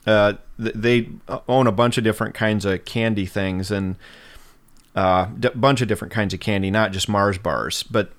uh, 0.07 0.33
th- 0.61 0.75
they 0.75 1.09
own 1.47 1.67
a 1.67 1.71
bunch 1.71 1.97
of 1.97 2.03
different 2.03 2.35
kinds 2.35 2.65
of 2.65 2.85
candy 2.85 3.25
things 3.25 3.69
and 3.69 3.95
a 4.95 4.99
uh, 4.99 5.25
d- 5.37 5.49
bunch 5.53 5.81
of 5.81 5.87
different 5.87 6.13
kinds 6.13 6.33
of 6.33 6.39
candy, 6.39 6.71
not 6.71 6.91
just 6.91 7.07
Mars 7.09 7.37
bars. 7.37 7.83
But 7.83 8.11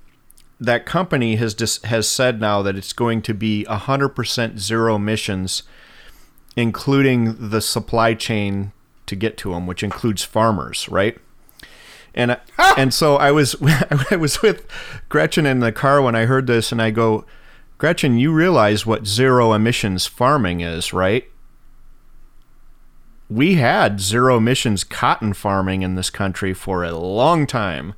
that 0.61 0.87
company 0.87 1.37
has 1.37 1.55
dis- 1.55 1.83
has 1.85 2.07
said 2.07 2.41
now 2.41 2.63
that 2.63 2.77
it's 2.77 2.93
going 2.93 3.23
to 3.23 3.35
be 3.35 3.65
100% 3.69 4.59
zero 4.59 4.97
emissions, 4.97 5.63
including 6.57 7.51
the 7.51 7.61
supply 7.61 8.15
chain 8.15 8.73
to 9.07 9.17
get 9.17 9.37
to 9.39 9.51
them, 9.53 9.67
which 9.67 9.83
includes 9.83 10.23
farmers, 10.23 10.89
right? 10.89 11.19
And 12.15 12.39
and 12.77 12.93
so 12.93 13.17
I 13.17 13.31
was 13.31 13.57
I 14.11 14.17
was 14.17 14.43
with 14.43 14.67
Gretchen 15.09 15.47
in 15.47 15.61
the 15.61 15.73
car 15.73 16.03
when 16.03 16.15
I 16.15 16.27
heard 16.27 16.47
this, 16.47 16.73
and 16.73 16.81
I 16.81 16.91
go, 16.91 17.25
Gretchen, 17.79 18.19
you 18.19 18.33
realize 18.33 18.85
what 18.85 19.07
zero 19.07 19.53
emissions 19.53 20.07
farming 20.07 20.61
is, 20.61 20.93
right? 20.93 21.25
We 23.29 23.55
had 23.55 24.01
zero 24.01 24.39
emissions 24.39 24.83
cotton 24.83 25.35
farming 25.35 25.83
in 25.83 25.95
this 25.95 26.11
country 26.11 26.53
for 26.53 26.83
a 26.83 26.93
long 26.93 27.47
time. 27.47 27.95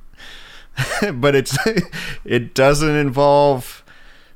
but 1.13 1.35
it's 1.35 1.57
it 2.25 2.53
doesn't 2.53 2.95
involve 2.95 3.83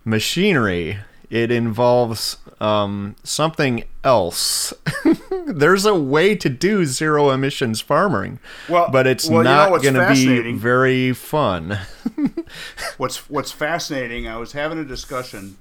machinery. 0.03 0.99
It 1.29 1.51
involves 1.51 2.37
um, 2.59 3.15
something 3.23 3.83
else. 4.03 4.73
There's 5.47 5.85
a 5.85 5.95
way 5.95 6.35
to 6.35 6.49
do 6.49 6.85
zero 6.85 7.29
emissions 7.29 7.81
farming, 7.81 8.39
Well, 8.67 8.89
but 8.91 9.05
it's 9.07 9.29
well, 9.29 9.39
you 9.39 9.43
know 9.43 9.69
not 9.69 9.81
going 9.81 9.93
to 9.93 10.43
be 10.43 10.53
very 10.53 11.13
fun. 11.13 11.79
What's 12.97 13.29
What's 13.29 13.51
fascinating? 13.51 14.27
I 14.27 14.37
was 14.37 14.53
having 14.53 14.79
a 14.79 14.85
discussion 14.85 15.57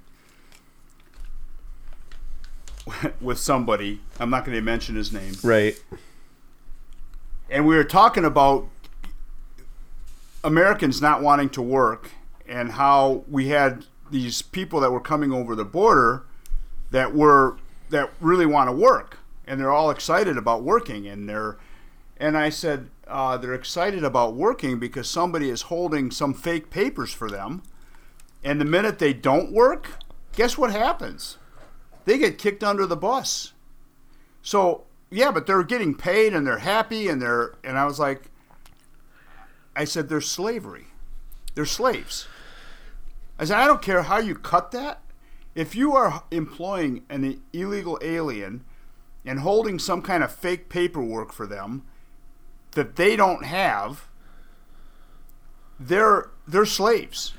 with 3.21 3.39
somebody. 3.39 4.01
I'm 4.19 4.31
not 4.31 4.45
going 4.45 4.57
to 4.57 4.63
mention 4.63 4.97
his 4.97 5.13
name, 5.13 5.35
right. 5.43 5.79
and 7.51 7.67
we 7.67 7.77
were 7.77 7.85
talking 7.85 8.25
about 8.25 8.69
Americans 10.43 11.03
not 11.03 11.21
wanting 11.23 11.51
to 11.51 11.63
work 11.63 12.11
and 12.49 12.73
how 12.73 13.25
we 13.29 13.49
had 13.49 13.85
these 14.11 14.41
people 14.41 14.81
that 14.81 14.93
were 14.93 15.01
coming 15.01 15.33
over 15.33 15.55
the 15.57 15.65
border 15.65 16.23
that 16.91 17.15
were 17.15 17.57
that 17.91 18.11
really 18.21 18.47
want 18.47 18.69
to 18.69 18.73
work 18.73 19.19
and 19.47 19.61
they're 19.61 19.71
all 19.71 19.91
excited 19.91 20.37
about 20.37 20.63
working 20.63 21.07
and 21.07 21.29
they're 21.29 21.57
and 22.19 22.37
I 22.37 22.49
said 22.49 22.91
uh, 23.07 23.37
they're 23.37 23.55
excited 23.55 24.03
about 24.03 24.35
working 24.35 24.79
because 24.79 25.09
somebody 25.09 25.51
is 25.51 25.63
holding 25.63 26.11
some 26.11 26.35
fake 26.35 26.71
papers 26.71 27.13
for 27.13 27.31
them 27.31 27.63
and 28.43 28.61
the 28.61 28.65
minute 28.65 28.99
they 28.99 29.13
don't 29.13 29.53
work 29.53 29.99
guess 30.35 30.59
what 30.59 30.71
happens 30.71 31.39
they 32.05 32.19
get 32.19 32.39
kicked 32.39 32.65
under 32.65 32.87
the 32.87 32.97
bus 32.97 33.53
so 34.43 34.85
yeah 35.11 35.31
but 35.31 35.47
they're 35.47 35.63
getting 35.63 35.95
paid 35.95 36.35
and 36.35 36.47
they're 36.47 36.59
happy 36.59 37.09
and 37.09 37.23
they're 37.23 37.55
and 37.63 37.79
I 37.79 37.85
was 37.85 37.99
like 37.99 38.31
I 39.77 39.85
said 39.85 40.09
they're 40.09 40.23
slavery. 40.23 40.87
They're 41.55 41.67
slaves. 41.67 42.27
I 43.39 43.45
said 43.45 43.59
I 43.59 43.67
don't 43.67 43.83
care 43.83 44.03
how 44.03 44.19
you 44.19 44.35
cut 44.35 44.71
that. 44.71 45.03
If 45.57 45.75
you 45.75 45.97
are 45.97 46.23
employing 46.31 47.03
an 47.11 47.43
illegal 47.53 47.99
alien 48.03 48.63
and 49.25 49.41
holding 49.41 49.79
some 49.81 50.03
kind 50.03 50.23
of 50.23 50.31
fake 50.31 50.69
paperwork 50.69 51.33
for 51.33 51.47
them 51.47 51.83
that 52.73 52.95
they 52.97 53.17
don't 53.17 53.45
have, 53.45 54.07
they're 55.79 56.29
they're 56.47 56.67
slaves. 56.67 57.33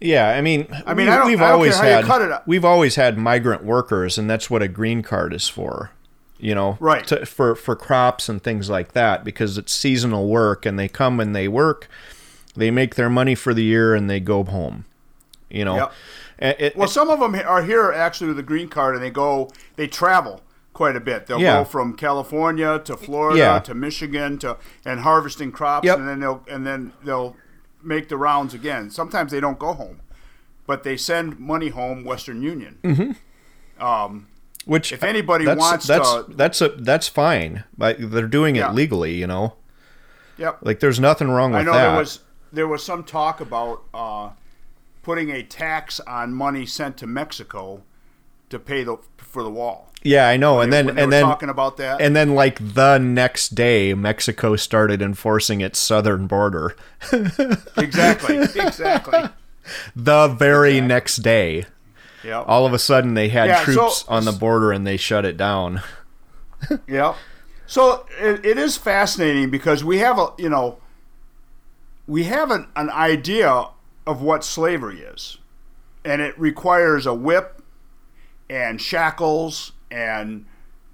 Yeah, 0.00 0.30
I 0.30 0.40
mean, 0.40 0.66
I 0.84 0.94
mean, 0.94 1.06
we, 1.06 1.12
I 1.12 1.16
don't- 1.18 1.26
we've 1.28 1.40
I 1.40 1.50
always 1.52 1.78
had 1.78 2.04
cut 2.04 2.22
it 2.22 2.32
up. 2.32 2.46
we've 2.46 2.64
always 2.64 2.96
had 2.96 3.16
migrant 3.16 3.64
workers, 3.64 4.18
and 4.18 4.28
that's 4.28 4.50
what 4.50 4.60
a 4.62 4.68
green 4.68 5.02
card 5.02 5.32
is 5.32 5.48
for. 5.48 5.92
You 6.38 6.56
know, 6.56 6.76
Right. 6.80 7.06
to, 7.06 7.24
for 7.24 7.54
for 7.54 7.76
crops 7.76 8.28
and 8.28 8.42
things 8.42 8.68
like 8.68 8.92
that, 8.94 9.22
because 9.22 9.56
it's 9.58 9.72
seasonal 9.72 10.28
work, 10.28 10.66
and 10.66 10.76
they 10.78 10.88
come 10.88 11.20
and 11.20 11.36
they 11.36 11.46
work, 11.46 11.88
they 12.56 12.72
make 12.72 12.96
their 12.96 13.08
money 13.10 13.36
for 13.36 13.54
the 13.54 13.62
year, 13.62 13.94
and 13.94 14.10
they 14.10 14.18
go 14.18 14.42
home. 14.42 14.84
You 15.48 15.64
know, 15.64 15.76
Yep. 15.76 15.92
And 16.38 16.56
it- 16.58 16.76
Well, 16.76 16.88
some 16.88 17.08
of 17.10 17.20
them 17.20 17.34
are 17.34 17.62
here 17.62 17.92
actually 17.92 18.28
with 18.28 18.38
a 18.38 18.42
green 18.42 18.68
card, 18.68 18.94
and 18.94 19.02
they 19.04 19.10
go, 19.10 19.50
they 19.76 19.86
travel 19.86 20.40
quite 20.72 20.96
a 20.96 21.00
bit. 21.00 21.26
They'll 21.26 21.40
Yeah. 21.40 21.58
go 21.58 21.64
from 21.64 21.94
California 21.94 22.78
to 22.80 22.96
Florida 22.96 23.38
Yeah. 23.38 23.58
to 23.60 23.74
Michigan 23.74 24.38
to 24.38 24.56
and 24.84 25.00
harvesting 25.00 25.52
crops, 25.52 25.84
Yep. 25.86 25.98
and 25.98 26.08
then 26.08 26.20
they'll 26.20 26.42
and 26.48 26.66
then 26.66 26.92
they'll 27.04 27.36
make 27.82 28.08
the 28.08 28.16
rounds 28.16 28.54
again. 28.54 28.90
Sometimes 28.90 29.32
they 29.32 29.40
don't 29.40 29.58
go 29.58 29.72
home, 29.74 30.00
but 30.66 30.82
they 30.82 30.96
send 30.96 31.38
money 31.38 31.68
home 31.68 32.04
Western 32.04 32.42
Union. 32.42 32.78
Mm-hmm. 32.82 33.84
Um, 33.84 34.28
which 34.64 34.92
if 34.92 35.02
anybody 35.02 35.44
that's, 35.44 35.58
wants 35.60 35.86
that's 35.86 36.10
to- 36.10 36.24
that's 36.30 36.60
a 36.60 36.68
that's 36.70 37.08
fine. 37.08 37.64
Like 37.76 37.96
they're 37.98 38.26
doing 38.26 38.56
Yeah. 38.56 38.70
it 38.70 38.74
legally. 38.74 39.14
You 39.14 39.26
know, 39.26 39.54
yep. 40.38 40.58
like 40.62 40.80
there's 40.80 41.00
nothing 41.00 41.28
wrong 41.30 41.52
with 41.52 41.60
I 41.60 41.64
know 41.64 41.72
that. 41.72 41.88
there 41.90 41.98
was 41.98 42.20
there 42.52 42.68
was 42.68 42.82
some 42.84 43.02
talk 43.04 43.40
about 43.40 43.82
uh, 43.92 44.30
putting 45.02 45.30
a 45.30 45.42
tax 45.42 46.00
on 46.00 46.32
money 46.32 46.64
sent 46.66 46.96
to 46.98 47.06
Mexico 47.06 47.82
to 48.50 48.58
pay 48.58 48.84
the 48.84 48.98
for 49.16 49.42
the 49.42 49.50
wall. 49.50 49.90
yeah, 50.02 50.28
I 50.28 50.36
know. 50.36 50.60
And 50.60 50.72
then 50.72 50.98
and 50.98 51.10
then 51.12 51.24
talking 51.24 51.48
about 51.48 51.76
that, 51.78 52.00
and 52.02 52.14
then 52.14 52.34
like 52.34 52.58
the 52.74 52.98
next 52.98 53.54
day 53.54 53.94
mexico 53.94 54.56
started 54.56 55.00
enforcing 55.00 55.60
its 55.62 55.78
southern 55.78 56.26
border 56.26 56.76
exactly, 57.78 58.36
exactly. 58.38 59.20
the 59.96 60.28
very 60.28 60.80
next 60.80 61.16
day 61.16 61.64
Yep. 62.24 62.44
all 62.46 62.66
of 62.66 62.72
a 62.72 62.78
sudden 62.78 63.14
they 63.14 63.30
had 63.30 63.48
Yeah, 63.48 63.64
so- 63.64 63.72
troops 63.72 64.04
on 64.06 64.24
the 64.24 64.32
border 64.32 64.70
and 64.70 64.86
they 64.86 64.96
shut 64.96 65.24
it 65.24 65.36
down 65.36 65.80
Yeah. 66.86 67.14
So 67.66 68.06
it, 68.20 68.44
it 68.44 68.58
is 68.58 68.76
fascinating 68.76 69.50
because 69.50 69.82
we 69.82 69.98
have 69.98 70.18
a 70.18 70.28
you 70.38 70.48
know 70.48 70.78
we 72.06 72.24
have 72.24 72.50
an, 72.50 72.68
an 72.76 72.90
idea 72.90 73.66
of 74.06 74.22
what 74.22 74.44
slavery 74.44 75.00
is, 75.00 75.38
and 76.04 76.20
it 76.20 76.38
requires 76.38 77.06
a 77.06 77.14
whip 77.14 77.62
and 78.50 78.80
shackles 78.80 79.72
and 79.90 80.44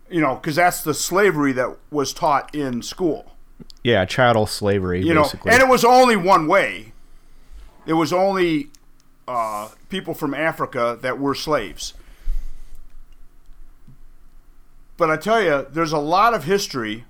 you 0.08 0.20
know 0.20 0.36
because 0.36 0.56
that's 0.56 0.82
the 0.82 0.94
slavery 0.94 1.52
that 1.52 1.76
was 1.90 2.12
taught 2.12 2.54
in 2.54 2.82
school. 2.82 3.34
yeah 3.82 4.04
chattel 4.04 4.46
slavery 4.46 5.02
You 5.02 5.14
know, 5.14 5.28
and 5.44 5.62
it 5.62 5.68
was 5.68 5.84
only 5.84 6.16
one 6.16 6.46
way. 6.46 6.92
It 7.86 7.94
was 7.94 8.12
only 8.12 8.68
uh, 9.26 9.70
people 9.88 10.14
from 10.14 10.34
Africa 10.34 10.98
that 11.00 11.18
were 11.18 11.34
slaves. 11.34 11.94
But 14.98 15.10
I 15.10 15.16
tell 15.16 15.42
you, 15.42 15.66
there's 15.70 15.92
a 15.92 15.98
lot 15.98 16.34
of 16.34 16.44
history 16.44 17.04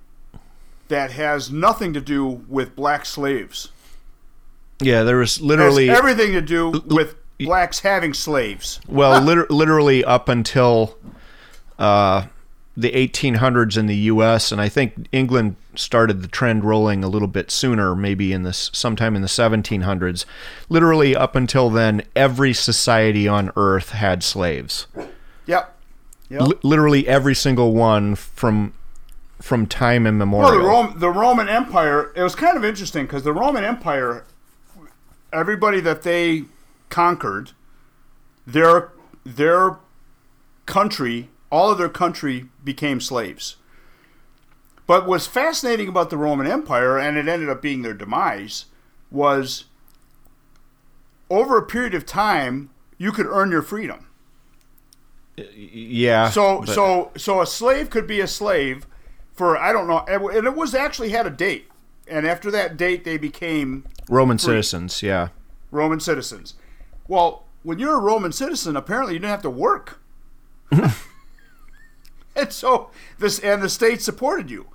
that 0.88 1.10
has 1.12 1.50
nothing 1.50 1.92
to 1.94 2.00
do 2.00 2.24
with 2.26 2.76
black 2.76 3.06
slaves. 3.06 3.70
Yeah 4.80 5.02
there 5.02 5.16
was 5.16 5.40
literally 5.40 5.88
has 5.88 5.98
everything 5.98 6.32
to 6.32 6.40
do 6.40 6.70
with 6.86 7.14
blacks 7.38 7.80
having 7.80 8.12
slaves. 8.14 8.80
well 8.88 9.20
liter- 9.22 9.46
literally 9.50 10.04
up 10.04 10.28
until 10.28 10.96
uh, 11.78 12.26
the 12.76 12.90
1800s 12.92 13.76
in 13.76 13.86
the 13.86 13.96
us 13.96 14.50
and 14.52 14.60
i 14.60 14.68
think 14.68 15.06
england 15.12 15.56
started 15.74 16.22
the 16.22 16.28
trend 16.28 16.64
rolling 16.64 17.02
a 17.04 17.08
little 17.08 17.28
bit 17.28 17.50
sooner 17.50 17.94
maybe 17.94 18.32
in 18.32 18.42
this 18.42 18.70
sometime 18.72 19.14
in 19.16 19.22
the 19.22 19.28
1700s 19.28 20.24
literally 20.68 21.14
up 21.14 21.34
until 21.36 21.70
then 21.70 22.02
every 22.16 22.52
society 22.52 23.26
on 23.28 23.50
earth 23.56 23.90
had 23.90 24.22
slaves 24.22 24.86
Yep. 25.46 25.74
Yep. 26.28 26.40
Li- 26.42 26.58
literally 26.62 27.08
every 27.08 27.34
single 27.34 27.72
one 27.72 28.14
from 28.14 28.74
from 29.40 29.66
time 29.66 30.02
Well, 30.04 30.08
immemorial. 30.12 30.50
the, 30.60 30.66
Rome, 30.68 30.94
the 30.98 31.10
Roman 31.10 31.48
Empire, 31.48 32.12
it 32.14 32.22
was 32.22 32.34
kind 32.34 32.56
of 32.56 32.64
interesting 32.64 33.06
because 33.06 33.22
the 33.22 33.32
Roman 33.32 33.62
Empire, 33.64 34.24
everybody 35.32 35.80
that 35.80 36.02
they 36.02 36.44
conquered, 36.88 37.52
their 38.46 38.92
their 39.24 39.78
country, 40.66 41.28
all 41.50 41.70
of 41.70 41.78
their 41.78 41.88
country 41.88 42.48
became 42.64 43.00
slaves. 43.00 43.56
But 44.86 45.06
what's 45.06 45.26
fascinating 45.26 45.88
about 45.88 46.08
the 46.08 46.16
Roman 46.16 46.46
Empire, 46.46 46.98
and 46.98 47.18
it 47.18 47.28
ended 47.28 47.50
up 47.50 47.60
being 47.60 47.82
their 47.82 47.92
demise, 47.94 48.66
was 49.10 49.64
over 51.28 51.58
a 51.58 51.62
period 51.66 51.94
of 51.94 52.06
time 52.06 52.70
you 52.96 53.12
could 53.12 53.26
earn 53.26 53.50
your 53.50 53.62
freedom. 53.62 54.06
Yeah. 55.36 56.30
So 56.30 56.60
but- 56.60 56.68
so 56.74 57.10
so 57.16 57.40
a 57.40 57.46
slave 57.46 57.90
could 57.90 58.06
be 58.06 58.20
a 58.20 58.26
slave 58.26 58.86
for 59.34 59.56
I 59.56 59.72
don't 59.72 59.86
know, 59.86 60.04
and 60.08 60.22
and 60.22 60.46
it 60.46 60.54
was 60.56 60.74
actually 60.74 61.10
had 61.10 61.26
a 61.26 61.30
date, 61.30 61.68
and 62.08 62.26
after 62.26 62.50
that 62.50 62.76
date 62.76 63.04
they 63.04 63.18
became 63.18 63.84
Roman 64.08 64.38
free. 64.38 64.46
citizens, 64.46 65.02
yeah. 65.02 65.28
Roman 65.70 66.00
citizens. 66.00 66.54
Well, 67.06 67.44
when 67.62 67.78
you're 67.78 67.96
a 67.98 68.00
Roman 68.00 68.32
citizen, 68.32 68.76
apparently 68.76 69.14
you 69.14 69.18
didn't 69.18 69.30
have 69.30 69.42
to 69.42 69.50
work, 69.50 70.00
and 70.70 70.92
so 72.52 72.90
this 73.18 73.38
and 73.40 73.62
the 73.62 73.68
state 73.68 74.00
supported 74.02 74.50
you. 74.50 74.66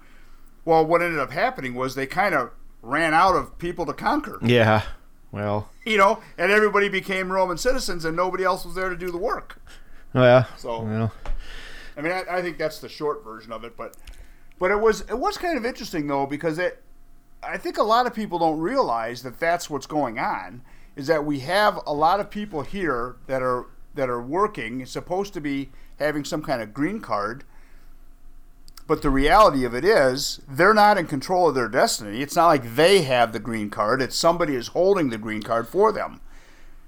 Well, 0.65 0.85
what 0.85 1.01
ended 1.01 1.19
up 1.19 1.31
happening 1.31 1.75
was 1.75 1.95
they 1.95 2.05
kind 2.07 2.33
of 2.35 2.51
ran 2.81 3.13
out 3.13 3.35
of 3.35 3.57
people 3.57 3.85
to 3.85 3.93
conquer, 3.93 4.39
Yeah. 4.41 4.83
Well, 5.31 5.69
you 5.83 5.97
know, 5.97 6.21
and 6.37 6.51
everybody 6.51 6.89
became 6.89 7.31
Roman 7.31 7.57
citizens, 7.57 8.05
and 8.05 8.15
nobody 8.15 8.43
else 8.43 8.65
was 8.65 8.75
there 8.75 8.89
to 8.89 8.95
do 8.95 9.09
the 9.09 9.17
work. 9.17 9.59
Oh 10.13 10.21
yeah. 10.21 10.45
So- 10.57 10.81
well, 10.83 11.11
I 11.97 12.01
mean, 12.01 12.11
I, 12.11 12.23
I 12.37 12.41
think 12.41 12.57
that's 12.59 12.79
the 12.79 12.89
short 12.89 13.23
version 13.23 13.51
of 13.51 13.63
it, 13.63 13.75
but 13.75 13.95
but 14.59 14.69
it 14.71 14.79
was 14.79 15.01
it 15.01 15.17
was 15.17 15.37
kind 15.37 15.57
of 15.57 15.65
interesting 15.65 16.05
though 16.07 16.25
because 16.27 16.59
it 16.59 16.83
I 17.45 17.57
think 17.57 17.77
a 17.77 17.83
lot 17.83 18.07
of 18.07 18.13
people 18.13 18.39
don't 18.39 18.59
realize 18.59 19.23
that 19.23 19.39
that's 19.39 19.69
what's 19.69 19.87
going 19.87 20.19
on 20.19 20.61
is 20.95 21.07
that 21.07 21.25
we 21.25 21.39
have 21.39 21.79
a 21.85 21.93
lot 21.93 22.19
of 22.19 22.29
people 22.29 22.61
here 22.61 23.15
that 23.27 23.41
are 23.41 23.67
that 23.95 24.09
are 24.09 24.21
working 24.21 24.85
supposed 24.85 25.33
to 25.33 25.41
be 25.41 25.71
having 25.99 26.23
some 26.23 26.41
kind 26.41 26.61
of 26.61 26.73
green 26.73 26.99
card 26.99 27.43
but 28.85 29.01
the 29.01 29.09
reality 29.09 29.63
of 29.63 29.73
it 29.73 29.85
is 29.85 30.41
they're 30.47 30.73
not 30.73 30.97
in 30.97 31.07
control 31.07 31.47
of 31.47 31.55
their 31.55 31.69
destiny 31.69 32.21
it's 32.21 32.35
not 32.35 32.47
like 32.47 32.75
they 32.75 33.03
have 33.03 33.31
the 33.31 33.39
green 33.39 33.69
card 33.69 34.01
it's 34.01 34.15
somebody 34.15 34.55
is 34.55 34.69
holding 34.69 35.09
the 35.09 35.17
green 35.17 35.41
card 35.41 35.67
for 35.67 35.91
them 35.91 36.19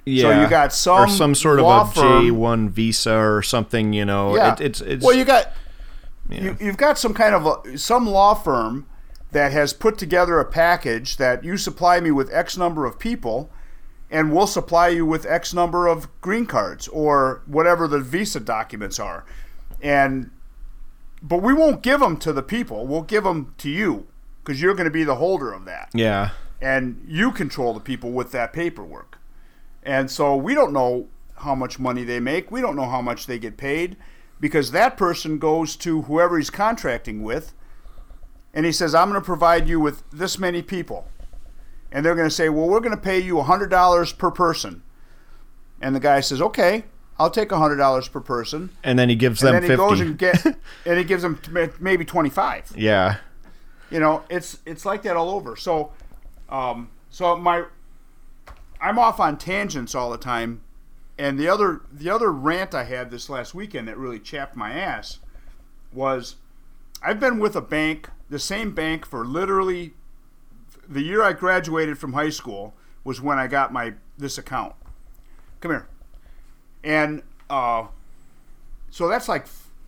yeah. 0.06 0.44
you 0.44 0.50
got 0.50 0.72
some 0.72 1.02
or 1.02 1.08
some 1.08 1.36
sort 1.36 1.60
of 1.60 1.66
a 1.66 1.94
J 1.94 2.32
one 2.32 2.70
visa 2.70 3.14
or 3.14 3.42
something. 3.42 3.94
You 3.94 4.06
know, 4.06 4.36
yeah. 4.36 4.54
it, 4.54 4.62
it's 4.62 4.82
it's 4.82 5.06
well, 5.06 5.16
you 5.16 5.26
got 5.26 5.52
yeah. 6.30 6.44
you, 6.44 6.58
you've 6.60 6.78
got 6.78 6.98
some 6.98 7.14
kind 7.14 7.34
of 7.34 7.66
a, 7.66 7.78
some 7.78 8.08
law 8.08 8.34
firm 8.36 8.88
that 9.36 9.52
has 9.52 9.74
put 9.74 9.98
together 9.98 10.40
a 10.40 10.46
package 10.46 11.18
that 11.18 11.44
you 11.44 11.58
supply 11.58 12.00
me 12.00 12.10
with 12.10 12.34
X 12.34 12.58
number 12.58 12.86
of 12.86 12.98
people, 12.98 13.50
and 14.10 14.34
we'll 14.34 14.48
supply 14.48 14.88
you 14.88 15.06
with 15.06 15.26
X 15.26 15.54
number 15.54 15.88
of 15.88 16.08
green 16.22 16.46
cards 16.46 16.88
or 16.88 17.42
whatever 17.46 17.86
the 17.86 18.00
visa 18.00 18.40
documents 18.40 18.98
are, 18.98 19.26
and 19.82 20.32
but 21.22 21.42
we 21.42 21.54
won't 21.54 21.82
give 21.82 22.00
them 22.00 22.16
to 22.16 22.32
the 22.32 22.42
people. 22.42 22.88
We'll 22.88 23.02
give 23.02 23.26
them 23.26 23.54
to 23.58 23.70
you 23.70 24.08
because 24.42 24.62
you're 24.62 24.74
going 24.74 24.86
to 24.86 24.92
be 24.92 25.04
the 25.04 25.16
holder 25.16 25.52
of 25.52 25.66
that 25.66 25.90
yeah. 25.94 26.30
and 26.62 27.04
you 27.06 27.34
control 27.34 27.74
the 27.74 27.82
people 27.82 28.12
with 28.12 28.32
that 28.32 28.54
paperwork. 28.54 29.18
And 29.84 30.10
so 30.10 30.38
we 30.38 30.56
don't 30.56 30.72
know 30.72 31.10
how 31.40 31.56
much 31.56 31.78
money 31.78 32.06
they 32.06 32.22
make. 32.22 32.52
We 32.52 32.62
don't 32.62 32.78
know 32.78 32.90
how 32.90 33.02
much 33.02 33.26
they 33.26 33.38
get 33.38 33.58
paid 33.58 33.98
because 34.40 34.72
that 34.72 34.96
person 34.96 35.40
goes 35.40 35.76
to 35.78 36.04
whoever 36.04 36.38
he's 36.38 36.50
contracting 36.50 37.22
with 37.22 37.54
and 38.56 38.66
he 38.66 38.72
says, 38.72 38.96
I'm 38.96 39.10
going 39.10 39.22
to 39.22 39.26
provide 39.26 39.68
you 39.68 39.80
with 39.80 40.02
this 40.12 40.40
many 40.40 40.62
people. 40.64 41.08
And 41.92 42.04
they're 42.06 42.16
going 42.16 42.28
to 42.28 42.34
say, 42.34 42.50
Well, 42.50 42.68
we're 42.68 42.80
going 42.80 42.96
to 42.96 43.02
pay 43.02 43.20
you 43.20 43.36
$100 43.36 44.18
per 44.18 44.32
person. 44.32 44.82
And 45.82 45.96
the 45.96 46.00
guy 46.00 46.22
says, 46.22 46.42
Okay, 46.42 46.86
I'll 47.20 47.30
take 47.30 47.50
$100 47.50 48.12
per 48.12 48.20
person. 48.22 48.70
And 48.84 48.98
then 48.98 49.10
he 49.10 49.16
gives 49.16 49.42
And 49.44 49.50
them 49.50 49.54
then 49.56 49.64
he 49.64 49.68
fifty. 49.70 49.78
goes 49.90 50.00
and 50.00 50.18
get, 50.18 50.46
and 50.86 50.98
he 50.98 51.04
gives 51.04 51.22
them 51.22 51.40
maybe 51.80 52.04
25 52.06 52.74
yeah. 52.76 53.18
you 53.92 54.00
know 54.00 54.24
it's 54.30 54.58
it's 54.66 54.84
like 54.86 55.04
that 55.04 55.16
all 55.16 55.30
over 55.30 55.56
so 55.56 55.92
um 56.50 56.90
so 57.12 57.36
my 57.38 57.64
i'm 58.82 58.98
off 59.00 59.20
on 59.20 59.38
tangents 59.38 59.94
all 59.96 60.10
the 60.10 60.18
time 60.18 60.62
and 61.18 61.40
the 61.40 61.48
other 61.48 61.82
the 61.94 62.10
other 62.10 62.32
rant 62.32 62.74
i 62.74 62.84
had 62.84 63.12
this 63.12 63.30
last 63.30 63.54
weekend 63.54 63.88
that 63.88 63.98
really 63.98 64.20
chapped 64.20 64.56
my 64.56 64.72
ass 64.74 65.20
was 65.94 66.36
i've 67.02 67.20
been 67.20 67.40
with 67.40 67.56
a 67.56 67.62
bank 67.62 68.10
the 68.30 68.40
same 68.40 68.74
bank 68.74 69.06
for 69.06 69.26
literally 69.26 69.94
the 70.88 71.02
year 71.02 71.24
i 71.24 71.34
graduated 71.34 71.98
from 71.98 72.14
high 72.14 72.30
school 72.30 72.74
was 73.04 73.22
when 73.22 73.38
i 73.38 73.48
got 73.48 73.72
my 73.74 73.94
this 74.18 74.38
account 74.38 74.74
come 75.62 75.72
here 75.72 75.88
and 76.84 77.22
uh 77.50 77.86
so 78.90 79.08
that's 79.08 79.28
like 79.28 79.44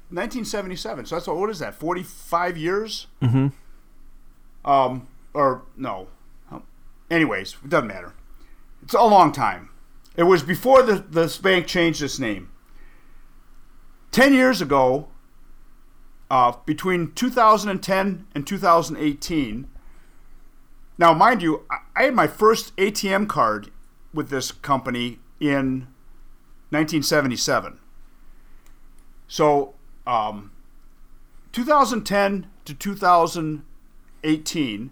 1977 0.10 1.06
so 1.06 1.16
that's 1.16 1.28
what 1.28 1.50
is 1.50 1.60
that 1.60 1.76
45 1.76 2.58
years 2.58 3.08
Mm-hmm. 3.22 4.70
um, 4.70 5.08
or 5.34 5.64
no. 5.76 6.08
Anyways, 7.12 7.56
it 7.64 7.70
doesn't 7.70 7.88
matter. 7.88 8.14
It's 8.84 8.94
a 8.94 9.02
long 9.04 9.32
time. 9.32 9.70
It 10.18 10.24
was 10.24 10.42
before 10.44 10.82
the 10.82 10.96
this 10.96 11.38
bank 11.38 11.68
changed 11.68 12.02
its 12.02 12.18
name. 12.20 12.50
Ten 14.12 14.34
years 14.34 14.62
ago, 14.62 15.08
uh, 16.30 16.54
between 16.66 17.14
2010 17.14 18.28
and 18.34 18.48
2018. 18.48 19.68
Now, 20.98 21.14
mind 21.14 21.42
you, 21.42 21.64
I, 21.96 22.04
had 22.04 22.16
my 22.16 22.28
first 22.28 22.76
ATM 22.76 23.30
card 23.30 23.72
with 24.14 24.30
this 24.30 24.52
company 24.52 25.20
in 25.40 25.88
1977. 26.70 27.80
So, 29.28 29.76
um, 30.06 30.52
2010 31.52 32.48
to 32.66 32.74
2018, 32.74 34.92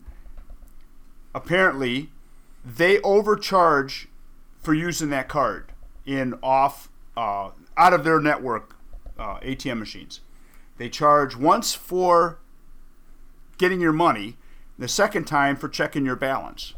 apparently, 1.34 2.10
they 2.64 3.02
overcharge 3.02 4.08
for 4.62 4.74
using 4.74 5.10
that 5.10 5.28
card 5.28 5.74
in 6.06 6.36
off 6.42 6.90
uh, 7.16 7.52
out 7.78 7.94
of 7.94 8.04
their 8.04 8.20
network 8.20 8.76
uh, 9.18 9.40
ATM 9.40 9.80
machines. 9.80 10.20
They 10.78 10.90
charge 10.90 11.36
once 11.36 11.74
for 11.74 12.40
getting 13.58 13.80
your 13.80 13.94
money, 13.94 14.38
the 14.78 14.88
second 14.88 15.26
time 15.26 15.56
for 15.56 15.70
checking 15.70 16.06
your 16.06 16.16
balance. 16.18 16.74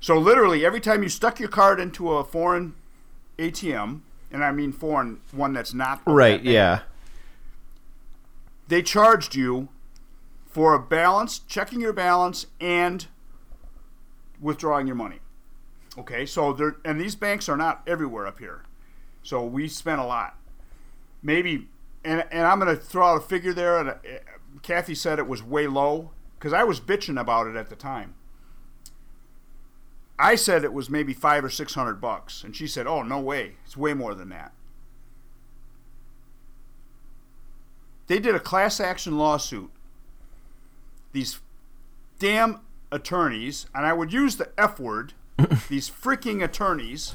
So 0.00 0.16
literally, 0.16 0.64
every 0.64 0.80
time 0.80 1.02
you 1.02 1.08
stuck 1.08 1.40
your 1.40 1.48
card 1.48 1.80
into 1.80 2.12
a 2.12 2.22
foreign 2.24 2.74
ATM, 3.38 4.02
and 4.30 4.44
I 4.44 4.52
mean 4.52 4.72
foreign 4.72 5.20
one 5.32 5.52
that's 5.52 5.74
not 5.74 6.00
Right. 6.06 6.42
that 6.42 6.48
Yeah. 6.50 6.80
they 8.68 8.82
charged 8.82 9.34
you 9.34 9.68
for 10.46 10.74
a 10.74 10.78
balance, 10.78 11.40
checking 11.40 11.80
your 11.80 11.92
balance, 11.92 12.46
and 12.60 13.06
withdrawing 14.40 14.86
your 14.86 14.96
money. 14.96 15.18
Okay, 15.96 16.24
so 16.26 16.52
there, 16.52 16.76
and 16.84 17.00
these 17.00 17.16
banks 17.16 17.48
are 17.48 17.56
not 17.56 17.82
everywhere 17.86 18.26
up 18.26 18.38
here, 18.38 18.62
so 19.24 19.44
we 19.44 19.66
spent 19.66 20.00
a 20.00 20.04
lot. 20.04 20.36
Maybe, 21.22 21.68
and 22.08 22.24
and 22.30 22.46
I'm 22.46 22.58
going 22.58 22.74
to 22.74 22.82
throw 22.82 23.06
out 23.06 23.18
a 23.18 23.20
figure 23.20 23.52
there. 23.52 23.78
And 23.78 23.90
uh, 23.90 23.94
Kathy 24.62 24.94
said 24.94 25.18
it 25.18 25.28
was 25.28 25.42
way 25.42 25.66
low 25.66 26.10
because 26.38 26.52
I 26.52 26.64
was 26.64 26.80
bitching 26.80 27.20
about 27.20 27.46
it 27.46 27.56
at 27.56 27.68
the 27.68 27.76
time. 27.76 28.14
I 30.18 30.34
said 30.34 30.64
it 30.64 30.72
was 30.72 30.90
maybe 30.90 31.14
five 31.14 31.44
or 31.44 31.50
six 31.50 31.74
hundred 31.74 32.00
bucks, 32.00 32.42
and 32.42 32.56
she 32.56 32.66
said, 32.66 32.86
"Oh 32.86 33.02
no 33.02 33.20
way, 33.20 33.56
it's 33.64 33.76
way 33.76 33.94
more 33.94 34.14
than 34.14 34.30
that." 34.30 34.52
they 38.08 38.18
did 38.18 38.34
a 38.34 38.40
class 38.40 38.80
action 38.80 39.16
lawsuit. 39.16 39.70
These 41.12 41.38
damn 42.18 42.60
attorneys, 42.90 43.66
and 43.74 43.86
I 43.86 43.92
would 43.92 44.12
use 44.12 44.36
the 44.36 44.50
F 44.58 44.80
word, 44.80 45.12
these 45.68 45.88
freaking 45.88 46.42
attorneys, 46.42 47.14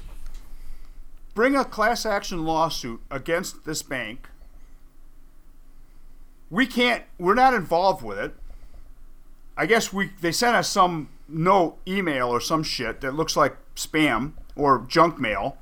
bring 1.33 1.55
a 1.55 1.65
class 1.65 2.05
action 2.05 2.45
lawsuit 2.45 3.01
against 3.11 3.65
this 3.65 3.81
bank. 3.81 4.29
We 6.53 6.67
can't, 6.67 7.03
we're 7.17 7.33
not 7.33 7.55
involved 7.55 8.03
with 8.03 8.19
it. 8.19 8.35
I 9.57 9.65
guess 9.65 9.91
we 9.91 10.11
they 10.21 10.31
sent 10.31 10.55
us 10.55 10.69
some 10.69 11.09
note, 11.27 11.79
email, 11.87 12.27
or 12.27 12.39
some 12.39 12.61
shit 12.61 13.01
that 13.01 13.15
looks 13.15 13.35
like 13.35 13.57
spam 13.75 14.33
or 14.55 14.85
junk 14.87 15.19
mail, 15.19 15.57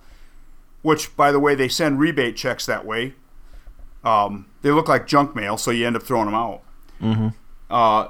which, 0.82 1.16
by 1.16 1.32
the 1.32 1.39
way, 1.39 1.56
they 1.56 1.70
send 1.70 1.98
rebate 1.98 2.36
checks 2.36 2.66
that 2.66 2.86
way. 2.86 3.14
Um, 4.04 4.48
they 4.64 4.72
look 4.72 4.89
like 4.89 5.08
junk 5.08 5.34
mail, 5.34 5.56
so 5.56 5.72
you 5.72 5.88
end 5.88 5.96
up 5.96 6.04
throwing 6.04 6.26
them 6.26 6.36
out. 6.36 6.62
Mm-hmm. 7.02 7.30
Uh, 7.70 8.10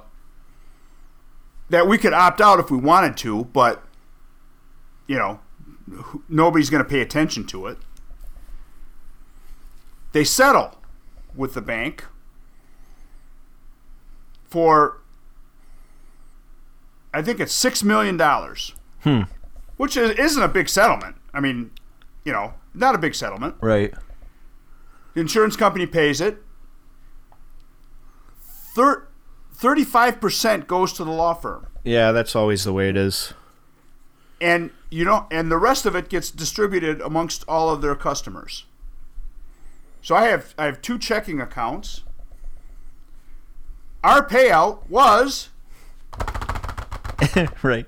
that 1.70 1.86
we 1.86 2.00
could 2.00 2.14
opt 2.14 2.42
out 2.42 2.60
if 2.60 2.72
we 2.72 2.78
wanted 2.78 3.16
to, 3.18 3.46
but 3.46 3.84
you 5.06 5.18
know, 5.18 5.40
nobody's 6.28 6.72
going 6.72 6.84
to 6.84 6.90
pay 6.90 7.02
attention 7.02 7.46
to 7.46 7.68
it. 7.68 7.78
They 10.14 10.24
settle 10.24 10.80
with 11.36 11.54
the 11.54 11.62
bank 11.62 12.06
for, 14.52 14.97
I 17.14 17.22
think 17.22 17.39
it's 17.39 17.54
six 17.54 17.84
million 17.84 18.18
dollars, 18.18 18.74
Hmm. 19.04 19.22
which 19.78 19.95
is, 19.97 20.12
isn't 20.12 20.43
a 20.43 20.47
big 20.49 20.68
settlement. 20.70 21.16
I 21.34 21.39
mean, 21.39 21.72
you 22.26 22.34
know, 22.34 22.54
not 22.74 22.93
a 22.93 22.97
big 22.97 23.16
settlement. 23.16 23.56
Right. 23.62 23.93
The 25.14 25.22
insurance 25.22 25.56
company 25.56 25.86
pays 25.86 26.20
it. 26.22 26.43
Thir- 28.76 29.08
35% 29.58 30.68
goes 30.68 30.93
to 30.93 31.04
the 31.04 31.12
law 31.12 31.34
firm. 31.34 31.68
Yeah, 31.84 32.12
that's 32.12 32.36
always 32.36 32.64
the 32.66 32.74
way 32.74 32.89
it 32.89 32.97
is. 32.97 33.34
And 34.39 34.72
you 34.89 35.06
know, 35.06 35.28
and 35.32 35.49
the 35.52 35.58
rest 35.58 35.86
of 35.86 35.95
it 35.95 36.10
gets 36.10 36.32
distributed 36.32 36.99
amongst 37.02 37.43
all 37.47 37.70
of 37.70 37.82
their 37.82 37.95
customers. 37.95 38.66
So 40.02 40.16
I 40.16 40.26
have 40.26 40.54
I 40.58 40.66
have 40.66 40.82
two 40.82 40.97
checking 40.97 41.39
accounts. 41.39 42.02
Our 44.04 44.26
payout 44.28 44.89
was 44.89 45.49
right. 47.64 47.86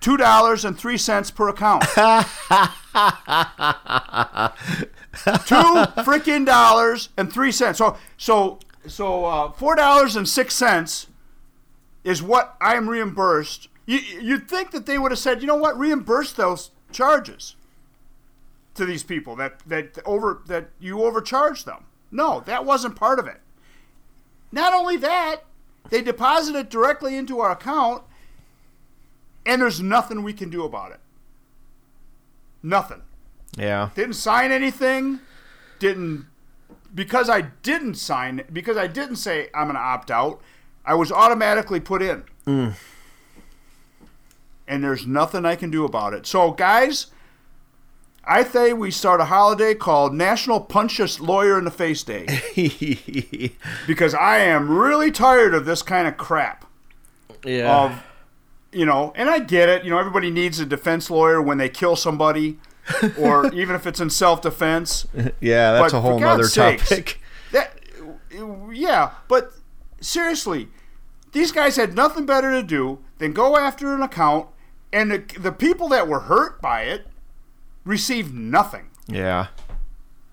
two 0.00 0.16
dollars 0.16 0.64
and 0.64 0.78
three 0.78 0.96
cents 0.96 1.30
per 1.30 1.48
account. 1.48 1.82
two 1.92 1.92
freaking 6.04 6.46
dollars 6.46 7.08
and 7.16 7.32
three 7.32 7.50
cents. 7.50 7.78
So 7.78 7.96
so 8.16 8.60
so 8.86 9.24
uh, 9.24 9.50
four 9.52 9.74
dollars 9.74 10.14
and 10.14 10.28
six 10.28 10.54
cents 10.54 11.08
is 12.04 12.22
what 12.22 12.56
I 12.60 12.76
am 12.76 12.88
reimbursed. 12.88 13.68
You, 13.84 13.98
you'd 13.98 14.48
think 14.48 14.70
that 14.70 14.86
they 14.86 14.98
would 14.98 15.10
have 15.10 15.18
said, 15.18 15.40
you 15.40 15.48
know 15.48 15.56
what, 15.56 15.76
reimburse 15.78 16.32
those 16.32 16.70
charges 16.92 17.56
to 18.74 18.84
these 18.84 19.02
people 19.02 19.34
that 19.36 19.58
that 19.66 19.98
over 20.06 20.42
that 20.46 20.68
you 20.78 21.02
overcharged 21.02 21.66
them. 21.66 21.84
No, 22.12 22.40
that 22.46 22.64
wasn't 22.64 22.94
part 22.94 23.18
of 23.18 23.26
it. 23.26 23.40
Not 24.52 24.72
only 24.72 24.96
that, 24.98 25.42
they 25.90 26.02
deposit 26.02 26.54
it 26.56 26.70
directly 26.70 27.16
into 27.16 27.40
our 27.40 27.50
account, 27.50 28.02
and 29.44 29.62
there's 29.62 29.80
nothing 29.80 30.22
we 30.22 30.32
can 30.32 30.50
do 30.50 30.64
about 30.64 30.92
it. 30.92 31.00
Nothing. 32.62 33.02
Yeah. 33.56 33.90
Didn't 33.94 34.14
sign 34.14 34.50
anything. 34.50 35.20
Didn't 35.78 36.26
because 36.94 37.28
I 37.28 37.42
didn't 37.42 37.94
sign 37.94 38.42
because 38.52 38.76
I 38.76 38.86
didn't 38.86 39.16
say 39.16 39.48
I'm 39.54 39.66
going 39.66 39.74
to 39.74 39.80
opt 39.80 40.10
out. 40.10 40.40
I 40.84 40.94
was 40.94 41.12
automatically 41.12 41.78
put 41.78 42.02
in. 42.02 42.24
Mm. 42.46 42.74
And 44.66 44.82
there's 44.82 45.06
nothing 45.06 45.44
I 45.44 45.56
can 45.56 45.70
do 45.70 45.84
about 45.84 46.14
it. 46.14 46.26
So 46.26 46.52
guys, 46.52 47.08
I 48.28 48.42
say 48.42 48.72
we 48.72 48.90
start 48.90 49.20
a 49.20 49.26
holiday 49.26 49.74
called 49.74 50.12
National 50.12 50.60
Punch 50.60 50.98
a 50.98 51.22
Lawyer 51.22 51.58
in 51.58 51.64
the 51.64 51.70
Face 51.70 52.02
Day 52.02 52.26
because 53.86 54.14
I 54.14 54.38
am 54.38 54.68
really 54.68 55.12
tired 55.12 55.54
of 55.54 55.64
this 55.64 55.82
kind 55.82 56.08
of 56.08 56.16
crap 56.16 56.66
yeah. 57.44 57.84
of 57.84 58.02
you 58.72 58.84
know 58.84 59.12
and 59.16 59.30
i 59.30 59.38
get 59.38 59.68
it 59.68 59.84
you 59.84 59.90
know 59.90 59.98
everybody 59.98 60.30
needs 60.30 60.58
a 60.60 60.66
defense 60.66 61.10
lawyer 61.10 61.40
when 61.40 61.58
they 61.58 61.68
kill 61.68 61.96
somebody 61.96 62.58
or 63.18 63.52
even 63.52 63.74
if 63.74 63.86
it's 63.86 64.00
in 64.00 64.10
self-defense 64.10 65.06
yeah, 65.40 65.72
that's 65.72 65.92
but 65.92 65.98
a 65.98 66.00
whole 66.00 66.42
sakes, 66.44 66.88
topic. 66.88 67.20
that 67.52 67.80
yeah 68.72 69.12
but 69.28 69.52
seriously 70.00 70.68
these 71.32 71.52
guys 71.52 71.76
had 71.76 71.94
nothing 71.94 72.26
better 72.26 72.52
to 72.52 72.62
do 72.62 72.98
than 73.18 73.32
go 73.32 73.56
after 73.56 73.94
an 73.94 74.02
account 74.02 74.48
and 74.92 75.10
the, 75.10 75.18
the 75.38 75.52
people 75.52 75.88
that 75.88 76.06
were 76.06 76.20
hurt 76.20 76.60
by 76.60 76.82
it 76.82 77.06
received 77.86 78.34
nothing 78.34 78.90
Yeah. 79.08 79.46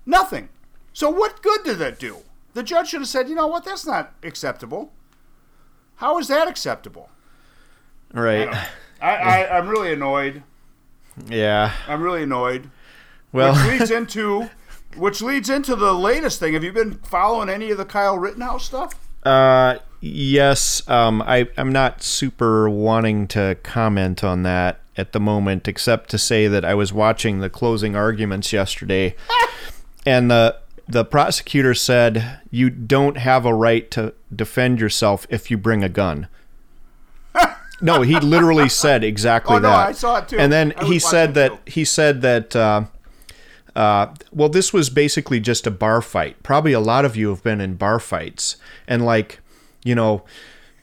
nothing 0.04 0.50
so 0.92 1.08
what 1.08 1.40
good 1.40 1.60
did 1.64 1.78
that 1.78 1.98
do 1.98 2.18
the 2.52 2.62
judge 2.62 2.88
should 2.88 3.00
have 3.00 3.08
said 3.08 3.28
you 3.30 3.34
know 3.34 3.46
what 3.46 3.64
that's 3.64 3.86
not 3.86 4.12
acceptable 4.22 4.92
how 5.96 6.18
is 6.18 6.28
that 6.28 6.48
acceptable 6.48 7.08
Right. 8.12 8.48
I, 9.02 9.16
I, 9.16 9.58
I'm 9.58 9.66
really 9.68 9.92
annoyed. 9.92 10.44
Yeah. 11.26 11.72
I'm 11.88 12.00
really 12.00 12.22
annoyed. 12.22 12.70
Well, 13.32 13.54
Which 13.54 13.80
leads 13.80 13.90
into 14.00 14.48
which 14.96 15.20
leads 15.20 15.50
into 15.50 15.74
the 15.74 15.92
latest 15.92 16.38
thing. 16.38 16.54
Have 16.54 16.62
you 16.62 16.72
been 16.72 16.98
following 16.98 17.48
any 17.48 17.72
of 17.72 17.78
the 17.78 17.84
Kyle 17.84 18.16
Rittenhouse 18.16 18.64
stuff? 18.66 18.92
Uh, 19.24 19.78
yes. 20.00 20.88
Um, 20.88 21.22
I 21.22 21.48
I'm 21.56 21.72
not 21.72 22.04
super 22.04 22.70
wanting 22.70 23.26
to 23.28 23.56
comment 23.64 24.22
on 24.22 24.44
that 24.44 24.78
at 24.96 25.12
the 25.12 25.20
moment, 25.20 25.66
except 25.68 26.10
to 26.10 26.18
say 26.18 26.46
that 26.48 26.64
I 26.64 26.74
was 26.74 26.92
watching 26.92 27.40
the 27.40 27.50
closing 27.50 27.96
arguments 27.96 28.52
yesterday, 28.52 29.16
and 30.06 30.30
the 30.30 30.56
the 30.86 31.04
prosecutor 31.04 31.74
said 31.74 32.40
you 32.50 32.68
don't 32.68 33.16
have 33.16 33.46
a 33.46 33.54
right 33.54 33.90
to 33.92 34.12
defend 34.34 34.80
yourself 34.80 35.26
if 35.30 35.50
you 35.50 35.56
bring 35.56 35.82
a 35.82 35.88
gun. 35.88 36.28
No, 37.80 38.02
he 38.02 38.18
literally 38.18 38.68
said 38.68 39.02
exactly 39.04 39.56
Oh, 39.56 39.58
no, 39.58 39.68
that. 39.68 39.88
I 39.88 39.92
saw 39.92 40.18
it 40.18 40.28
too. 40.28 40.38
And 40.38 40.50
then 40.50 40.72
he 40.84 40.98
said 40.98 41.34
that 41.34 41.58
he 41.66 41.84
said 41.84 42.22
that 42.22 42.54
uh, 42.54 42.84
uh, 43.76 44.14
well, 44.32 44.48
this 44.48 44.72
was 44.72 44.88
basically 44.88 45.40
just 45.40 45.66
a 45.66 45.70
bar 45.70 46.00
fight. 46.00 46.42
Probably 46.42 46.72
a 46.72 46.80
lot 46.80 47.04
of 47.04 47.16
you 47.16 47.28
have 47.30 47.42
been 47.42 47.60
in 47.60 47.74
bar 47.74 47.98
fights, 47.98 48.56
and 48.86 49.04
like, 49.04 49.40
you 49.82 49.94
know, 49.94 50.22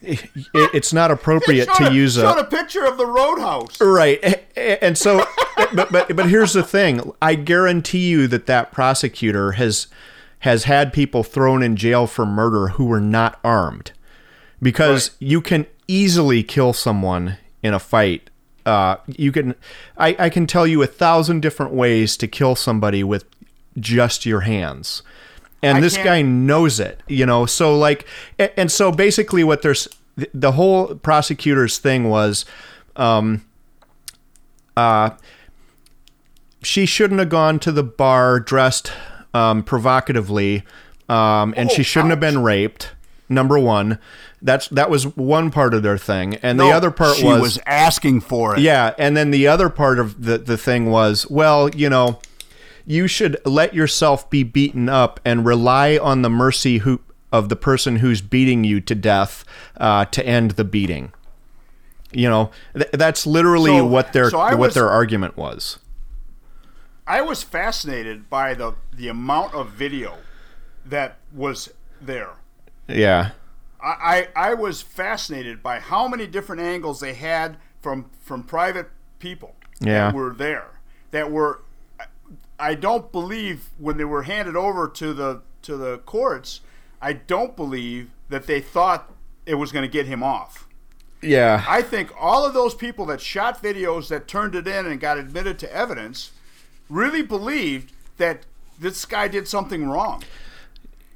it, 0.01 0.29
it's 0.53 0.93
not 0.93 1.11
appropriate 1.11 1.69
to 1.75 1.87
a- 1.87 1.93
use 1.93 2.17
a 2.17 2.27
a 2.27 2.43
picture 2.43 2.85
of 2.85 2.97
the 2.97 3.05
roadhouse. 3.05 3.79
right. 3.81 4.19
And 4.55 4.97
so, 4.97 5.25
but 5.73 5.91
but 5.91 6.15
but 6.15 6.29
here's 6.29 6.53
the 6.53 6.63
thing: 6.63 7.11
I 7.21 7.35
guarantee 7.35 8.09
you 8.09 8.27
that 8.27 8.45
that 8.47 8.71
prosecutor 8.71 9.53
has 9.53 9.87
has 10.39 10.63
had 10.63 10.91
people 10.91 11.23
thrown 11.23 11.61
in 11.61 11.75
jail 11.75 12.07
for 12.07 12.25
murder 12.25 12.69
who 12.69 12.85
were 12.85 12.99
not 13.01 13.39
armed, 13.43 13.91
because 14.61 15.11
you 15.19 15.39
can 15.41 15.67
easily 15.87 16.41
kill 16.43 16.73
someone 16.73 17.37
in 17.61 17.73
a 17.73 17.79
fight. 17.79 18.29
Uh, 18.65 18.95
you 19.07 19.31
can, 19.31 19.55
I, 19.97 20.15
I 20.19 20.29
can 20.29 20.45
tell 20.45 20.67
you 20.67 20.81
a 20.83 20.87
thousand 20.87 21.41
different 21.41 21.73
ways 21.73 22.15
to 22.17 22.27
kill 22.27 22.55
somebody 22.55 23.03
with 23.03 23.25
just 23.79 24.25
your 24.25 24.41
hands. 24.41 25.01
And 25.63 25.77
I 25.77 25.81
this 25.81 25.93
can't- 25.95 26.05
guy 26.05 26.21
knows 26.23 26.79
it, 26.79 27.01
you 27.07 27.25
know. 27.25 27.45
So 27.45 27.77
like, 27.77 28.05
and 28.39 28.71
so 28.71 28.91
basically, 28.91 29.43
what 29.43 29.61
there's 29.61 29.87
the 30.33 30.53
whole 30.53 30.95
prosecutor's 30.95 31.77
thing 31.77 32.09
was, 32.09 32.45
um, 32.95 33.45
uh, 34.75 35.11
she 36.63 36.85
shouldn't 36.85 37.19
have 37.19 37.29
gone 37.29 37.59
to 37.59 37.71
the 37.71 37.83
bar 37.83 38.39
dressed 38.39 38.91
um, 39.33 39.63
provocatively, 39.63 40.63
um, 41.09 41.53
and 41.57 41.71
she 41.71 41.81
Oh, 41.81 41.83
shouldn't 41.83 42.09
have 42.11 42.19
been 42.19 42.43
raped. 42.43 42.91
Number 43.29 43.57
one, 43.57 43.97
that's 44.41 44.67
that 44.69 44.89
was 44.89 45.07
one 45.15 45.51
part 45.51 45.73
of 45.73 45.83
their 45.83 45.97
thing, 45.97 46.35
and 46.43 46.59
the 46.59 46.65
other 46.71 46.91
part 46.91 47.15
she 47.15 47.25
was, 47.25 47.41
was 47.41 47.59
asking 47.65 48.21
for 48.21 48.55
it. 48.55 48.59
yeah, 48.61 48.93
and 48.97 49.15
then 49.15 49.31
the 49.31 49.47
other 49.47 49.69
part 49.69 49.99
of 49.99 50.23
the 50.25 50.37
the 50.37 50.57
thing 50.57 50.91
was, 50.91 51.29
well, 51.29 51.69
you 51.69 51.89
know, 51.89 52.19
you 52.85 53.07
should 53.07 53.37
let 53.45 53.73
yourself 53.73 54.29
be 54.29 54.43
beaten 54.43 54.89
up 54.89 55.19
and 55.25 55.45
rely 55.45 55.97
on 55.97 56.21
the 56.21 56.29
mercy 56.29 56.79
who 56.79 57.01
of 57.31 57.47
the 57.49 57.55
person 57.55 57.97
who's 57.97 58.21
beating 58.21 58.63
you 58.63 58.81
to 58.81 58.93
death 58.95 59.45
uh, 59.77 60.05
to 60.05 60.25
end 60.25 60.51
the 60.51 60.63
beating. 60.65 61.13
You 62.11 62.27
know, 62.29 62.51
th- 62.73 62.91
that's 62.91 63.25
literally 63.25 63.77
So- 63.77 63.85
what 63.85 64.11
their 64.13 64.29
so 64.29 64.37
what 64.39 64.57
was- 64.57 64.73
their 64.73 64.89
argument 64.89 65.37
was. 65.37 65.79
I 67.07 67.21
was 67.21 67.43
fascinated 67.43 68.29
by 68.29 68.53
the 68.53 68.75
the 68.93 69.07
amount 69.07 69.53
of 69.53 69.69
video 69.71 70.17
that 70.85 71.17
was 71.33 71.69
there. 72.01 72.31
Yeah, 72.87 73.31
I, 73.81 74.27
I 74.35 74.49
I 74.51 74.53
was 74.53 74.81
fascinated 74.81 75.63
by 75.63 75.79
how 75.79 76.07
many 76.07 76.27
different 76.27 76.61
angles 76.61 76.99
they 76.99 77.13
had 77.13 77.57
from 77.81 78.09
from 78.21 78.43
private 78.43 78.89
people 79.19 79.55
Yeah. 79.79 80.07
that 80.07 80.13
were 80.15 80.33
there 80.33 80.79
that 81.11 81.31
were 81.31 81.61
I- 82.69 82.75
don't 82.75 83.11
believe 83.11 83.69
when 83.77 83.97
they 83.97 84.05
were 84.05 84.23
handed 84.23 84.55
over 84.55 84.87
to 84.87 85.13
the 85.13 85.41
to 85.63 85.77
the 85.77 85.99
courts 85.99 86.61
I 87.01 87.13
don't 87.13 87.55
believe 87.55 88.11
that 88.29 88.45
they 88.47 88.61
thought 88.61 89.11
it 89.45 89.55
was 89.55 89.71
going 89.71 89.83
to 89.83 89.91
get 89.91 90.05
him 90.05 90.21
off. 90.23 90.67
yeah, 91.21 91.63
I 91.67 91.81
think 91.81 92.11
all 92.19 92.45
of 92.45 92.53
those 92.53 92.75
people 92.75 93.05
that 93.07 93.19
shot 93.21 93.61
videos 93.61 94.07
that 94.09 94.27
turned 94.27 94.55
it 94.55 94.67
in 94.67 94.85
and 94.85 94.99
got 94.99 95.17
admitted 95.17 95.57
to 95.59 95.73
evidence 95.75 96.31
really 96.89 97.21
believed 97.23 97.91
that 98.17 98.45
this 98.79 99.05
guy 99.05 99.27
did 99.27 99.47
something 99.47 99.87
wrong. 99.89 100.23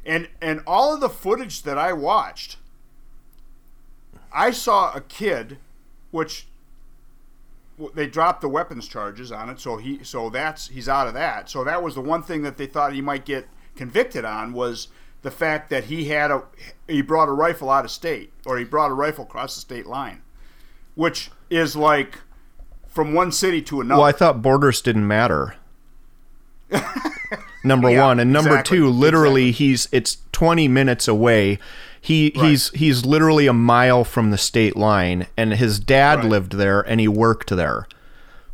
And 0.06 0.28
and 0.42 0.62
all 0.68 0.94
of 0.94 1.00
the 1.02 1.10
footage 1.10 1.64
that 1.64 1.78
I 1.78 1.94
watched, 1.94 2.58
I 4.32 4.52
saw 4.52 4.92
a 4.94 5.02
kid, 5.02 5.58
which 6.12 6.48
they 7.94 8.08
dropped 8.08 8.42
the 8.42 8.50
weapons 8.50 8.88
charges 8.88 9.32
on 9.32 9.50
it, 9.50 9.60
so 9.60 9.78
he 9.78 10.04
so 10.04 10.30
that's 10.30 10.68
he's 10.70 10.88
out 10.88 11.08
of 11.08 11.14
that. 11.14 11.50
So 11.50 11.64
that 11.64 11.84
was 11.84 11.96
the 11.96 12.02
one 12.02 12.24
thing 12.24 12.44
that 12.44 12.58
they 12.58 12.68
thought 12.68 12.94
he 12.94 13.02
might 13.02 13.26
get 13.26 13.48
convicted 13.76 14.24
on 14.26 14.54
was 14.54 14.88
the 15.22 15.32
fact 15.32 15.70
that 15.70 15.86
he 15.86 16.06
had 16.06 16.32
a 16.32 16.44
he 16.88 17.02
brought 17.02 17.28
a 17.28 17.34
rifle 17.34 17.70
out 17.70 17.86
of 17.86 17.92
state 17.92 18.32
or 18.46 18.58
he 18.58 18.64
brought 18.64 18.92
a 18.92 18.94
rifle 18.94 19.26
across 19.26 19.56
the 19.56 19.62
state 19.62 19.86
line, 19.86 20.22
which 20.96 21.32
is 21.50 21.76
like 21.76 22.20
from 22.88 23.14
one 23.14 23.32
city 23.32 23.62
to 23.64 23.82
another. 23.82 24.00
Well, 24.00 24.08
I 24.08 24.14
thought 24.14 24.42
borders 24.42 24.82
didn't 24.82 25.08
matter. 25.08 25.56
number 27.66 27.90
Yeah, 27.90 28.06
one 28.06 28.20
and 28.20 28.32
number 28.32 28.52
exactly, 28.52 28.78
two, 28.78 28.90
literally, 28.90 29.52
he's 29.52 29.88
it's 29.92 30.18
twenty 30.32 30.68
minutes 30.68 31.08
away. 31.08 31.60
He 32.00 32.32
he's 32.36 32.70
he's 32.70 33.04
literally 33.06 33.48
a 33.48 33.54
mile 33.54 34.04
from 34.04 34.30
the 34.32 34.38
state 34.38 34.76
line, 34.76 35.26
and 35.36 35.54
his 35.54 35.80
dad 35.80 36.20
Right. 36.20 36.30
lived 36.30 36.54
there 36.54 36.82
and 36.82 37.00
he 37.00 37.08
worked 37.08 37.50
there. 37.50 37.88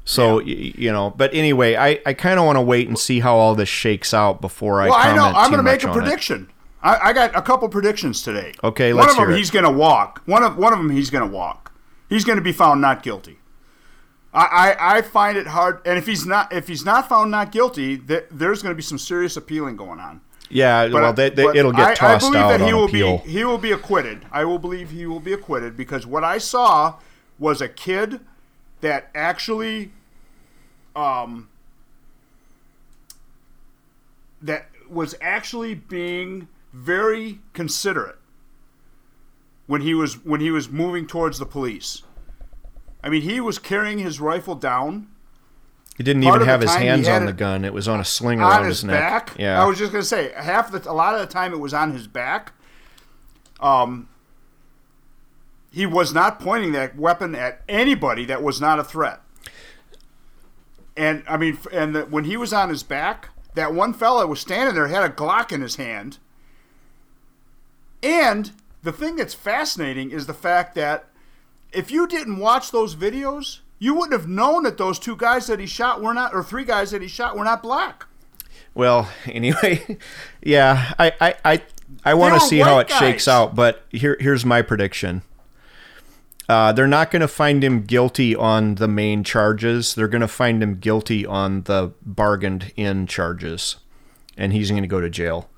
So 0.05 0.37
y 0.37 0.43
you 0.77 0.91
know, 0.91 1.11
but 1.15 1.33
anyway, 1.33 1.75
I, 1.75 1.99
I 2.05 2.13
kind 2.13 2.39
of 2.39 2.45
want 2.45 2.55
to 2.57 2.61
wait 2.61 2.87
and 2.87 2.97
see 2.97 3.19
how 3.19 3.35
all 3.35 3.53
this 3.53 3.69
shakes 3.69 4.13
out 4.13 4.41
before 4.41 4.81
I 4.81 4.85
Well, 4.89 4.97
I 4.97 5.15
know. 5.15 5.25
I'm 5.25 5.51
going 5.51 5.57
to 5.57 5.63
make 5.63 5.83
a 5.83 5.91
prediction. 5.91 6.49
I, 6.81 7.09
I 7.09 7.13
got 7.13 7.35
a 7.35 7.41
couple 7.43 7.69
predictions 7.69 8.23
today. 8.23 8.53
Okay, 8.63 8.93
one 8.93 9.05
let's 9.05 9.17
of 9.19 9.27
them 9.27 9.35
he's 9.35 9.51
going 9.51 9.65
to 9.65 9.71
walk. 9.71 10.21
One 10.25 10.41
of 10.43 10.57
one 10.57 10.73
of 10.73 10.79
them 10.79 10.89
he's 10.89 11.09
going 11.11 11.29
to 11.29 11.35
walk. 11.35 11.71
He's 12.09 12.23
going 12.25 12.37
to 12.37 12.43
be 12.43 12.51
found 12.53 12.81
not 12.81 13.03
guilty. 13.03 13.37
I, 14.33 14.75
I, 14.79 14.97
I 14.97 15.01
find 15.01 15.37
it 15.37 15.47
hard, 15.47 15.81
and 15.85 15.97
if 15.97 16.05
he's 16.05 16.25
not 16.25 16.53
if 16.53 16.67
he's 16.67 16.85
not 16.85 17.09
found 17.09 17.31
not 17.31 17.51
guilty, 17.51 17.97
th- 17.97 18.25
there's 18.31 18.61
going 18.61 18.71
to 18.71 18.77
be 18.77 18.81
some 18.81 18.97
serious 18.97 19.35
appealing 19.35 19.75
going 19.75 19.99
on. 19.99 20.21
Yeah, 20.49 20.87
But, 20.87 20.93
well, 20.93 21.13
they, 21.13 21.29
they, 21.29 21.45
it'll 21.45 21.71
get 21.71 21.95
tossed 21.95 22.25
I 22.25 22.29
believe 22.29 22.43
out 22.43 22.47
that 22.49 22.61
he 22.61 22.73
will 22.73 22.85
appeal. 22.85 23.17
be 23.19 23.29
he 23.29 23.45
will 23.45 23.57
be 23.57 23.71
acquitted. 23.71 24.25
I 24.31 24.43
will 24.45 24.59
believe 24.59 24.91
he 24.91 25.05
will 25.05 25.19
be 25.21 25.33
acquitted 25.33 25.77
because 25.77 26.05
what 26.05 26.23
I 26.23 26.37
saw 26.37 26.95
was 27.39 27.61
a 27.61 27.69
kid 27.69 28.19
that 28.81 29.09
actually, 29.15 29.91
um, 30.95 31.49
that 34.41 34.67
was 34.89 35.15
actually 35.21 35.73
being 35.75 36.47
very 36.73 37.39
considerate 37.53 38.17
when 39.67 39.81
he 39.81 39.93
was 39.93 40.23
when 40.25 40.41
he 40.41 40.51
was 40.51 40.69
moving 40.69 41.07
towards 41.07 41.39
the 41.39 41.45
police. 41.45 42.03
I 43.03 43.09
mean, 43.09 43.21
he 43.23 43.39
was 43.39 43.57
carrying 43.59 43.99
his 43.99 44.19
rifle 44.19 44.55
down 44.55 45.07
He 45.97 46.03
didn't 46.03 46.23
part 46.23 46.37
even 46.37 46.47
have 46.47 46.61
his 46.61 46.75
hands 46.75 47.07
on 47.07 47.25
the 47.25 47.33
gun. 47.33 47.65
It 47.65 47.73
was 47.73 47.87
on 47.87 47.99
a 47.99 48.05
sling 48.05 48.41
on 48.41 48.51
around 48.51 48.65
his, 48.65 48.77
his, 48.77 48.85
neck. 48.85 48.99
back. 48.99 49.35
Yeah. 49.39 49.61
I 49.61 49.65
was 49.65 49.77
just 49.77 49.91
gonna 49.91 50.03
say 50.03 50.31
half 50.35 50.71
the 50.71 50.89
a 50.89 50.93
lot 50.93 51.15
of 51.15 51.21
the 51.21 51.27
time 51.27 51.53
it 51.53 51.59
was 51.59 51.73
on 51.73 51.93
his 51.93 52.07
back. 52.07 52.53
Um, 53.59 54.07
he 55.71 55.85
was 55.85 56.13
not 56.13 56.39
pointing 56.39 56.73
that 56.73 56.97
weapon 56.97 57.33
at 57.33 57.61
anybody 57.69 58.25
that 58.25 58.43
was 58.43 58.59
not 58.59 58.79
a 58.79 58.83
threat. 58.83 59.21
And 60.97 61.23
I 61.27 61.37
mean, 61.37 61.57
and 61.71 61.95
the, 61.95 62.01
when 62.05 62.25
he 62.25 62.35
was 62.35 62.51
on 62.51 62.69
his 62.69 62.83
back, 62.83 63.29
that 63.55 63.73
one 63.73 63.93
fella 63.93 64.27
was 64.27 64.39
standing 64.41 64.75
there 64.75 64.87
had 64.87 65.03
a 65.03 65.13
Glock 65.13 65.51
in 65.51 65.61
his 65.61 65.77
hand. 65.77 66.17
And 68.03 68.51
the 68.83 68.91
thing 68.91 69.15
that's 69.15 69.33
fascinating 69.33 70.11
is 70.11 70.25
the 70.25 70.33
fact 70.33 70.75
that 70.75 71.05
if 71.71 71.91
you 71.91 72.07
didn't 72.07 72.37
watch 72.37 72.71
those 72.71 72.95
videos, 72.95 73.59
you 73.79 73.93
wouldn't 73.93 74.13
have 74.13 74.29
known 74.29 74.63
that 74.63 74.77
those 74.77 74.99
two 74.99 75.15
guys 75.15 75.47
that 75.47 75.59
he 75.59 75.65
shot 75.65 76.01
were 76.01 76.13
not, 76.13 76.33
or 76.33 76.43
three 76.43 76.63
guys 76.63 76.91
that 76.91 77.01
he 77.01 77.07
shot 77.07 77.35
were 77.37 77.43
not 77.43 77.63
black. 77.63 78.05
Well, 78.73 79.09
anyway, 79.25 79.97
yeah, 80.41 80.93
I 80.99 81.13
I 81.19 81.35
I, 81.45 81.61
I 82.05 82.13
want 82.13 82.39
to 82.39 82.47
see 82.47 82.59
how 82.59 82.79
it 82.79 82.89
shakes 82.89 83.27
out, 83.27 83.55
but 83.55 83.83
here 83.89 84.17
here's 84.19 84.45
my 84.45 84.61
prediction. 84.61 85.23
Uh, 86.49 86.73
they're 86.73 86.87
not 86.87 87.11
going 87.11 87.21
to 87.21 87.29
find 87.29 87.63
him 87.63 87.83
guilty 87.83 88.35
on 88.35 88.75
the 88.75 88.87
main 88.87 89.23
charges. 89.23 89.95
They're 89.95 90.09
going 90.09 90.21
to 90.21 90.27
find 90.27 90.61
him 90.61 90.79
guilty 90.79 91.25
on 91.25 91.61
the 91.61 91.93
bargained 92.05 92.73
in 92.75 93.07
charges, 93.07 93.77
and 94.35 94.51
he's 94.51 94.69
going 94.69 94.83
to 94.83 94.87
go 94.87 94.99
to 94.99 95.09
jail 95.09 95.49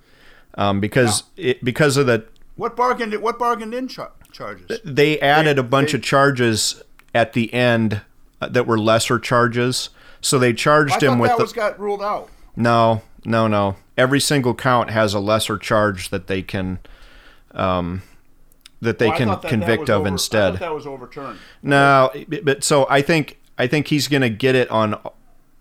um, 0.56 0.80
because 0.80 1.24
it, 1.36 1.64
because 1.64 1.98
of 1.98 2.06
the 2.06 2.26
What 2.56 2.76
bargained? 2.76 3.20
What 3.22 3.40
bargained 3.40 3.74
in 3.74 3.88
char- 3.88 4.12
charges? 4.34 4.80
they 4.84 5.20
added 5.20 5.58
a 5.60 5.64
bunch 5.64 5.92
they- 5.94 5.98
of 6.00 6.04
charges 6.04 6.82
at 7.16 7.34
the 7.34 7.54
end 7.54 8.02
uh, 8.42 8.48
that 8.50 8.66
were 8.68 8.78
lesser 8.80 9.20
charges. 9.20 9.90
So 10.20 10.40
they 10.40 10.54
charged 10.54 11.02
him 11.04 11.20
with 11.20 11.32
that 11.32 11.38
the 11.38 11.44
was 11.44 11.54
got 11.54 11.80
ruled 11.80 12.02
out. 12.02 12.30
no, 12.56 13.02
no, 13.26 13.48
no. 13.48 13.76
Every 13.98 14.20
single 14.20 14.54
count 14.56 14.90
has 14.90 15.14
a 15.14 15.20
lesser 15.20 15.58
charge 15.58 16.10
that 16.10 16.28
they 16.28 16.42
can, 16.42 16.80
um, 17.52 18.02
that 18.82 19.00
they 19.00 19.10
I 19.10 19.18
can 19.18 19.28
that 19.30 19.42
that 19.44 19.50
convict 19.50 19.82
was 19.82 19.90
of 19.90 19.96
over- 20.02 20.08
I 20.08 20.12
instead. 20.12 20.52
thought 20.54 20.60
that 20.62 20.74
was 20.74 20.88
overturned. 20.88 21.40
No, 21.62 22.10
but 22.42 22.64
so 22.64 22.88
I 22.90 23.02
think 23.02 23.38
I 23.58 23.68
think 23.68 23.88
he's 23.88 24.08
gonna 24.08 24.30
get 24.30 24.56
it 24.56 24.70
on 24.72 24.98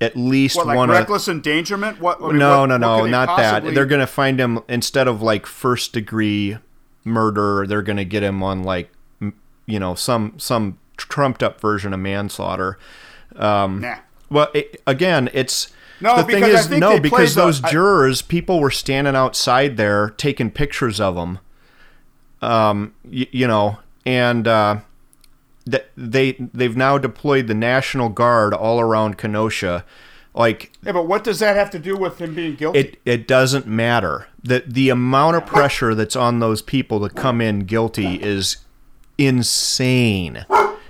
at 0.01 0.17
least 0.17 0.57
What, 0.57 0.67
like 0.69 0.77
one. 0.77 0.91
of, 0.91 0.97
reckless 0.97 1.29
endangerment? 1.29 2.01
What? 2.01 2.23
I 2.23 2.29
mean, 2.29 2.39
no, 2.39 2.61
what- 2.61 2.67
no, 2.69 2.73
what 2.99 3.05
no, 3.05 3.07
not 3.07 3.29
possibly- 3.29 3.71
that. 3.71 3.75
They're 3.75 3.87
gonna 3.87 4.07
find 4.07 4.41
him 4.41 4.61
instead 4.69 5.07
of 5.09 5.21
like 5.23 5.45
first 5.47 5.93
degree 5.93 6.57
murder. 7.05 7.67
They're 7.67 7.83
gonna 7.83 8.05
get 8.05 8.23
him 8.23 8.43
on 8.43 8.63
like 8.63 8.91
you 9.67 9.79
know 9.79 9.95
some 9.95 10.35
some 10.39 10.79
trumped 10.97 11.43
up 11.43 11.61
version 11.61 11.93
of 11.93 12.01
manslaughter. 12.01 12.79
Nah. 13.39 13.97
Well, 14.31 14.49
it, 14.55 14.81
again, 14.87 15.29
it's 15.33 15.73
No, 16.01 16.17
the 16.17 16.23
thing 16.25 16.41
because 16.43 16.71
is 16.71 16.79
no 16.79 16.99
because 17.01 17.35
the- 17.35 17.43
those 17.43 17.63
I- 17.65 17.71
jurors, 17.71 18.23
people 18.23 18.61
were 18.61 18.71
standing 18.71 19.15
outside 19.17 19.77
there 19.77 20.11
taking 20.11 20.51
pictures 20.51 21.01
of 21.01 21.15
them. 21.17 21.39
Um, 22.41 22.93
y- 23.05 23.29
you 23.31 23.47
know, 23.47 23.79
and 24.05 24.49
uh, 24.49 24.81
th- 25.71 25.85
they 25.97 26.33
they've 26.53 26.77
now 26.77 26.99
deployed 26.99 27.47
the 27.47 27.55
National 27.55 28.09
Guard 28.09 28.53
all 28.55 28.81
around 28.81 29.17
Kenosha. 29.19 29.85
Like 30.35 30.73
Yeah, 30.83 30.93
but 30.93 31.07
what 31.07 31.25
does 31.25 31.41
that 31.41 31.57
have 31.57 31.71
to 31.71 31.79
do 31.79 31.97
with 31.97 32.19
him 32.21 32.35
being 32.35 32.55
guilty? 32.55 32.79
it 32.79 33.01
it 33.05 33.29
doesn't 33.29 33.67
matter. 33.67 34.29
The 34.43 34.65
the 34.67 34.89
amount 34.89 35.37
of 35.37 35.47
pressure 35.47 35.95
that's 35.95 36.17
on 36.17 36.41
those 36.41 36.63
people 36.63 37.07
to 37.07 37.15
come 37.15 37.41
in 37.41 37.61
guilty 37.61 38.17
is 38.17 38.57
insane. 39.19 40.45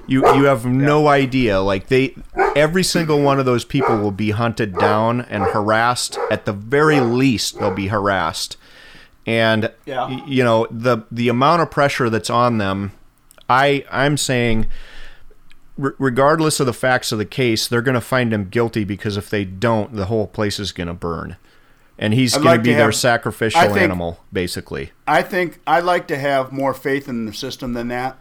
You 0.06 0.27
you 0.35 0.44
have 0.44 0.66
no 0.66 1.09
idea. 1.09 1.60
Like 1.60 1.89
they 1.89 2.14
every 2.56 2.82
single 2.82 3.20
one 3.23 3.39
of 3.39 3.44
those 3.47 3.64
people 3.64 3.98
will 3.98 4.10
be 4.10 4.31
hunted 4.31 4.77
down 4.78 5.20
and 5.23 5.44
harassed. 5.44 6.19
At 6.31 6.44
the 6.44 6.52
very 6.52 7.01
least, 7.01 7.59
they'll 7.59 7.70
be 7.74 7.89
harassed. 7.89 8.56
And 9.27 9.70
Yeah. 9.86 10.09
you 10.27 10.43
know, 10.43 10.66
the 10.70 10.98
the 11.10 11.28
amount 11.28 11.62
of 11.62 11.70
pressure 11.70 12.10
that's 12.10 12.31
on 12.31 12.59
them, 12.59 12.93
I 13.48 13.85
I'm 13.90 14.16
saying 14.16 14.66
re- 15.76 15.92
regardless 15.98 16.60
of 16.60 16.66
the 16.66 16.72
facts 16.72 17.12
of 17.12 17.18
the 17.18 17.24
case, 17.24 17.66
they're 17.68 17.82
going 17.82 17.94
to 17.94 18.00
find 18.00 18.32
him 18.32 18.48
guilty 18.48 18.84
because 18.84 19.16
if 19.16 19.30
they 19.30 19.44
don't, 19.44 19.94
the 19.94 20.06
whole 20.06 20.26
place 20.26 20.58
is 20.58 20.72
going 20.72 20.88
to 20.88 20.94
burn. 20.94 21.36
And 21.98 22.14
he's 22.14 22.34
going 22.34 22.44
like 22.44 22.60
to 22.60 22.64
be 22.64 22.70
to 22.70 22.76
their 22.76 22.86
have- 22.86 22.94
sacrificial 22.96 23.60
think- 23.62 23.76
animal, 23.78 24.20
basically. 24.32 24.92
I 25.06 25.22
think 25.22 25.60
I'd 25.66 25.84
like 25.84 26.06
to 26.08 26.16
have 26.18 26.50
more 26.52 26.74
faith 26.74 27.08
in 27.08 27.26
the 27.26 27.32
system 27.32 27.74
than 27.74 27.88
that. 27.88 28.18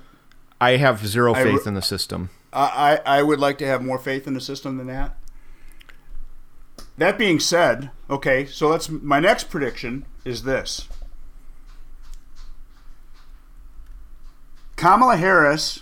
I 0.60 0.78
have 0.78 1.06
zero 1.08 1.34
I 1.34 1.44
faith 1.44 1.66
in 1.66 1.74
the 1.74 1.82
system. 1.82 2.30
I, 2.54 3.00
I 3.06 3.18
I 3.20 3.24
would 3.24 3.40
like 3.40 3.58
to 3.60 3.66
have 3.66 3.82
more 3.82 3.98
faith 3.98 4.28
in 4.28 4.34
the 4.36 4.42
system 4.42 4.78
than 4.78 4.88
that. 4.88 5.18
That 6.98 7.18
being 7.18 7.40
said, 7.40 7.90
okay, 8.10 8.46
so 8.46 8.68
let's 8.68 8.88
my 8.90 9.20
next 9.20 9.50
prediction 9.50 10.06
is 10.26 10.44
this. 10.44 10.88
Kamala 14.76 15.18
Harris 15.18 15.82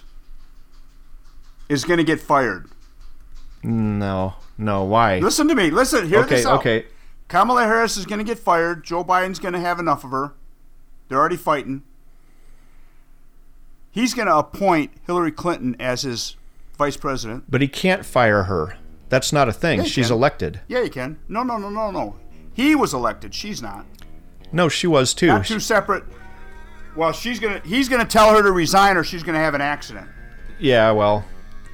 is 1.70 1.86
going 1.86 1.98
to 2.00 2.04
get 2.04 2.20
fired. 2.20 2.68
No, 3.64 4.34
no, 4.58 4.84
why? 4.84 5.20
Listen 5.20 5.48
to 5.48 5.56
me. 5.56 5.70
Listen, 5.70 6.08
hear 6.10 6.20
okay, 6.22 6.36
this 6.38 6.46
out. 6.46 6.60
okay. 6.60 6.86
Kamala 7.28 7.64
Harris 7.64 7.96
is 7.96 8.06
going 8.06 8.20
to 8.20 8.26
get 8.26 8.40
fired. 8.40 8.84
Joe 8.84 9.04
Biden's 9.04 9.40
going 9.40 9.54
to 9.54 9.60
have 9.60 9.80
enough 9.80 10.04
of 10.04 10.12
her. 10.12 10.34
They're 11.08 11.20
already 11.20 11.38
fighting. 11.38 11.84
He's 13.92 14.14
going 14.14 14.28
to 14.28 14.36
appoint 14.36 14.92
Hillary 15.06 15.32
Clinton 15.32 15.76
as 15.80 16.04
his 16.04 16.36
vice 16.78 16.98
president. 16.98 17.46
But 17.50 17.62
he 17.62 17.68
can't 17.68 18.06
fire 18.06 18.44
her. 18.44 18.78
That's 19.10 19.34
not 19.34 19.50
a 19.50 19.54
thing. 19.54 19.80
Yeah, 19.80 19.86
She's 19.86 20.08
can. 20.08 20.16
elected. 20.16 20.62
Yeah, 20.68 20.82
you 20.82 20.90
can. 20.90 21.20
No, 21.28 21.44
no, 21.44 21.58
no, 21.58 21.70
no, 21.70 21.92
no. 21.92 22.16
He 22.54 22.76
was 22.76 22.94
elected. 22.94 23.34
She's 23.34 23.62
not. 23.62 23.86
No, 24.52 24.70
she 24.70 24.88
was 24.88 25.14
too. 25.14 25.28
Not 25.28 25.46
two 25.46 25.60
separate. 25.60 26.04
Well, 26.96 27.12
she's 27.12 27.40
gonna. 27.40 27.62
He's 27.64 27.88
gonna 27.88 28.06
tell 28.06 28.36
her 28.36 28.42
to 28.44 28.52
resign, 28.52 28.98
or 28.98 29.04
she's 29.04 29.24
gonna 29.24 29.40
have 29.40 29.54
an 29.54 29.62
accident. 29.62 30.08
yeah, 30.60 30.92
well, 30.92 31.24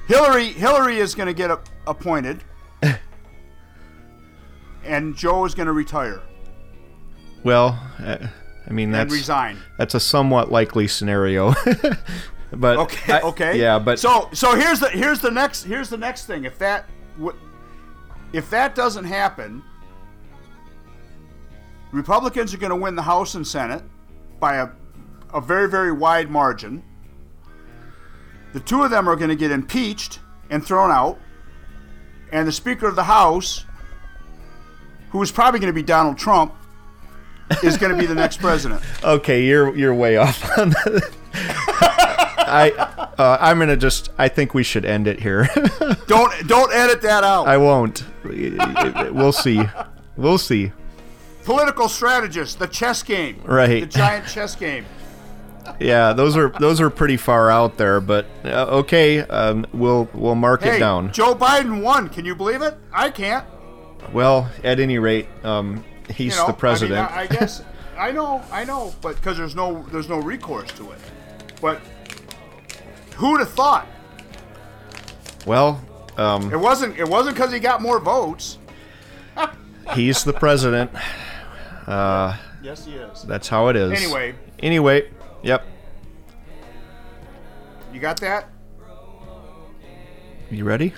Hillary. 0.06 0.48
Hillary 0.48 0.98
is 0.98 1.14
gonna 1.14 1.32
get 1.34 1.50
a, 1.50 1.60
appointed, 1.86 2.42
and 4.84 5.16
Joe 5.16 5.44
is 5.44 5.54
gonna 5.54 5.72
retire 5.72 6.20
well, 7.44 7.78
uh, 8.00 8.18
I 8.68 8.72
mean 8.72 8.88
and 8.88 8.94
that's 8.94 9.12
resign. 9.12 9.58
that's 9.78 9.94
a 9.94 10.00
somewhat 10.00 10.50
likely 10.50 10.88
scenario. 10.88 11.54
but 12.52 12.76
Okay. 12.78 13.12
I- 13.12 13.20
okay. 13.20 13.60
yeah, 13.60 13.78
but 13.78 14.00
so 14.00 14.28
so 14.32 14.56
here's 14.56 14.80
the 14.80 14.88
here's 14.88 15.20
the 15.20 15.30
next 15.30 15.62
here's 15.62 15.88
the 15.88 15.98
next 15.98 16.26
thing. 16.26 16.44
If 16.44 16.58
that 16.58 16.86
if 18.32 18.50
that 18.50 18.74
doesn't 18.74 19.04
happen, 19.04 19.62
Republicans 21.92 22.52
are 22.52 22.58
going 22.58 22.70
to 22.70 22.76
win 22.76 22.96
the 22.96 23.02
House 23.02 23.36
and 23.36 23.46
Senate 23.46 23.82
by 24.40 24.56
a 24.56 24.68
a 25.32 25.40
very 25.40 25.68
very 25.68 25.92
wide 25.92 26.30
margin. 26.30 26.82
The 28.52 28.60
two 28.60 28.82
of 28.82 28.90
them 28.90 29.08
are 29.08 29.16
going 29.16 29.28
to 29.28 29.36
get 29.36 29.50
impeached 29.50 30.20
and 30.50 30.64
thrown 30.64 30.90
out, 30.90 31.18
and 32.32 32.46
the 32.48 32.52
Speaker 32.52 32.86
of 32.86 32.96
the 32.96 33.04
House, 33.04 33.64
who 35.10 35.22
is 35.22 35.30
probably 35.30 35.60
going 35.60 35.72
to 35.72 35.74
be 35.74 35.82
Donald 35.82 36.16
Trump, 36.18 36.54
is 37.62 37.76
going 37.76 37.92
to 37.92 37.98
be 37.98 38.06
the 38.06 38.14
next 38.14 38.38
president. 38.38 38.82
okay, 39.04 39.44
you're 39.44 39.76
you're 39.76 39.94
way 39.94 40.16
off 40.16 40.58
on 40.58 40.70
that. 40.70 41.10
I 42.48 42.70
uh, 43.18 43.38
I'm 43.40 43.58
gonna 43.58 43.76
just. 43.76 44.10
I 44.18 44.28
think 44.28 44.54
we 44.54 44.62
should 44.62 44.84
end 44.84 45.08
it 45.08 45.20
here. 45.20 45.48
Don't 46.06 46.32
don't 46.46 46.72
edit 46.72 47.02
that 47.02 47.24
out. 47.24 47.48
I 47.48 47.56
won't. 47.56 48.04
We'll 48.22 49.32
see. 49.32 49.62
We'll 50.16 50.38
see. 50.38 50.70
political 51.44 51.88
strategist, 51.88 52.60
the 52.60 52.68
chess 52.68 53.02
game. 53.02 53.40
Right. 53.44 53.80
The 53.80 53.86
giant 53.86 54.28
chess 54.28 54.54
game. 54.54 54.84
Yeah, 55.80 56.12
those 56.12 56.36
are 56.36 56.50
those 56.60 56.80
are 56.80 56.90
pretty 56.90 57.16
far 57.16 57.50
out 57.50 57.76
there, 57.76 58.00
but 58.00 58.26
uh, 58.44 58.66
okay, 58.78 59.20
um, 59.20 59.66
we'll 59.72 60.08
we'll 60.14 60.34
mark 60.34 60.62
hey, 60.62 60.76
it 60.76 60.78
down. 60.78 61.12
Joe 61.12 61.34
Biden 61.34 61.82
won. 61.82 62.08
Can 62.08 62.24
you 62.24 62.34
believe 62.34 62.62
it? 62.62 62.76
I 62.92 63.10
can't. 63.10 63.46
Well, 64.12 64.50
at 64.62 64.78
any 64.80 64.98
rate, 64.98 65.28
um, 65.44 65.84
he's 66.08 66.34
You 66.34 66.42
know, 66.42 66.46
the 66.48 66.52
president. 66.52 66.98
I, 66.98 67.02
mean, 67.02 67.18
I, 67.18 67.20
I 67.22 67.26
guess 67.26 67.62
I 67.98 68.12
know, 68.12 68.42
I 68.52 68.64
know, 68.64 68.94
but 69.00 69.16
because 69.16 69.36
there's 69.36 69.54
no 69.54 69.84
there's 69.90 70.08
no 70.08 70.18
recourse 70.18 70.70
to 70.72 70.90
it. 70.92 70.98
But 71.60 71.80
who'd 73.16 73.40
have 73.40 73.50
thought? 73.50 73.86
well, 75.46 75.82
um, 76.16 76.52
It 76.52 76.58
wasn't. 76.58 76.98
It 76.98 77.08
wasn't 77.08 77.36
because 77.36 77.52
he 77.52 77.58
got 77.58 77.80
more 77.80 77.98
votes. 77.98 78.58
he's 79.94 80.24
the 80.24 80.32
president. 80.32 80.90
Uh, 81.86 82.36
Yes, 82.62 82.84
he 82.84 82.94
is. 82.94 83.22
that's 83.22 83.48
how 83.48 83.68
it 83.68 83.76
is. 83.76 83.92
Anyway, 83.92 84.34
Anyway, 84.58 85.08
yep. 85.42 85.64
you 87.92 88.00
got 88.00 88.20
that? 88.20 88.48
You 90.50 90.64
ready? 90.64 90.94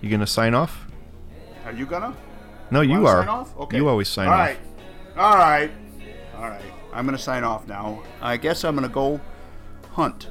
You 0.00 0.10
gonna 0.10 0.26
sign 0.26 0.54
off? 0.54 0.86
Are 1.64 1.72
you 1.72 1.86
gonna? 1.86 2.14
No, 2.70 2.80
you 2.80 3.00
Wanna 3.00 3.06
are. 3.06 3.20
Sign 3.22 3.28
off? 3.28 3.56
Okay. 3.58 3.76
You 3.76 3.88
always 3.88 4.08
sign 4.08 4.28
All 4.28 4.34
off. 4.34 4.40
right. 4.40 4.58
All 5.16 5.36
right. 5.36 5.70
All 6.36 6.48
right. 6.48 6.62
I'm 6.92 7.04
gonna 7.04 7.18
sign 7.18 7.44
off 7.44 7.66
now. 7.66 8.02
I 8.20 8.36
guess 8.36 8.64
I'm 8.64 8.74
gonna 8.74 8.88
go 8.88 9.20
hunt 9.92 10.28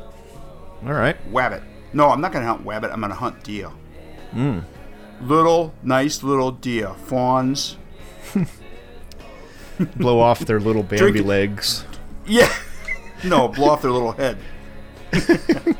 All 0.85 0.93
right. 0.93 1.15
wabbit. 1.31 1.63
No, 1.93 2.09
I'm 2.09 2.19
not 2.21 2.31
gonna 2.31 2.45
hunt 2.45 2.65
wabbit. 2.65 2.91
I'm 2.91 3.01
gonna 3.01 3.15
hunt 3.15 3.43
deer. 3.43 3.69
Hmm. 4.31 4.59
Little, 5.21 5.73
nice 5.81 6.21
little 6.23 6.51
deer, 6.51 6.93
fawns. 7.05 7.77
Blow 9.95 10.19
off 10.19 10.39
their 10.39 10.59
little 10.59 10.83
Bambi 10.83 11.11
Drink- 11.11 11.25
legs. 11.27 11.85
Yeah. 12.25 12.51
no, 13.23 13.47
blow 13.47 13.69
off 13.69 13.81
their 13.81 13.91
little 13.91 14.11
head. 14.11 14.37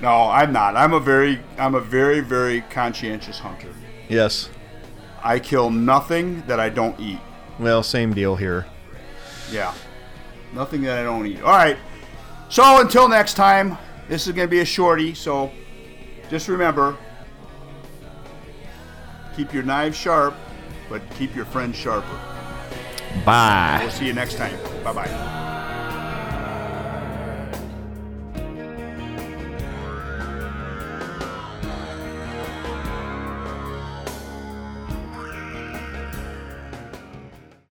no, 0.00 0.28
I'm 0.30 0.52
not. 0.52 0.76
I'm 0.76 0.92
a 0.92 1.00
very, 1.00 1.40
I'm 1.58 1.74
a 1.74 1.80
very, 1.80 2.20
very 2.20 2.62
conscientious 2.62 3.38
hunter. 3.38 3.68
Yes. 4.08 4.50
I 5.22 5.38
kill 5.38 5.70
nothing 5.70 6.42
that 6.46 6.60
I 6.60 6.68
don't 6.68 6.98
eat. 7.00 7.20
Well, 7.58 7.82
same 7.82 8.12
deal 8.12 8.36
here. 8.36 8.66
Yeah. 9.50 9.74
Nothing 10.52 10.82
that 10.82 10.98
I 10.98 11.02
don't 11.02 11.26
eat. 11.26 11.40
All 11.42 11.52
right. 11.52 11.76
So 12.48 12.80
until 12.80 13.08
next 13.08 13.34
time, 13.34 13.78
this 14.08 14.26
is 14.26 14.34
going 14.34 14.46
to 14.46 14.50
be 14.50 14.60
a 14.60 14.64
shorty. 14.64 15.14
So 15.14 15.50
just 16.30 16.48
remember 16.48 16.96
keep 19.36 19.52
your 19.52 19.62
knives 19.62 19.96
sharp, 19.96 20.34
but 20.88 21.02
keep 21.16 21.34
your 21.34 21.44
friends 21.44 21.76
sharper. 21.76 22.06
Bye. 23.24 23.78
We'll 23.82 23.90
see 23.90 24.06
you 24.06 24.12
next 24.12 24.36
time. 24.36 24.56
Bye 24.82 24.92
bye. 24.92 25.53